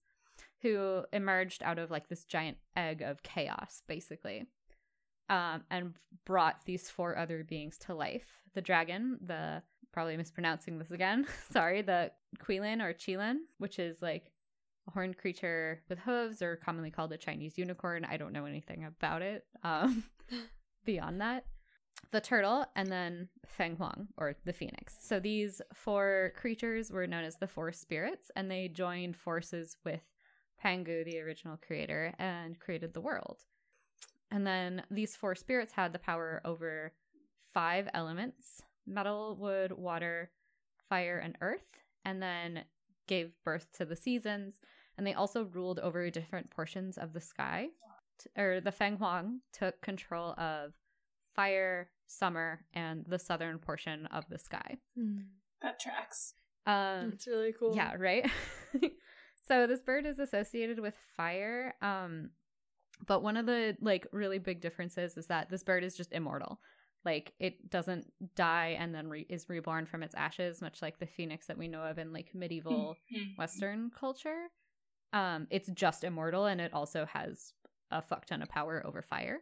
who 0.62 1.04
emerged 1.12 1.64
out 1.64 1.80
of 1.80 1.92
like 1.92 2.08
this 2.08 2.26
giant 2.26 2.58
egg 2.76 3.02
of 3.02 3.24
chaos, 3.24 3.82
basically, 3.88 4.46
um, 5.30 5.64
and 5.72 5.94
brought 6.26 6.66
these 6.66 6.90
four 6.90 7.18
other 7.18 7.44
beings 7.44 7.78
to 7.80 7.96
life. 7.96 8.42
The 8.54 8.62
dragon, 8.62 9.18
the 9.26 9.64
probably 9.92 10.18
mispronouncing 10.18 10.78
this 10.78 10.92
again, 10.92 11.26
sorry, 11.52 11.82
the 11.82 12.12
Quilin 12.40 12.82
or 12.82 12.94
Qilin, 12.94 13.38
which 13.58 13.80
is 13.80 14.02
like 14.02 14.32
a 14.88 14.92
horned 14.92 15.18
creature 15.18 15.82
with 15.90 16.00
hooves, 16.00 16.42
or 16.42 16.56
commonly 16.56 16.92
called 16.92 17.12
a 17.12 17.18
Chinese 17.18 17.58
unicorn. 17.58 18.06
I 18.06 18.18
don't 18.18 18.34
know 18.34 18.46
anything 18.46 18.86
about 18.86 19.22
it 19.22 19.46
um, 19.64 20.04
beyond 20.86 21.22
that 21.22 21.46
the 22.12 22.22
turtle, 22.22 22.66
and 22.76 22.92
then 22.92 23.28
Feng 23.46 23.76
Huang, 23.76 24.08
or 24.18 24.36
the 24.46 24.54
phoenix. 24.54 24.96
So 25.02 25.20
these 25.20 25.62
four 25.74 26.34
creatures 26.36 26.92
were 26.92 27.08
known 27.08 27.24
as 27.24 27.38
the 27.38 27.48
four 27.48 27.72
spirits, 27.72 28.32
and 28.36 28.50
they 28.50 28.68
joined 28.68 29.16
forces 29.16 29.78
with 29.84 30.02
Pangu, 30.64 31.04
the 31.04 31.20
original 31.20 31.58
creator, 31.58 32.14
and 32.18 32.60
created 32.60 32.94
the 32.94 33.02
world. 33.02 33.40
And 34.32 34.46
then 34.46 34.84
these 34.90 35.16
four 35.16 35.36
spirits 35.36 35.74
had 35.74 35.94
the 35.94 36.00
power 36.00 36.42
over 36.46 36.94
five 37.54 37.88
elements 37.94 38.62
metal, 38.88 39.36
wood, 39.40 39.72
water, 39.72 40.30
fire, 40.88 41.18
and 41.18 41.36
earth, 41.42 41.66
and 42.04 42.22
then 42.22 42.64
gave 43.08 43.32
birth 43.44 43.68
to 43.74 43.84
the 43.86 43.96
seasons. 43.96 44.60
And 44.98 45.06
they 45.06 45.14
also 45.14 45.44
ruled 45.46 45.80
over 45.80 46.10
different 46.10 46.50
portions 46.50 46.98
of 46.98 47.14
the 47.14 47.22
sky. 47.22 47.68
Or 48.38 48.62
the 48.62 48.72
Feng 48.72 48.96
Huang 48.98 49.42
took 49.52 49.82
control 49.82 50.34
of 50.38 50.74
fire, 51.36 51.90
summer, 52.08 52.62
and 52.74 53.06
the 53.06 53.20
southern 53.20 53.60
portion 53.60 54.06
of 54.08 54.26
the 54.30 54.40
sky. 54.40 54.78
That 55.62 55.80
tracks. 55.80 56.34
Um, 56.66 57.12
That's 57.12 57.28
really 57.28 57.54
cool. 57.60 57.76
yeah, 57.76 57.94
right. 57.98 58.30
so 59.48 59.68
this 59.68 59.82
bird 59.82 60.06
is 60.06 60.20
associated 60.20 60.80
with 60.80 60.96
fire. 61.18 61.76
Um, 61.82 62.30
but 63.06 63.22
one 63.22 63.36
of 63.38 63.46
the 63.46 63.76
like 63.82 64.08
really 64.12 64.40
big 64.40 64.62
differences 64.62 65.18
is 65.18 65.28
that 65.28 65.50
this 65.50 65.64
bird 65.64 65.84
is 65.84 65.96
just 65.98 66.14
immortal. 66.14 66.60
Like 67.04 67.34
it 67.40 67.70
doesn't 67.70 68.12
die 68.36 68.78
and 68.80 68.96
then 68.96 69.10
re- 69.10 69.28
is 69.30 69.48
reborn 69.50 69.86
from 69.86 70.02
its 70.02 70.16
ashes, 70.16 70.62
much 70.62 70.82
like 70.82 70.98
the 71.00 71.06
phoenix 71.06 71.48
that 71.48 71.58
we 71.58 71.68
know 71.68 71.82
of 71.84 72.00
in 72.00 72.14
like 72.14 72.32
medieval 72.34 72.96
Western 73.38 73.92
culture. 73.98 74.48
Um, 75.16 75.48
it's 75.50 75.70
just 75.70 76.04
immortal, 76.04 76.46
and 76.46 76.60
it 76.60 76.74
also 76.74 77.06
has 77.06 77.54
a 77.90 78.02
fuck 78.02 78.26
ton 78.26 78.42
of 78.42 78.50
power 78.50 78.84
over 78.86 79.02
fire. 79.02 79.40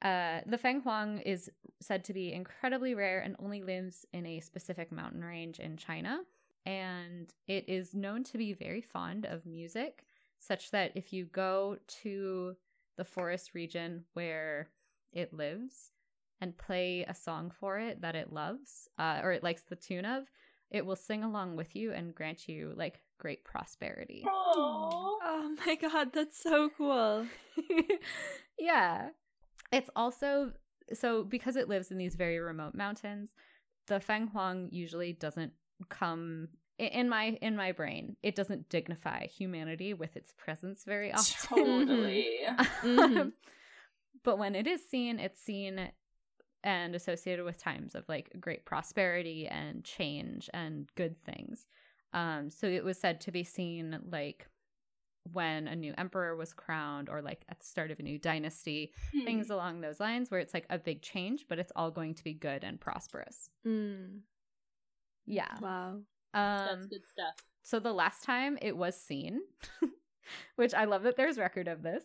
Uh, 0.00 0.40
the 0.46 0.56
Feng 0.56 0.80
Huang 0.80 1.18
is 1.18 1.50
said 1.80 2.04
to 2.04 2.14
be 2.14 2.32
incredibly 2.32 2.94
rare 2.94 3.20
and 3.20 3.36
only 3.38 3.62
lives 3.62 4.06
in 4.14 4.24
a 4.24 4.40
specific 4.40 4.90
mountain 4.90 5.22
range 5.22 5.60
in 5.60 5.76
China. 5.76 6.20
And 6.64 7.32
it 7.46 7.68
is 7.68 7.94
known 7.94 8.24
to 8.24 8.38
be 8.38 8.54
very 8.54 8.80
fond 8.80 9.26
of 9.26 9.44
music, 9.44 10.06
such 10.38 10.70
that 10.70 10.92
if 10.94 11.12
you 11.12 11.26
go 11.26 11.76
to 12.02 12.56
the 12.96 13.04
forest 13.04 13.54
region 13.54 14.04
where 14.14 14.70
it 15.12 15.34
lives 15.34 15.90
and 16.40 16.56
play 16.56 17.04
a 17.06 17.14
song 17.14 17.50
for 17.50 17.78
it 17.78 18.00
that 18.00 18.16
it 18.16 18.32
loves 18.32 18.88
uh, 18.98 19.20
or 19.22 19.32
it 19.32 19.42
likes 19.42 19.62
the 19.62 19.76
tune 19.76 20.06
of, 20.06 20.24
it 20.74 20.84
will 20.84 20.96
sing 20.96 21.22
along 21.22 21.54
with 21.54 21.76
you 21.76 21.92
and 21.92 22.14
grant 22.14 22.48
you 22.48 22.72
like 22.76 23.00
great 23.18 23.44
prosperity. 23.44 24.24
Oh, 24.26 25.18
Oh 25.22 25.54
my 25.66 25.76
god, 25.76 26.12
that's 26.12 26.42
so 26.42 26.68
cool. 26.76 27.26
yeah. 28.58 29.10
It's 29.72 29.88
also 29.94 30.52
so 30.92 31.22
because 31.22 31.56
it 31.56 31.68
lives 31.68 31.90
in 31.90 31.96
these 31.96 32.16
very 32.16 32.38
remote 32.40 32.74
mountains, 32.74 33.34
the 33.86 34.00
Feng 34.00 34.26
Huang 34.28 34.68
usually 34.72 35.12
doesn't 35.12 35.52
come 35.88 36.48
in 36.78 37.08
my 37.08 37.38
in 37.40 37.56
my 37.56 37.70
brain. 37.70 38.16
It 38.22 38.34
doesn't 38.34 38.68
dignify 38.68 39.26
humanity 39.26 39.94
with 39.94 40.16
its 40.16 40.32
presence 40.36 40.82
very 40.84 41.12
often. 41.12 41.56
totally. 41.56 42.28
Mhm. 42.82 43.32
but 44.24 44.38
when 44.38 44.54
it 44.54 44.66
is 44.66 44.86
seen, 44.88 45.20
it's 45.20 45.40
seen 45.40 45.88
and 46.64 46.94
associated 46.96 47.44
with 47.44 47.58
times 47.58 47.94
of 47.94 48.04
like 48.08 48.30
great 48.40 48.64
prosperity 48.64 49.46
and 49.46 49.84
change 49.84 50.50
and 50.52 50.90
good 50.96 51.22
things. 51.24 51.66
Um, 52.12 52.50
so 52.50 52.66
it 52.66 52.82
was 52.84 52.98
said 52.98 53.20
to 53.22 53.30
be 53.30 53.44
seen 53.44 53.98
like 54.10 54.48
when 55.32 55.68
a 55.68 55.76
new 55.76 55.94
emperor 55.96 56.36
was 56.36 56.52
crowned 56.52 57.08
or 57.08 57.22
like 57.22 57.44
at 57.48 57.58
the 57.60 57.64
start 57.66 57.90
of 57.90 57.98
a 57.98 58.02
new 58.02 58.18
dynasty, 58.18 58.92
Hmm. 59.12 59.24
things 59.24 59.50
along 59.50 59.80
those 59.80 60.00
lines 60.00 60.30
where 60.30 60.40
it's 60.40 60.52
like 60.54 60.66
a 60.70 60.78
big 60.78 61.00
change, 61.02 61.46
but 61.48 61.58
it's 61.58 61.72
all 61.76 61.90
going 61.90 62.14
to 62.14 62.24
be 62.24 62.34
good 62.34 62.64
and 62.64 62.80
prosperous. 62.80 63.48
Mm, 63.66 64.20
Yeah. 65.26 65.56
wow. 65.60 66.00
That's 66.32 66.82
Um, 66.82 66.88
good 66.88 67.06
stuff. 67.06 67.34
so 67.62 67.78
the 67.78 67.92
last 67.92 68.22
time 68.24 68.58
it 68.60 68.76
was 68.76 69.00
seen, 69.00 69.40
which 70.56 70.74
I 70.74 70.84
love 70.84 71.02
that 71.04 71.16
there's 71.16 71.38
record 71.38 71.68
of 71.68 71.82
this, 71.82 72.04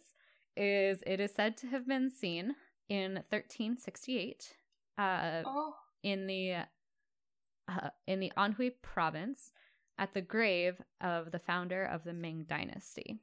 is 0.56 1.04
it 1.08 1.20
is 1.20 1.34
said 1.34 1.58
to 1.58 1.68
have 1.68 1.88
been 1.88 2.10
seen 2.10 2.56
in 2.90 3.14
1368 3.14 4.54
uh, 4.98 5.42
Oh, 5.46 5.74
in 6.04 6.28
the 6.28 6.54
uh, 7.70 7.90
in 8.08 8.20
the 8.20 8.32
Anhui 8.38 8.72
province 8.82 9.52
at 9.98 10.14
the 10.14 10.22
grave 10.22 10.82
of 11.02 11.32
the 11.32 11.40
founder 11.40 11.84
of 11.84 12.04
the 12.04 12.14
Ming 12.14 12.46
dynasty. 12.50 13.20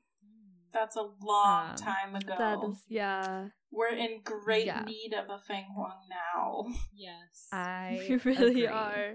that's 0.73 0.97
a 0.97 1.09
long 1.23 1.71
Um, 1.71 1.77
time 1.77 2.15
ago. 2.15 2.35
That 2.39 2.63
is 2.71 2.83
yeah. 2.89 3.49
We're 3.73 3.95
in 3.95 4.21
great 4.23 4.67
Yeah. 4.67 4.83
need 4.87 5.15
of 5.15 5.29
a 5.31 5.39
Feng 5.39 5.65
Huang 5.75 6.07
now. 6.09 6.67
Yes. 6.95 7.49
I 7.53 8.05
We 8.09 8.17
really 8.17 8.65
agree. 8.65 8.67
are. 8.67 9.15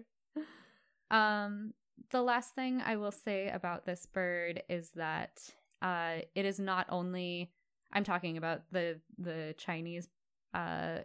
Um, 1.12 1.74
the 2.12 2.22
last 2.22 2.56
thing 2.56 2.82
I 2.82 2.96
will 2.98 3.12
say 3.12 3.50
about 3.50 3.86
this 3.86 4.06
bird 4.06 4.64
is 4.70 4.92
that 4.96 5.40
uh, 5.82 6.20
it 6.36 6.46
is 6.46 6.60
not 6.60 6.88
only 6.90 7.52
I'm 7.94 8.04
talking 8.04 8.38
about 8.38 8.62
the 8.72 9.00
the 9.18 9.54
Chinese 9.58 10.08
uh 10.54 11.00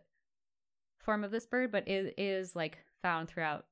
form 0.99 1.23
of 1.25 1.31
this 1.31 1.47
bird, 1.47 1.71
but 1.71 1.87
it 1.89 2.15
is 2.19 2.57
like 2.57 2.79
found 3.03 3.29
throughout 3.29 3.67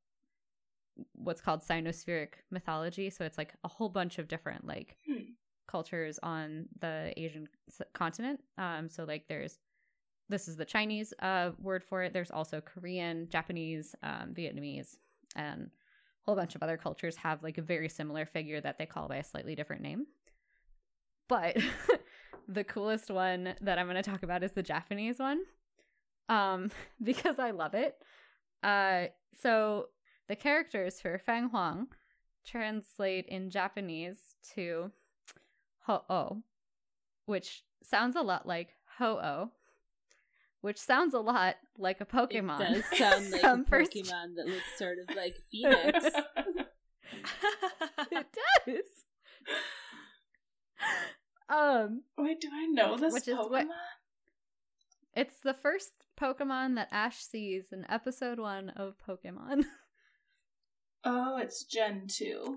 what's 1.14 1.40
called 1.40 1.62
sinospheric 1.62 2.28
mythology. 2.50 3.10
So 3.10 3.24
it's 3.24 3.36
like 3.38 3.54
a 3.64 3.68
whole 3.68 3.88
bunch 3.88 4.18
of 4.18 4.28
different 4.28 4.66
like 4.66 4.96
Hmm. 5.06 5.32
cultures 5.66 6.18
on 6.22 6.66
the 6.80 7.12
Asian 7.16 7.48
continent. 7.94 8.40
Um, 8.58 8.88
so 8.88 9.04
like 9.04 9.26
there's 9.28 9.58
this 10.28 10.48
is 10.48 10.56
the 10.56 10.64
Chinese 10.64 11.12
uh 11.20 11.50
word 11.58 11.82
for 11.82 12.02
it. 12.02 12.12
There's 12.12 12.30
also 12.30 12.60
Korean, 12.60 13.28
Japanese, 13.28 13.94
um, 14.02 14.32
Vietnamese, 14.34 14.96
and 15.34 15.62
a 15.62 15.70
whole 16.24 16.36
bunch 16.36 16.54
of 16.54 16.62
other 16.62 16.76
cultures 16.76 17.16
have 17.16 17.42
like 17.42 17.58
a 17.58 17.62
very 17.62 17.88
similar 17.88 18.24
figure 18.24 18.60
that 18.60 18.78
they 18.78 18.86
call 18.86 19.08
by 19.08 19.16
a 19.16 19.24
slightly 19.24 19.54
different 19.54 19.82
name. 19.82 20.06
But 21.28 21.56
the 22.48 22.64
coolest 22.64 23.10
one 23.10 23.54
that 23.60 23.78
I'm 23.78 23.86
going 23.86 24.02
to 24.02 24.08
talk 24.10 24.22
about 24.22 24.42
is 24.44 24.52
the 24.52 24.62
Japanese 24.62 25.18
one. 25.18 25.40
Um 26.28 26.70
because 27.02 27.38
I 27.38 27.50
love 27.50 27.74
it. 27.74 27.96
Uh 28.62 29.06
so 29.40 29.88
the 30.28 30.36
characters 30.36 31.00
for 31.00 31.18
Feng 31.18 31.48
Huang 31.50 31.88
translate 32.46 33.26
in 33.26 33.50
Japanese 33.50 34.18
to 34.54 34.90
Ho-Oh, 35.86 36.42
which 37.26 37.62
sounds 37.82 38.16
a 38.16 38.22
lot 38.22 38.46
like 38.46 38.70
Ho-Oh, 38.98 39.50
which 40.62 40.78
sounds 40.78 41.12
a 41.14 41.18
lot 41.20 41.56
like 41.76 42.00
a 42.00 42.06
Pokemon. 42.06 42.60
It 42.60 42.74
does 42.74 42.84
sound 42.98 43.30
like 43.32 43.42
a 43.42 43.48
from 43.48 43.64
first- 43.66 43.92
Pokemon 43.92 44.36
that 44.36 44.46
looks 44.46 44.78
sort 44.78 44.96
of 44.98 45.14
like 45.14 45.34
Phoenix. 45.50 46.04
it 48.10 48.26
does. 48.66 49.04
um, 51.48 52.02
Wait, 52.16 52.40
do 52.40 52.48
I 52.52 52.66
know 52.66 52.96
this 52.96 53.14
Pokemon? 53.28 53.50
what- 53.50 53.66
it's 55.14 55.36
the 55.44 55.54
first 55.54 55.92
Pokemon 56.20 56.76
that 56.76 56.88
Ash 56.90 57.18
sees 57.18 57.66
in 57.72 57.84
episode 57.88 58.38
one 58.38 58.70
of 58.70 58.94
Pokemon. 59.06 59.64
Oh, 61.06 61.36
it's 61.36 61.64
Gen 61.64 62.06
2. 62.08 62.56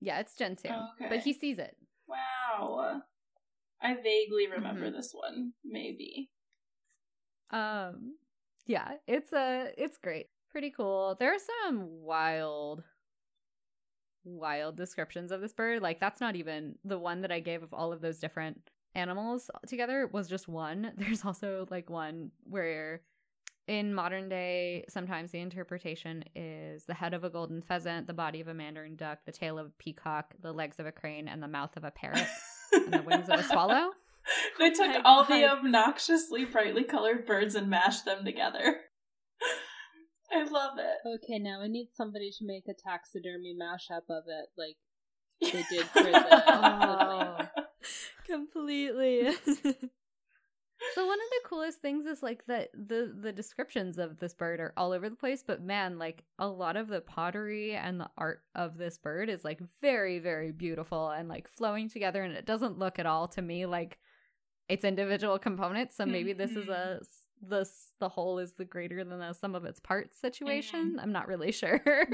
yeah, 0.00 0.18
it's 0.20 0.34
Gen 0.34 0.56
2. 0.56 0.66
Okay. 0.68 1.08
But 1.10 1.18
he 1.20 1.34
sees 1.34 1.58
it. 1.58 1.76
Wow. 2.06 3.02
I 3.82 3.94
vaguely 3.96 4.48
remember 4.50 4.88
Mhm. 4.90 4.94
this 4.94 5.10
one, 5.12 5.52
maybe. 5.62 6.30
Um 7.50 8.16
yeah, 8.64 8.92
it's 9.06 9.32
a 9.34 9.72
it's 9.76 9.98
great. 9.98 10.28
Pretty 10.50 10.70
cool. 10.70 11.16
There 11.20 11.34
are 11.34 11.38
some 11.64 12.00
wild 12.02 12.82
wild 14.24 14.76
descriptions 14.78 15.30
of 15.30 15.42
this 15.42 15.52
bird. 15.52 15.82
Like 15.82 16.00
that's 16.00 16.22
not 16.22 16.34
even 16.34 16.76
the 16.82 16.98
one 16.98 17.20
that 17.20 17.30
I 17.32 17.40
gave 17.40 17.62
of 17.62 17.74
all 17.74 17.92
of 17.92 18.00
those 18.00 18.18
different 18.20 18.70
animals 18.98 19.50
together 19.66 20.08
was 20.12 20.28
just 20.28 20.48
one. 20.48 20.92
There's 20.96 21.24
also 21.24 21.66
like 21.70 21.88
one 21.88 22.30
where 22.44 23.02
in 23.66 23.94
modern 23.94 24.28
day 24.28 24.84
sometimes 24.88 25.30
the 25.30 25.40
interpretation 25.40 26.24
is 26.34 26.84
the 26.84 26.94
head 26.94 27.14
of 27.14 27.24
a 27.24 27.30
golden 27.30 27.62
pheasant, 27.62 28.06
the 28.06 28.14
body 28.14 28.40
of 28.40 28.48
a 28.48 28.54
mandarin 28.54 28.96
duck, 28.96 29.18
the 29.26 29.32
tail 29.32 29.58
of 29.58 29.66
a 29.66 29.72
peacock, 29.78 30.34
the 30.40 30.52
legs 30.52 30.78
of 30.78 30.86
a 30.86 30.92
crane 30.92 31.28
and 31.28 31.42
the 31.42 31.48
mouth 31.48 31.76
of 31.76 31.84
a 31.84 31.90
parrot 31.90 32.26
and 32.72 32.92
the 32.92 33.02
wings 33.02 33.28
of 33.28 33.38
a 33.38 33.42
swallow. 33.42 33.90
they 34.58 34.70
oh 34.70 34.74
took 34.74 34.88
my 34.88 35.00
all 35.04 35.24
the 35.24 35.44
obnoxiously 35.44 36.44
brightly 36.44 36.84
colored 36.84 37.26
birds 37.26 37.54
and 37.54 37.68
mashed 37.68 38.04
them 38.04 38.24
together. 38.24 38.80
I 40.32 40.44
love 40.44 40.78
it. 40.78 41.08
Okay, 41.24 41.38
now 41.38 41.62
we 41.62 41.68
need 41.68 41.88
somebody 41.94 42.30
to 42.38 42.44
make 42.44 42.64
a 42.68 42.74
taxidermy 42.74 43.56
mashup 43.58 44.10
of 44.10 44.24
it, 44.26 44.48
like 44.58 44.76
they 45.40 45.64
did 45.70 45.86
for 45.86 46.02
the. 46.02 46.42
Oh. 46.48 47.47
Completely. 48.28 49.32
So 50.94 51.06
one 51.06 51.18
of 51.18 51.26
the 51.30 51.48
coolest 51.48 51.80
things 51.80 52.06
is 52.06 52.22
like 52.22 52.46
that 52.46 52.68
the 52.72 53.12
the 53.20 53.32
descriptions 53.32 53.98
of 53.98 54.18
this 54.18 54.34
bird 54.34 54.60
are 54.60 54.72
all 54.76 54.92
over 54.92 55.10
the 55.10 55.16
place, 55.16 55.42
but 55.44 55.60
man, 55.60 55.98
like 55.98 56.22
a 56.38 56.46
lot 56.46 56.76
of 56.76 56.88
the 56.88 57.00
pottery 57.00 57.74
and 57.74 58.00
the 58.00 58.08
art 58.16 58.42
of 58.54 58.78
this 58.78 58.96
bird 58.96 59.28
is 59.28 59.44
like 59.44 59.60
very 59.80 60.20
very 60.20 60.52
beautiful 60.52 61.10
and 61.10 61.28
like 61.28 61.48
flowing 61.48 61.88
together, 61.88 62.22
and 62.22 62.32
it 62.32 62.46
doesn't 62.46 62.78
look 62.78 62.98
at 62.98 63.06
all 63.06 63.26
to 63.28 63.42
me 63.42 63.66
like 63.66 63.98
its 64.68 64.84
individual 64.84 65.38
components. 65.38 65.96
So 65.96 66.06
maybe 66.06 66.32
this 66.32 66.52
is 66.52 66.66
mm-hmm. 66.66 66.72
a 66.72 67.00
this 67.42 67.92
the 67.98 68.08
whole 68.08 68.38
is 68.38 68.52
the 68.52 68.64
greater 68.64 69.02
than 69.02 69.18
the 69.18 69.32
sum 69.32 69.56
of 69.56 69.64
its 69.64 69.80
parts 69.80 70.20
situation. 70.20 70.90
Mm-hmm. 70.90 71.00
I'm 71.00 71.12
not 71.12 71.28
really 71.28 71.52
sure. 71.52 71.80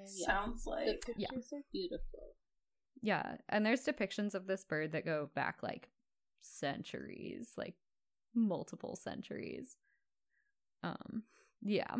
Yes, 0.00 0.24
Sounds 0.26 0.62
the 0.62 0.70
like 0.70 1.00
pictures 1.04 1.52
are 1.52 1.64
beautiful. 1.72 2.36
Yeah, 3.02 3.36
and 3.48 3.64
there's 3.64 3.84
depictions 3.84 4.34
of 4.34 4.46
this 4.46 4.64
bird 4.64 4.92
that 4.92 5.04
go 5.04 5.30
back 5.34 5.58
like 5.62 5.88
centuries, 6.40 7.52
like 7.56 7.74
multiple 8.34 8.96
centuries. 8.96 9.76
Um, 10.82 11.22
yeah. 11.62 11.94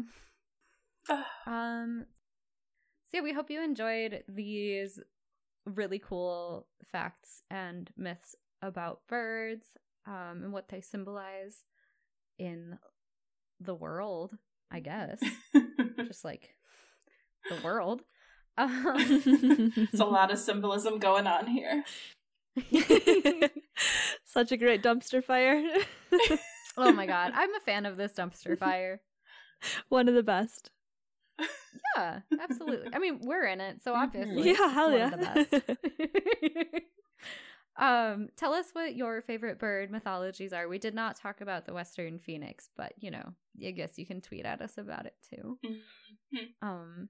Um, 1.46 2.05
so 3.07 3.16
yeah, 3.16 3.22
we 3.22 3.32
hope 3.32 3.49
you 3.49 3.62
enjoyed 3.64 4.22
these 4.28 5.01
really 5.64 5.99
cool 5.99 6.66
facts 6.92 7.42
and 7.51 7.88
myths 7.96 8.34
about 8.61 9.01
birds, 9.09 9.68
um, 10.07 10.42
and 10.42 10.53
what 10.53 10.68
they 10.68 10.82
symbolize 10.82 11.64
in 12.38 12.78
the 13.59 13.74
world. 13.74 14.36
I 14.70 14.80
guess 14.80 15.18
just 15.96 16.26
like 16.26 16.55
the 17.49 17.57
world. 17.64 18.03
Um, 18.59 19.72
It's 19.92 20.00
a 20.00 20.04
lot 20.04 20.30
of 20.32 20.38
symbolism 20.38 20.98
going 20.98 21.26
on 21.26 21.46
here. 21.46 21.84
Such 24.24 24.52
a 24.52 24.56
great 24.56 24.82
dumpster 24.82 25.22
fire. 25.22 25.62
oh 26.76 26.92
my 26.92 27.06
god, 27.06 27.32
I'm 27.34 27.54
a 27.54 27.61
fan 27.61 27.86
of 27.86 27.96
this 27.96 28.12
dumpster 28.12 28.59
fire. 28.59 29.00
One 29.88 30.09
of 30.09 30.14
the 30.14 30.22
best. 30.22 30.70
Yeah, 31.96 32.20
absolutely. 32.40 32.90
I 32.92 32.98
mean, 32.98 33.20
we're 33.22 33.44
in 33.46 33.61
it, 33.61 33.82
so 33.82 33.92
Mhm. 33.94 33.96
obviously, 33.96 34.50
Yeah, 34.50 34.68
hell 34.68 34.90
one 34.90 34.98
yeah. 34.98 35.04
of 35.38 35.50
the 35.50 35.62
best. 35.62 36.84
um, 37.78 38.28
tell 38.36 38.54
us 38.54 38.66
what 38.72 38.96
your 38.96 39.22
favorite 39.22 39.59
bird 39.61 39.90
mythologies 39.90 40.52
are. 40.52 40.66
We 40.68 40.78
did 40.78 40.94
not 40.94 41.16
talk 41.16 41.40
about 41.40 41.64
the 41.66 41.74
Western 41.74 42.18
Phoenix, 42.18 42.70
but 42.76 42.92
you 42.98 43.11
know, 43.12 43.34
I 43.64 43.70
guess 43.70 43.98
you 43.98 44.06
can 44.06 44.20
tweet 44.20 44.44
at 44.44 44.61
us 44.61 44.78
about 44.78 45.06
it 45.06 45.14
too. 45.30 45.59
Mhm. 45.64 46.48
Um, 46.61 47.09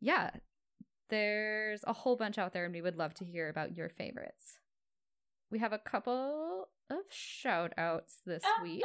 yeah, 0.00 0.30
there's 1.08 1.82
a 1.86 1.92
whole 1.92 2.16
bunch 2.16 2.38
out 2.38 2.52
there, 2.52 2.64
and 2.64 2.74
we 2.74 2.82
would 2.82 2.96
love 2.96 3.14
to 3.14 3.24
hear 3.24 3.48
about 3.48 3.76
your 3.76 3.88
favorites. 3.88 4.58
We 5.50 5.58
have 5.58 5.72
a 5.72 5.78
couple 5.78 6.68
of 6.88 6.98
shout 7.10 7.72
outs 7.76 8.18
this 8.24 8.44
week. 8.62 8.84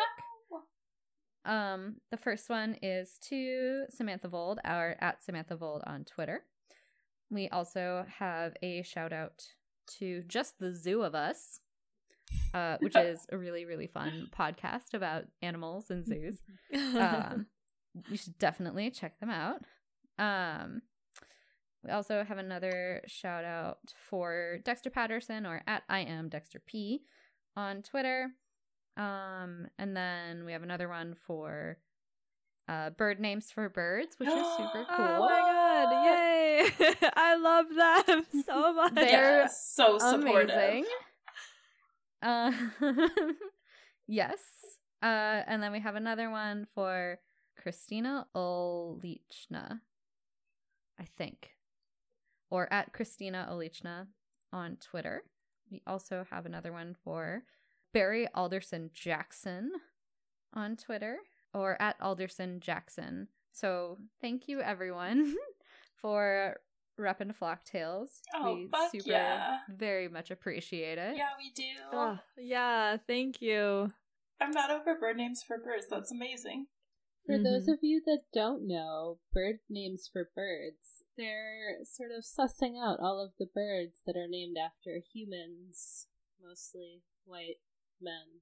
Um, 1.45 1.97
the 2.09 2.17
first 2.17 2.49
one 2.49 2.75
is 2.81 3.19
to 3.29 3.85
Samantha 3.89 4.27
Vold, 4.27 4.59
our 4.63 4.95
at 4.99 5.23
Samantha 5.23 5.55
Vold 5.55 5.83
on 5.85 6.03
Twitter. 6.03 6.43
We 7.29 7.49
also 7.49 8.05
have 8.17 8.55
a 8.63 8.81
shout 8.81 9.13
out 9.13 9.43
to 9.99 10.23
Just 10.27 10.57
the 10.59 10.73
Zoo 10.73 11.03
of 11.03 11.13
Us, 11.13 11.59
uh, 12.53 12.77
which 12.79 12.95
is 12.95 13.27
a 13.31 13.37
really, 13.37 13.65
really 13.65 13.87
fun 13.87 14.29
podcast 14.37 14.93
about 14.93 15.25
animals 15.41 15.89
and 15.89 16.05
zoos. 16.05 16.39
Um, 16.97 17.45
you 18.09 18.17
should 18.17 18.37
definitely 18.37 18.89
check 18.89 19.19
them 19.19 19.29
out. 19.29 19.61
Um, 20.17 20.81
we 21.85 21.91
also 21.91 22.23
have 22.23 22.37
another 22.37 23.01
shout 23.05 23.45
out 23.45 23.77
for 24.09 24.57
Dexter 24.63 24.89
Patterson 24.89 25.45
or 25.45 25.61
at 25.67 25.83
I 25.87 25.99
am 25.99 26.29
Dexter 26.29 26.59
P 26.65 27.03
on 27.55 27.83
Twitter. 27.83 28.29
Um, 28.97 29.67
and 29.77 29.95
then 29.95 30.45
we 30.45 30.53
have 30.53 30.63
another 30.63 30.87
one 30.89 31.15
for 31.27 31.77
uh, 32.67 32.89
bird 32.91 33.19
names 33.19 33.51
for 33.51 33.69
birds, 33.69 34.15
which 34.17 34.29
is 34.29 34.47
super 34.57 34.85
cool. 34.95 35.05
oh 35.05 35.19
my 35.19 35.39
god, 35.39 36.05
yay! 36.05 36.69
I 37.15 37.35
love 37.35 37.65
them 37.75 38.25
so 38.45 38.73
much. 38.73 38.95
They're 38.95 39.41
Yeah, 39.41 39.47
so 39.47 39.99
supportive. 39.99 40.85
Uh, 42.21 42.51
yes. 44.07 44.39
Uh, 45.03 45.43
and 45.45 45.61
then 45.61 45.71
we 45.71 45.79
have 45.81 45.95
another 45.95 46.31
one 46.31 46.65
for 46.73 47.19
Christina 47.61 48.25
Olichna, 48.35 49.81
I 50.99 51.03
think, 51.17 51.49
or 52.55 52.71
at 52.71 52.93
Christina 52.93 53.49
Olichna 53.51 54.07
on 54.53 54.77
Twitter. 54.77 55.23
We 55.69 55.81
also 55.85 56.25
have 56.31 56.45
another 56.45 56.71
one 56.71 56.95
for 57.03 57.43
Barry 57.93 58.29
Alderson 58.33 58.91
Jackson 58.93 59.73
on 60.53 60.77
Twitter 60.77 61.17
or 61.53 61.75
at 61.81 61.97
Alderson 61.99 62.61
Jackson. 62.61 63.27
So 63.51 63.97
thank 64.21 64.47
you 64.47 64.61
everyone 64.61 65.35
for 66.01 66.55
repping 66.97 67.35
Flocktails. 67.37 68.21
Oh, 68.33 68.55
we 68.55 68.67
fuck 68.71 68.89
super 68.89 69.09
yeah. 69.09 69.57
very 69.77 70.07
much 70.07 70.31
appreciate 70.31 70.97
it. 70.97 71.17
Yeah, 71.17 71.31
we 71.37 71.51
do. 71.53 71.63
Oh, 71.91 72.17
yeah, 72.37 72.95
thank 73.05 73.41
you. 73.41 73.91
I'm 74.39 74.51
not 74.51 74.71
over 74.71 74.97
bird 74.97 75.17
names 75.17 75.43
for 75.45 75.57
birds. 75.57 75.87
That's 75.89 76.13
amazing. 76.13 76.67
For 77.25 77.37
those 77.39 77.65
Mhm. 77.67 77.73
of 77.73 77.79
you 77.83 78.01
that 78.05 78.25
don't 78.33 78.67
know, 78.67 79.19
bird 79.33 79.59
names 79.69 80.07
for 80.07 80.29
birds, 80.35 81.03
they're 81.17 81.83
sort 81.83 82.11
of 82.11 82.23
sussing 82.23 82.77
out 82.79 82.99
all 82.99 83.19
of 83.19 83.35
the 83.37 83.47
birds 83.47 84.01
that 84.05 84.15
are 84.15 84.27
named 84.27 84.57
after 84.57 84.99
humans, 84.99 86.07
mostly 86.39 87.01
white 87.25 87.61
men 87.99 88.41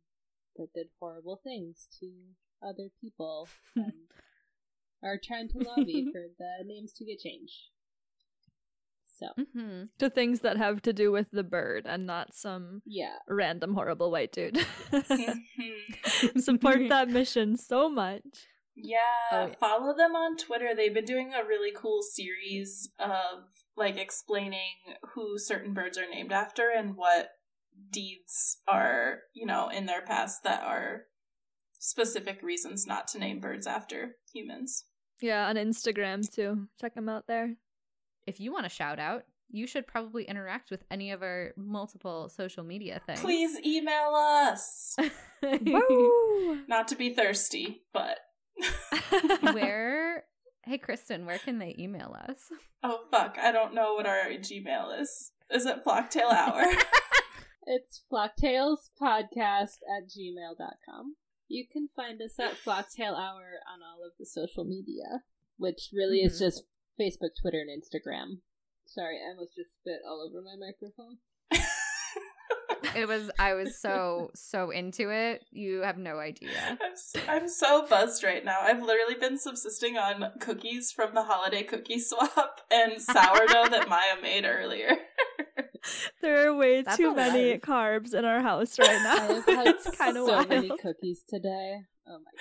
that 0.57 0.73
did 0.73 0.89
horrible 0.99 1.37
things 1.37 1.87
to 1.99 2.35
other 2.61 2.89
people 2.99 3.47
and 3.75 4.09
are 5.01 5.17
trying 5.17 5.47
to 5.49 5.59
lobby 5.59 6.09
for 6.11 6.27
the 6.37 6.63
names 6.65 6.91
to 6.93 7.05
get 7.05 7.19
changed. 7.19 7.69
So, 9.05 9.27
hmm 9.53 9.83
To 9.99 10.09
things 10.09 10.41
that 10.41 10.57
have 10.57 10.81
to 10.81 10.91
do 10.91 11.11
with 11.11 11.29
the 11.31 11.43
bird 11.43 11.85
and 11.85 12.05
not 12.05 12.33
some 12.33 12.81
yeah. 12.85 13.19
random 13.29 13.75
horrible 13.75 14.11
white 14.11 14.31
dude. 14.33 14.57
Support 16.37 16.89
that 16.89 17.09
mission 17.09 17.55
so 17.55 17.87
much. 17.89 18.47
Yeah, 18.75 18.97
Oh, 19.31 19.45
yeah. 19.47 19.53
follow 19.59 19.95
them 19.95 20.15
on 20.15 20.37
Twitter. 20.37 20.69
They've 20.75 20.93
been 20.93 21.05
doing 21.05 21.33
a 21.33 21.45
really 21.47 21.71
cool 21.75 22.01
series 22.01 22.89
of 22.99 23.43
like 23.77 23.97
explaining 23.97 24.73
who 25.13 25.37
certain 25.37 25.73
birds 25.73 25.97
are 25.97 26.09
named 26.09 26.31
after 26.31 26.69
and 26.69 26.95
what 26.95 27.29
deeds 27.91 28.57
are, 28.67 29.19
you 29.33 29.45
know, 29.45 29.69
in 29.69 29.85
their 29.85 30.01
past 30.01 30.43
that 30.43 30.63
are 30.63 31.03
specific 31.79 32.41
reasons 32.41 32.85
not 32.87 33.07
to 33.09 33.19
name 33.19 33.39
birds 33.39 33.67
after 33.67 34.15
humans. 34.33 34.85
Yeah, 35.21 35.47
on 35.47 35.55
Instagram 35.55 36.29
too. 36.33 36.67
Check 36.79 36.95
them 36.95 37.09
out 37.09 37.27
there. 37.27 37.55
If 38.25 38.39
you 38.39 38.51
want 38.51 38.65
to 38.65 38.69
shout 38.69 38.99
out, 38.99 39.23
you 39.49 39.67
should 39.67 39.85
probably 39.85 40.23
interact 40.23 40.71
with 40.71 40.83
any 40.89 41.11
of 41.11 41.21
our 41.21 41.51
multiple 41.57 42.29
social 42.29 42.63
media 42.63 43.01
things. 43.05 43.19
Please 43.19 43.57
email 43.65 44.13
us. 44.15 44.95
Woo! 45.43 46.61
Not 46.67 46.87
to 46.87 46.95
be 46.95 47.13
thirsty, 47.13 47.83
but 47.93 48.17
where 49.53 50.23
Hey 50.65 50.77
Kristen, 50.77 51.25
where 51.25 51.39
can 51.39 51.59
they 51.59 51.75
email 51.77 52.15
us? 52.27 52.37
oh 52.83 53.01
fuck, 53.11 53.37
I 53.41 53.51
don't 53.51 53.73
know 53.73 53.93
what 53.95 54.05
our 54.05 54.25
Gmail 54.25 54.99
is. 55.01 55.31
Is 55.51 55.65
it 55.65 55.83
Flocktail 55.85 56.31
Hour? 56.31 56.63
It's 57.65 58.01
flocktailspodcast 58.11 59.77
at 59.87 60.09
gmail.com. 60.09 61.15
You 61.47 61.65
can 61.71 61.87
find 61.95 62.21
us 62.21 62.37
at 62.37 62.55
Flocktail 62.57 63.13
Hour 63.17 63.61
on 63.71 63.79
all 63.81 64.05
of 64.05 64.11
the 64.19 64.25
social 64.25 64.65
media, 64.65 65.23
which 65.55 65.89
really 65.93 66.19
is 66.19 66.35
Mhm. 66.35 66.39
just 66.39 66.63
Facebook, 66.99 67.35
Twitter, 67.41 67.61
and 67.61 67.69
Instagram. 67.71 68.41
Sorry, 68.85 69.17
I 69.25 69.29
almost 69.31 69.55
just 69.55 69.75
spit 69.79 70.01
all 70.05 70.21
over 70.21 70.41
my 70.41 70.55
microphone. 70.57 71.19
It 72.95 73.07
was 73.07 73.31
I 73.39 73.53
was 73.53 73.77
so 73.79 74.31
so 74.35 74.69
into 74.69 75.09
it. 75.09 75.43
You 75.51 75.81
have 75.81 75.97
no 75.97 76.19
idea. 76.19 76.49
I'm, 76.81 76.91
s- 76.93 77.15
I'm 77.27 77.47
so 77.49 77.85
buzzed 77.87 78.23
right 78.23 78.43
now. 78.43 78.59
I've 78.61 78.81
literally 78.81 79.15
been 79.19 79.37
subsisting 79.39 79.97
on 79.97 80.31
cookies 80.39 80.91
from 80.91 81.13
the 81.15 81.23
holiday 81.23 81.63
cookie 81.63 81.99
swap 82.09 82.61
and 82.71 83.01
sourdough 83.01 83.69
that 83.69 83.87
Maya 83.89 84.21
made 84.21 84.45
earlier. 84.45 84.91
There 86.21 86.47
are 86.47 86.55
way 86.55 86.81
That's 86.81 86.95
too 86.97 87.13
many 87.13 87.51
life. 87.53 87.61
carbs 87.61 88.13
in 88.13 88.23
our 88.25 88.41
house 88.41 88.79
right 88.79 88.89
I 88.89 89.03
now. 89.03 89.33
have 89.35 89.45
had 89.45 89.67
it's 89.67 89.91
kind 89.97 90.15
of 90.17 90.25
so 90.27 90.33
wild. 90.35 90.49
many 90.49 90.69
cookies 90.81 91.23
today. 91.27 91.81
Oh 92.07 92.19
my 92.19 92.31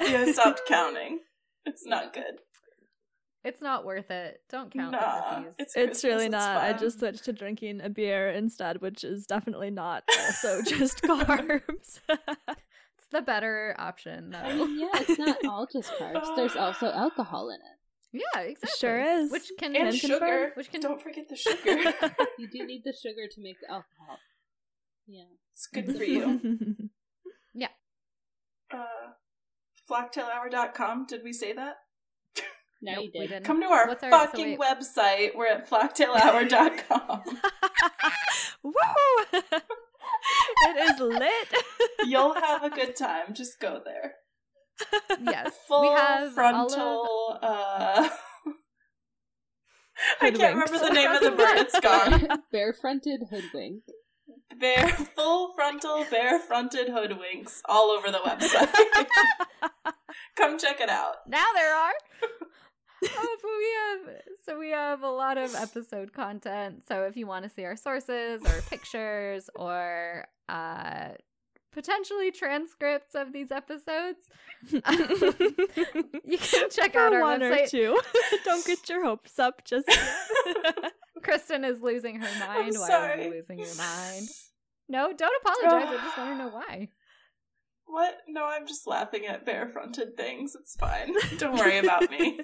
gosh. 0.00 0.10
yeah, 0.10 0.20
I 0.28 0.32
stopped 0.32 0.62
counting. 0.68 1.20
It's 1.66 1.84
not 1.86 2.12
good. 2.14 2.38
It's 3.44 3.60
not 3.60 3.84
worth 3.84 4.10
it. 4.10 4.40
Don't 4.48 4.72
count 4.72 4.92
the 4.92 4.98
cookies. 4.98 5.54
it's 5.58 5.76
It's 5.76 6.04
really 6.04 6.28
Christmas, 6.28 6.44
not. 6.44 6.56
I 6.58 6.72
just 6.74 7.00
switched 7.00 7.24
to 7.24 7.32
drinking 7.32 7.80
a 7.80 7.88
beer 7.90 8.30
instead, 8.30 8.80
which 8.80 9.02
is 9.02 9.26
definitely 9.26 9.70
not 9.70 10.04
also 10.20 10.62
just 10.62 11.02
carbs. 11.02 12.00
It's 12.98 13.08
the 13.10 13.20
better 13.22 13.74
option, 13.78 14.30
though. 14.30 14.38
I 14.38 14.54
mean, 14.56 14.78
yeah, 14.80 14.90
it's 14.94 15.18
not 15.18 15.36
all 15.46 15.66
just 15.70 15.92
carbs. 15.94 16.34
There's 16.36 16.54
also 16.56 16.86
alcohol 16.92 17.50
in 17.50 17.56
it. 17.56 18.22
yeah, 18.34 18.42
exactly. 18.42 18.76
Sure 18.78 19.00
is. 19.00 19.32
Which 19.32 19.50
can 19.58 19.74
and 19.74 19.92
sugar. 19.94 20.18
confirm. 20.18 20.50
Which 20.54 20.70
can 20.70 20.80
Don't 20.80 21.02
forget 21.02 21.28
the 21.28 21.36
sugar. 21.36 21.76
You 22.38 22.48
do 22.48 22.64
need 22.64 22.82
the 22.84 22.92
sugar 22.92 23.26
to 23.30 23.40
make 23.40 23.56
the 23.60 23.68
alcohol. 23.70 24.18
Yeah. 25.08 25.24
it's 25.52 25.66
good 25.66 25.96
for 25.96 26.04
you. 26.04 26.88
yeah. 27.54 27.68
Uh, 28.72 29.12
flocktailhour.com. 29.90 31.06
Did 31.06 31.22
we 31.24 31.32
say 31.32 31.52
that? 31.52 31.76
Now 32.84 32.94
Nope, 32.96 33.04
you 33.04 33.10
we 33.14 33.20
did. 33.20 33.28
didn't. 33.30 33.44
Come 33.44 33.60
to 33.60 33.66
our 33.68 33.86
What's 33.86 34.02
our- 34.02 34.10
so 34.10 34.18
fucking 34.18 34.58
website. 34.58 35.36
We're 35.36 35.46
at 35.46 35.70
flocktailhour.com. 35.70 37.22
Woo! 38.64 38.72
it 39.32 40.76
is 40.90 41.00
lit. 41.00 41.62
You'll 42.06 42.34
have 42.34 42.64
a 42.64 42.70
good 42.70 42.96
time. 42.96 43.32
Just 43.34 43.60
go 43.60 43.80
there. 43.84 44.14
Yes. 45.22 45.54
Full 45.68 45.82
we 45.82 45.88
have 45.88 46.20
all 46.22 46.26
of 46.26 46.34
frontal. 46.34 47.38
Uh... 47.40 48.08
I 50.20 50.30
can't 50.32 50.56
remember 50.56 50.78
the 50.78 50.90
name 50.92 51.10
of 51.12 51.20
the 51.22 51.30
bird. 51.30 51.58
It's 51.58 51.78
gone. 51.78 52.26
Bare-fronted 52.50 53.20
hoodwink. 53.30 53.82
Bare, 54.58 54.88
full 54.88 55.52
frontal, 55.54 56.04
bare 56.10 56.40
fronted 56.40 56.88
hoodwinks 56.88 57.60
all 57.68 57.90
over 57.90 58.10
the 58.10 58.18
website. 58.18 58.68
Come 60.36 60.58
check 60.58 60.80
it 60.80 60.88
out. 60.88 61.16
Now 61.28 61.46
there 61.54 61.74
are. 61.74 61.92
Oh, 63.04 63.36
but 63.42 63.50
we 63.58 64.10
have 64.12 64.22
so 64.44 64.58
we 64.58 64.70
have 64.70 65.02
a 65.02 65.10
lot 65.10 65.38
of 65.38 65.54
episode 65.54 66.12
content. 66.12 66.84
So 66.86 67.04
if 67.04 67.16
you 67.16 67.26
want 67.26 67.44
to 67.44 67.50
see 67.50 67.64
our 67.64 67.76
sources 67.76 68.42
or 68.42 68.62
pictures 68.68 69.48
or 69.54 70.26
uh 70.48 71.10
potentially 71.72 72.30
transcripts 72.30 73.14
of 73.14 73.32
these 73.32 73.50
episodes, 73.50 74.28
you 74.70 74.80
can 76.38 76.70
check 76.70 76.94
out 76.94 77.12
our 77.14 77.22
one 77.22 77.42
or 77.42 77.50
website. 77.50 77.70
two. 77.70 77.98
Don't 78.44 78.64
get 78.66 78.88
your 78.88 79.04
hopes 79.04 79.38
up 79.38 79.64
just 79.64 79.88
yet. 79.88 80.92
Kristen 81.22 81.64
is 81.64 81.80
losing 81.80 82.20
her 82.20 82.46
mind. 82.46 82.74
I'm 82.74 82.80
Why 82.80 83.12
are 83.12 83.20
you 83.20 83.30
losing 83.30 83.58
your 83.58 83.74
mind? 83.76 84.28
No, 84.88 85.12
don't 85.12 85.32
apologize. 85.40 85.88
I 85.98 86.04
just 86.04 86.18
want 86.18 86.30
to 86.30 86.36
know 86.36 86.48
why. 86.52 86.88
What? 87.86 88.16
No, 88.26 88.44
I'm 88.44 88.66
just 88.66 88.86
laughing 88.86 89.26
at 89.26 89.46
bare 89.46 89.68
fronted 89.68 90.16
things. 90.16 90.56
It's 90.58 90.74
fine. 90.76 91.14
Don't 91.38 91.56
worry 91.56 91.78
about 91.78 92.10
me. 92.10 92.40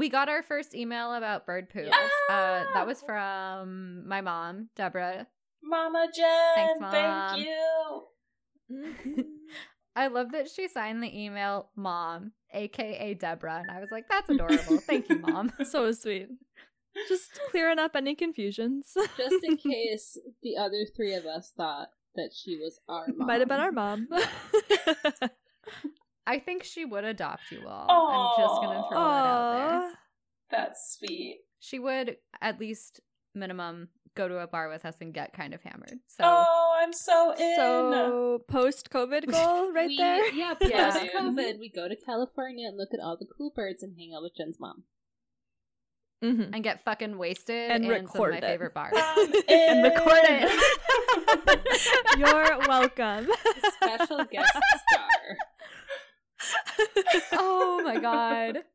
Yeah. 0.00 0.06
We 0.06 0.08
got 0.08 0.28
our 0.28 0.42
first 0.42 0.74
email 0.74 1.14
about 1.14 1.46
bird 1.46 1.68
poo. 1.70 1.84
Yes. 1.86 2.10
Uh, 2.30 2.64
that 2.74 2.86
was 2.86 3.02
from 3.02 4.08
my 4.08 4.20
mom, 4.20 4.70
Deborah. 4.76 5.26
Mama 5.62 6.06
Jen, 6.14 6.54
Thanks, 6.54 6.80
Mom. 6.80 6.90
thank 6.90 7.46
you. 7.46 9.24
I 9.96 10.06
love 10.06 10.32
that 10.32 10.48
she 10.48 10.68
signed 10.68 11.02
the 11.02 11.20
email 11.22 11.68
mom, 11.76 12.32
aka 12.54 13.14
Deborah, 13.14 13.60
and 13.60 13.70
I 13.70 13.80
was 13.80 13.90
like, 13.90 14.06
that's 14.08 14.30
adorable. 14.30 14.78
Thank 14.78 15.08
you, 15.10 15.18
mom. 15.18 15.52
so 15.64 15.92
sweet. 15.92 16.28
Just 17.08 17.38
clearing 17.50 17.78
up 17.78 17.94
any 17.94 18.14
confusions. 18.14 18.92
Just 19.16 19.44
in 19.44 19.56
case 19.70 20.16
the 20.42 20.56
other 20.56 20.86
three 20.96 21.14
of 21.14 21.26
us 21.26 21.52
thought 21.56 21.90
that 22.16 22.30
she 22.34 22.56
was 22.56 22.80
our 22.88 23.06
mom. 23.08 23.26
Might 23.26 23.40
have 23.40 23.48
been 23.48 23.60
our 23.60 23.72
mom. 23.72 24.08
I 26.30 26.38
think 26.38 26.62
she 26.64 26.84
would 26.84 27.04
adopt 27.04 27.42
you 27.50 27.66
all. 27.66 27.86
I'm 27.90 28.42
just 28.44 28.60
gonna 28.62 28.84
throw 28.88 28.98
that 28.98 29.26
out 29.26 29.80
there. 29.80 29.92
That's 30.50 30.96
sweet. 30.98 31.40
She 31.58 31.78
would 31.78 32.16
at 32.40 32.60
least 32.60 33.00
minimum 33.34 33.88
go 34.16 34.26
to 34.28 34.38
a 34.38 34.46
bar 34.46 34.68
with 34.68 34.84
us 34.84 34.96
and 35.00 35.12
get 35.14 35.32
kind 35.32 35.54
of 35.54 35.62
hammered. 35.62 35.98
So 36.06 36.22
oh, 36.24 36.78
I'm 36.80 36.92
so 36.92 37.32
in. 37.38 37.56
So 37.56 38.42
post 38.48 38.90
COVID 38.90 39.26
goal 39.32 39.72
right 39.72 39.88
We- 39.88 39.96
there. 39.96 40.32
Yeah, 40.32 40.54
Yeah. 40.60 40.90
post 40.92 41.12
COVID, 41.14 41.58
we 41.64 41.68
go 41.68 41.88
to 41.88 41.96
California 41.96 42.68
and 42.68 42.76
look 42.76 42.90
at 42.94 43.00
all 43.02 43.16
the 43.16 43.26
cool 43.36 43.52
birds 43.54 43.82
and 43.82 43.94
hang 43.98 44.12
out 44.16 44.22
with 44.22 44.32
Jen's 44.36 44.58
mom. 44.60 44.84
Mhm. 46.22 46.50
and 46.52 46.62
get 46.62 46.84
fucking 46.84 47.16
wasted 47.16 47.70
And 47.70 47.82
in 47.82 47.90
some 47.90 47.96
of 47.96 48.02
record 48.12 48.30
my 48.32 48.36
it. 48.38 48.42
favorite 48.42 48.74
bars. 48.74 48.92
I'm 48.96 49.32
And 49.48 49.78
in. 49.78 49.82
record 49.84 50.20
it. 50.22 52.18
You're 52.18 52.58
welcome. 52.68 53.26
Special 53.82 54.24
guest 54.30 54.52
star. 54.90 55.36
Oh 57.32 57.82
my 57.84 57.98
god. 57.98 58.58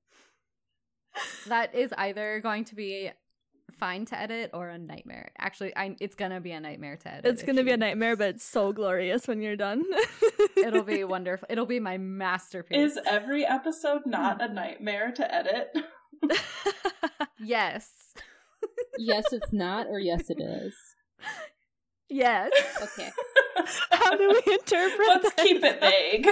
That 1.48 1.74
is 1.74 1.94
either 1.98 2.42
going 2.42 2.66
to 2.66 2.76
be 2.76 3.10
fine 3.80 4.06
to 4.06 4.20
edit 4.20 4.52
or 4.54 4.68
a 4.68 4.78
nightmare. 4.78 5.32
Actually, 5.38 5.76
I 5.76 5.96
it's 6.02 6.16
gonna 6.16 6.42
be 6.42 6.52
a 6.52 6.60
nightmare 6.60 6.98
to 6.98 7.14
edit. 7.14 7.26
It's 7.26 7.44
gonna 7.44 7.64
be 7.64 7.72
a 7.72 7.78
nightmare, 7.78 8.16
but 8.18 8.30
it's 8.36 8.44
so 8.44 8.74
glorious 8.74 9.28
when 9.28 9.42
you're 9.42 9.56
done. 9.56 9.84
It'll 10.58 10.84
be 10.84 11.04
wonderful. 11.04 11.48
It'll 11.50 11.66
be 11.66 11.80
my 11.80 11.98
masterpiece. 11.98 12.92
Is 12.94 13.00
every 13.08 13.46
episode 13.46 14.02
not 14.06 14.42
a 14.42 14.54
nightmare 14.54 15.12
to 15.14 15.34
edit? 15.34 15.70
yes. 17.40 17.90
Yes, 18.98 19.26
it's 19.32 19.54
not, 19.54 19.88
or 19.88 20.00
yes, 20.00 20.30
it 20.30 20.42
is. 20.42 20.76
Yes. 22.10 22.52
Okay, 22.82 23.10
How 23.92 24.16
do 24.16 24.30
we 24.46 24.54
interpret? 24.54 25.08
Let's 25.08 25.34
this? 25.34 25.46
keep 25.46 25.64
it 25.64 25.80
vague. 25.80 26.28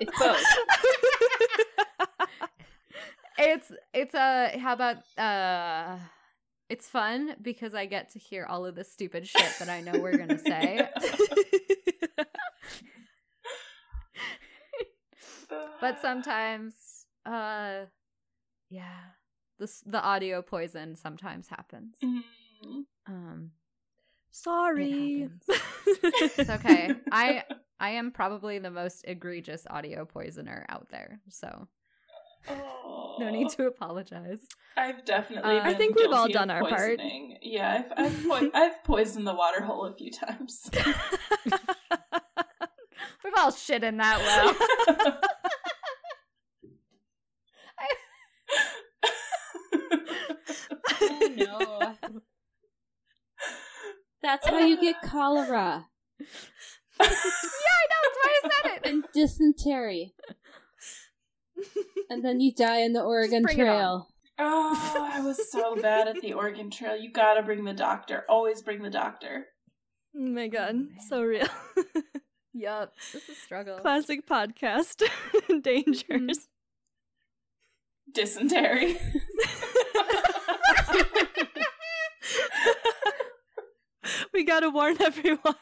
It's 0.00 0.18
both. 0.18 0.44
It's 3.38 3.72
it's 3.94 4.14
a 4.14 4.58
how 4.58 4.74
about 4.74 4.96
uh 5.18 5.96
it's 6.68 6.88
fun 6.88 7.34
because 7.42 7.74
I 7.74 7.86
get 7.86 8.10
to 8.10 8.18
hear 8.18 8.46
all 8.46 8.64
of 8.66 8.74
the 8.74 8.84
stupid 8.84 9.26
shit 9.26 9.52
that 9.58 9.68
I 9.68 9.80
know 9.80 9.98
we're 10.00 10.16
gonna 10.16 10.38
say. 10.52 10.88
but 15.80 16.00
sometimes 16.00 16.74
uh 17.26 17.86
yeah 18.70 19.00
the 19.58 19.70
the 19.86 20.00
audio 20.02 20.42
poison 20.42 20.96
sometimes 20.96 21.48
happens 21.48 21.96
Mm. 22.02 22.84
um 23.08 23.50
Sorry. 24.30 25.28
it's 25.48 26.48
okay 26.48 26.94
i 27.10 27.42
i 27.82 27.90
am 27.90 28.10
probably 28.10 28.58
the 28.58 28.70
most 28.70 29.04
egregious 29.06 29.66
audio 29.68 30.06
poisoner 30.06 30.64
out 30.70 30.88
there 30.90 31.20
so 31.28 31.68
Oh. 32.48 33.16
no 33.20 33.30
need 33.30 33.50
to 33.50 33.66
apologize 33.68 34.40
I've 34.76 35.04
definitely. 35.04 35.58
Uh, 35.58 35.62
been 35.62 35.74
I 35.74 35.78
think 35.78 35.94
we've 35.96 36.10
all 36.10 36.26
done 36.28 36.50
of 36.50 36.62
our 36.62 36.68
part. 36.68 36.98
Yeah, 37.40 37.84
I've 37.86 37.92
I've, 38.06 38.26
po- 38.26 38.50
I've 38.52 38.82
poisoned 38.82 39.26
the 39.28 39.34
water 39.34 39.62
hole 39.62 39.84
a 39.84 39.92
few 39.94 40.10
times. 40.10 40.68
we've 43.22 43.32
all 43.36 43.52
shit 43.52 43.84
in 43.84 43.98
that 43.98 44.18
well 44.18 45.18
Oh 51.00 51.28
no. 51.36 51.94
That's 54.22 54.46
how 54.48 54.58
you 54.58 54.80
get 54.80 55.00
cholera 55.02 55.86
yeah 57.02 57.76
i 57.80 57.84
know 57.90 58.00
that's 58.02 58.18
why 58.20 58.30
i 58.32 58.34
said 58.48 58.66
it 58.76 58.80
and 58.90 59.04
dysentery. 59.14 60.14
And 62.10 62.24
then 62.24 62.40
you 62.40 62.52
die 62.52 62.80
in 62.80 62.92
the 62.92 63.02
Oregon 63.02 63.42
bring 63.42 63.58
it 63.58 63.62
on. 63.62 63.66
Trail. 63.66 64.08
oh, 64.38 65.10
I 65.12 65.20
was 65.20 65.50
so 65.50 65.76
bad 65.76 66.08
at 66.08 66.20
the 66.20 66.34
Oregon 66.34 66.70
Trail. 66.70 66.94
You 66.94 67.10
gotta 67.10 67.42
bring 67.42 67.64
the 67.64 67.72
doctor. 67.72 68.26
Always 68.28 68.60
bring 68.60 68.82
the 68.82 68.90
doctor. 68.90 69.46
oh 70.14 70.20
my 70.20 70.48
god, 70.48 70.74
oh, 70.74 70.76
man. 70.78 70.90
so 71.08 71.22
real. 71.22 71.48
yup 72.54 72.92
this 73.14 73.30
is 73.30 73.30
a 73.30 73.34
struggle 73.40 73.78
Classic 73.78 74.26
podcast 74.26 74.96
mm-hmm. 75.02 75.60
dangers. 75.60 76.48
Dysentery. 78.12 78.98
we 84.34 84.44
gotta 84.44 84.68
warn 84.68 85.00
everyone. 85.00 85.54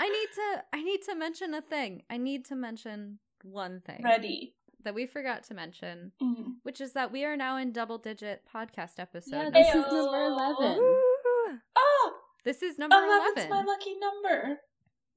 I 0.00 0.08
need 0.08 0.28
to 0.34 0.64
I 0.72 0.82
need 0.82 1.02
to 1.02 1.14
mention 1.14 1.54
a 1.54 1.60
thing. 1.62 2.02
I 2.10 2.16
need 2.16 2.44
to 2.46 2.56
mention 2.56 3.18
one 3.42 3.80
thing 3.84 4.00
Ready. 4.04 4.54
that 4.84 4.94
we 4.94 5.06
forgot 5.06 5.42
to 5.44 5.54
mention, 5.54 6.12
Mm. 6.22 6.56
which 6.62 6.80
is 6.80 6.92
that 6.92 7.10
we 7.12 7.24
are 7.24 7.36
now 7.36 7.56
in 7.56 7.72
double 7.72 7.98
digit 7.98 8.42
podcast 8.52 8.98
episode. 8.98 9.36
Yeah, 9.36 9.42
numbers. 9.44 9.66
this 9.66 9.74
is 9.74 9.92
number 9.92 10.22
11. 10.24 10.78
Ooh, 10.78 11.58
Oh, 11.76 12.12
This 12.44 12.62
is 12.62 12.78
number 12.78 12.96
11's 12.96 13.44
11. 13.46 13.50
my 13.50 13.62
lucky 13.62 13.94
number. 13.96 14.60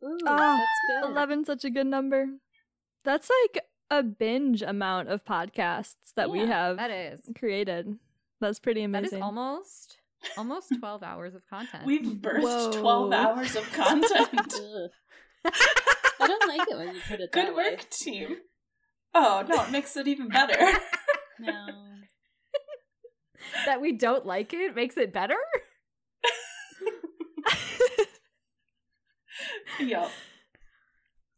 Ooh, 0.04 0.18
Ah, 0.28 0.58
that's 0.58 1.04
good. 1.06 1.12
11 1.12 1.46
such 1.46 1.64
a 1.64 1.70
good 1.70 1.88
number. 1.88 2.26
That's 3.04 3.30
like 3.44 3.66
a 3.92 4.02
binge 4.04 4.62
amount 4.62 5.10
of 5.10 5.24
podcasts 5.26 6.14
that 6.16 6.30
we 6.32 6.40
have 6.40 6.78
That 6.78 6.92
is. 6.92 7.30
created. 7.38 8.00
That's 8.40 8.60
pretty 8.60 8.82
amazing. 8.84 9.02
That 9.04 9.08
is 9.08 9.14
amazing. 9.14 9.24
almost 9.24 9.98
almost 10.38 10.68
12 10.80 11.04
hours 11.04 11.36
of 11.36 11.42
content. 11.50 11.86
We've 11.86 12.22
burst 12.22 12.74
Whoa. 12.74 12.82
12 12.82 13.14
hours 13.14 13.56
of 13.56 13.72
content. 13.74 14.54
I 15.46 16.28
don't 16.28 16.48
like 16.48 16.62
it 16.70 16.78
when 16.78 16.96
you 16.96 17.02
put 17.08 17.20
it 17.20 17.32
Good 17.32 17.48
that 17.48 17.56
way. 17.56 17.72
work, 17.72 17.90
team. 17.90 18.38
Oh, 19.14 19.44
no, 19.48 19.64
it 19.64 19.72
makes 19.72 19.96
it 19.98 20.08
even 20.08 20.30
better. 20.30 20.58
No. 21.40 21.66
that 23.66 23.82
we 23.82 23.94
don't 23.94 24.28
like 24.28 24.54
it 24.54 24.76
makes 24.76 24.96
it 24.96 25.12
better? 25.12 25.38
Yup. 29.80 30.12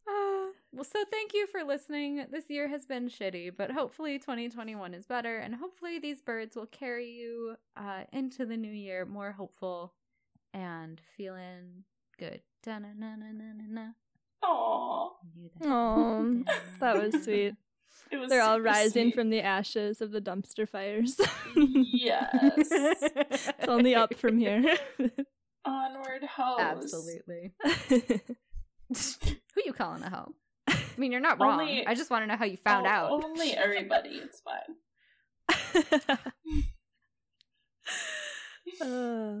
Uh, 0.06 0.12
well, 0.74 0.84
so 0.84 1.04
thank 1.10 1.32
you 1.34 1.46
for 1.46 1.62
listening. 1.62 2.26
This 2.30 2.50
year 2.50 2.68
has 2.68 2.84
been 2.86 3.08
shitty, 3.08 3.52
but 3.56 3.70
hopefully 3.70 4.18
2021 4.18 4.94
is 4.94 5.06
better, 5.06 5.38
and 5.38 5.54
hopefully 5.54 5.98
these 5.98 6.20
birds 6.20 6.56
will 6.56 6.66
carry 6.66 7.10
you 7.10 7.56
uh, 7.76 8.02
into 8.12 8.44
the 8.46 8.56
new 8.56 8.72
year 8.72 9.04
more 9.04 9.32
hopeful 9.32 9.94
and 10.52 11.00
feeling 11.16 11.84
good. 12.18 12.40
Da-na-na-na-na-na. 12.62 13.92
Aw. 14.42 15.10
You 15.36 16.44
that 16.80 16.96
was 16.96 17.24
sweet. 17.24 17.54
It 18.10 18.16
was 18.18 18.28
They're 18.28 18.42
all 18.42 18.60
rising 18.60 19.06
sweet. 19.06 19.14
from 19.14 19.30
the 19.30 19.40
ashes 19.40 20.00
of 20.00 20.10
the 20.10 20.20
dumpster 20.20 20.68
fires. 20.68 21.16
Yes. 21.56 22.28
it's 22.56 23.68
only 23.68 23.94
up 23.94 24.14
from 24.14 24.38
here. 24.38 24.76
Onward 25.64 26.24
hose. 26.24 26.60
Absolutely. 26.60 27.52
Who 28.88 29.62
you 29.64 29.72
calling 29.72 30.02
a 30.02 30.10
hoe? 30.10 30.34
I 30.96 31.00
mean, 31.00 31.12
you're 31.12 31.20
not 31.20 31.40
wrong. 31.40 31.60
Only- 31.60 31.86
I 31.86 31.94
just 31.94 32.10
want 32.10 32.22
to 32.22 32.26
know 32.26 32.36
how 32.36 32.44
you 32.44 32.56
found 32.56 32.86
Oh, 32.86 32.90
out. 32.90 33.24
Only 33.24 33.52
everybody. 33.52 34.20
It's 34.22 34.40
fine. 34.40 36.18
Uh, 38.80 39.40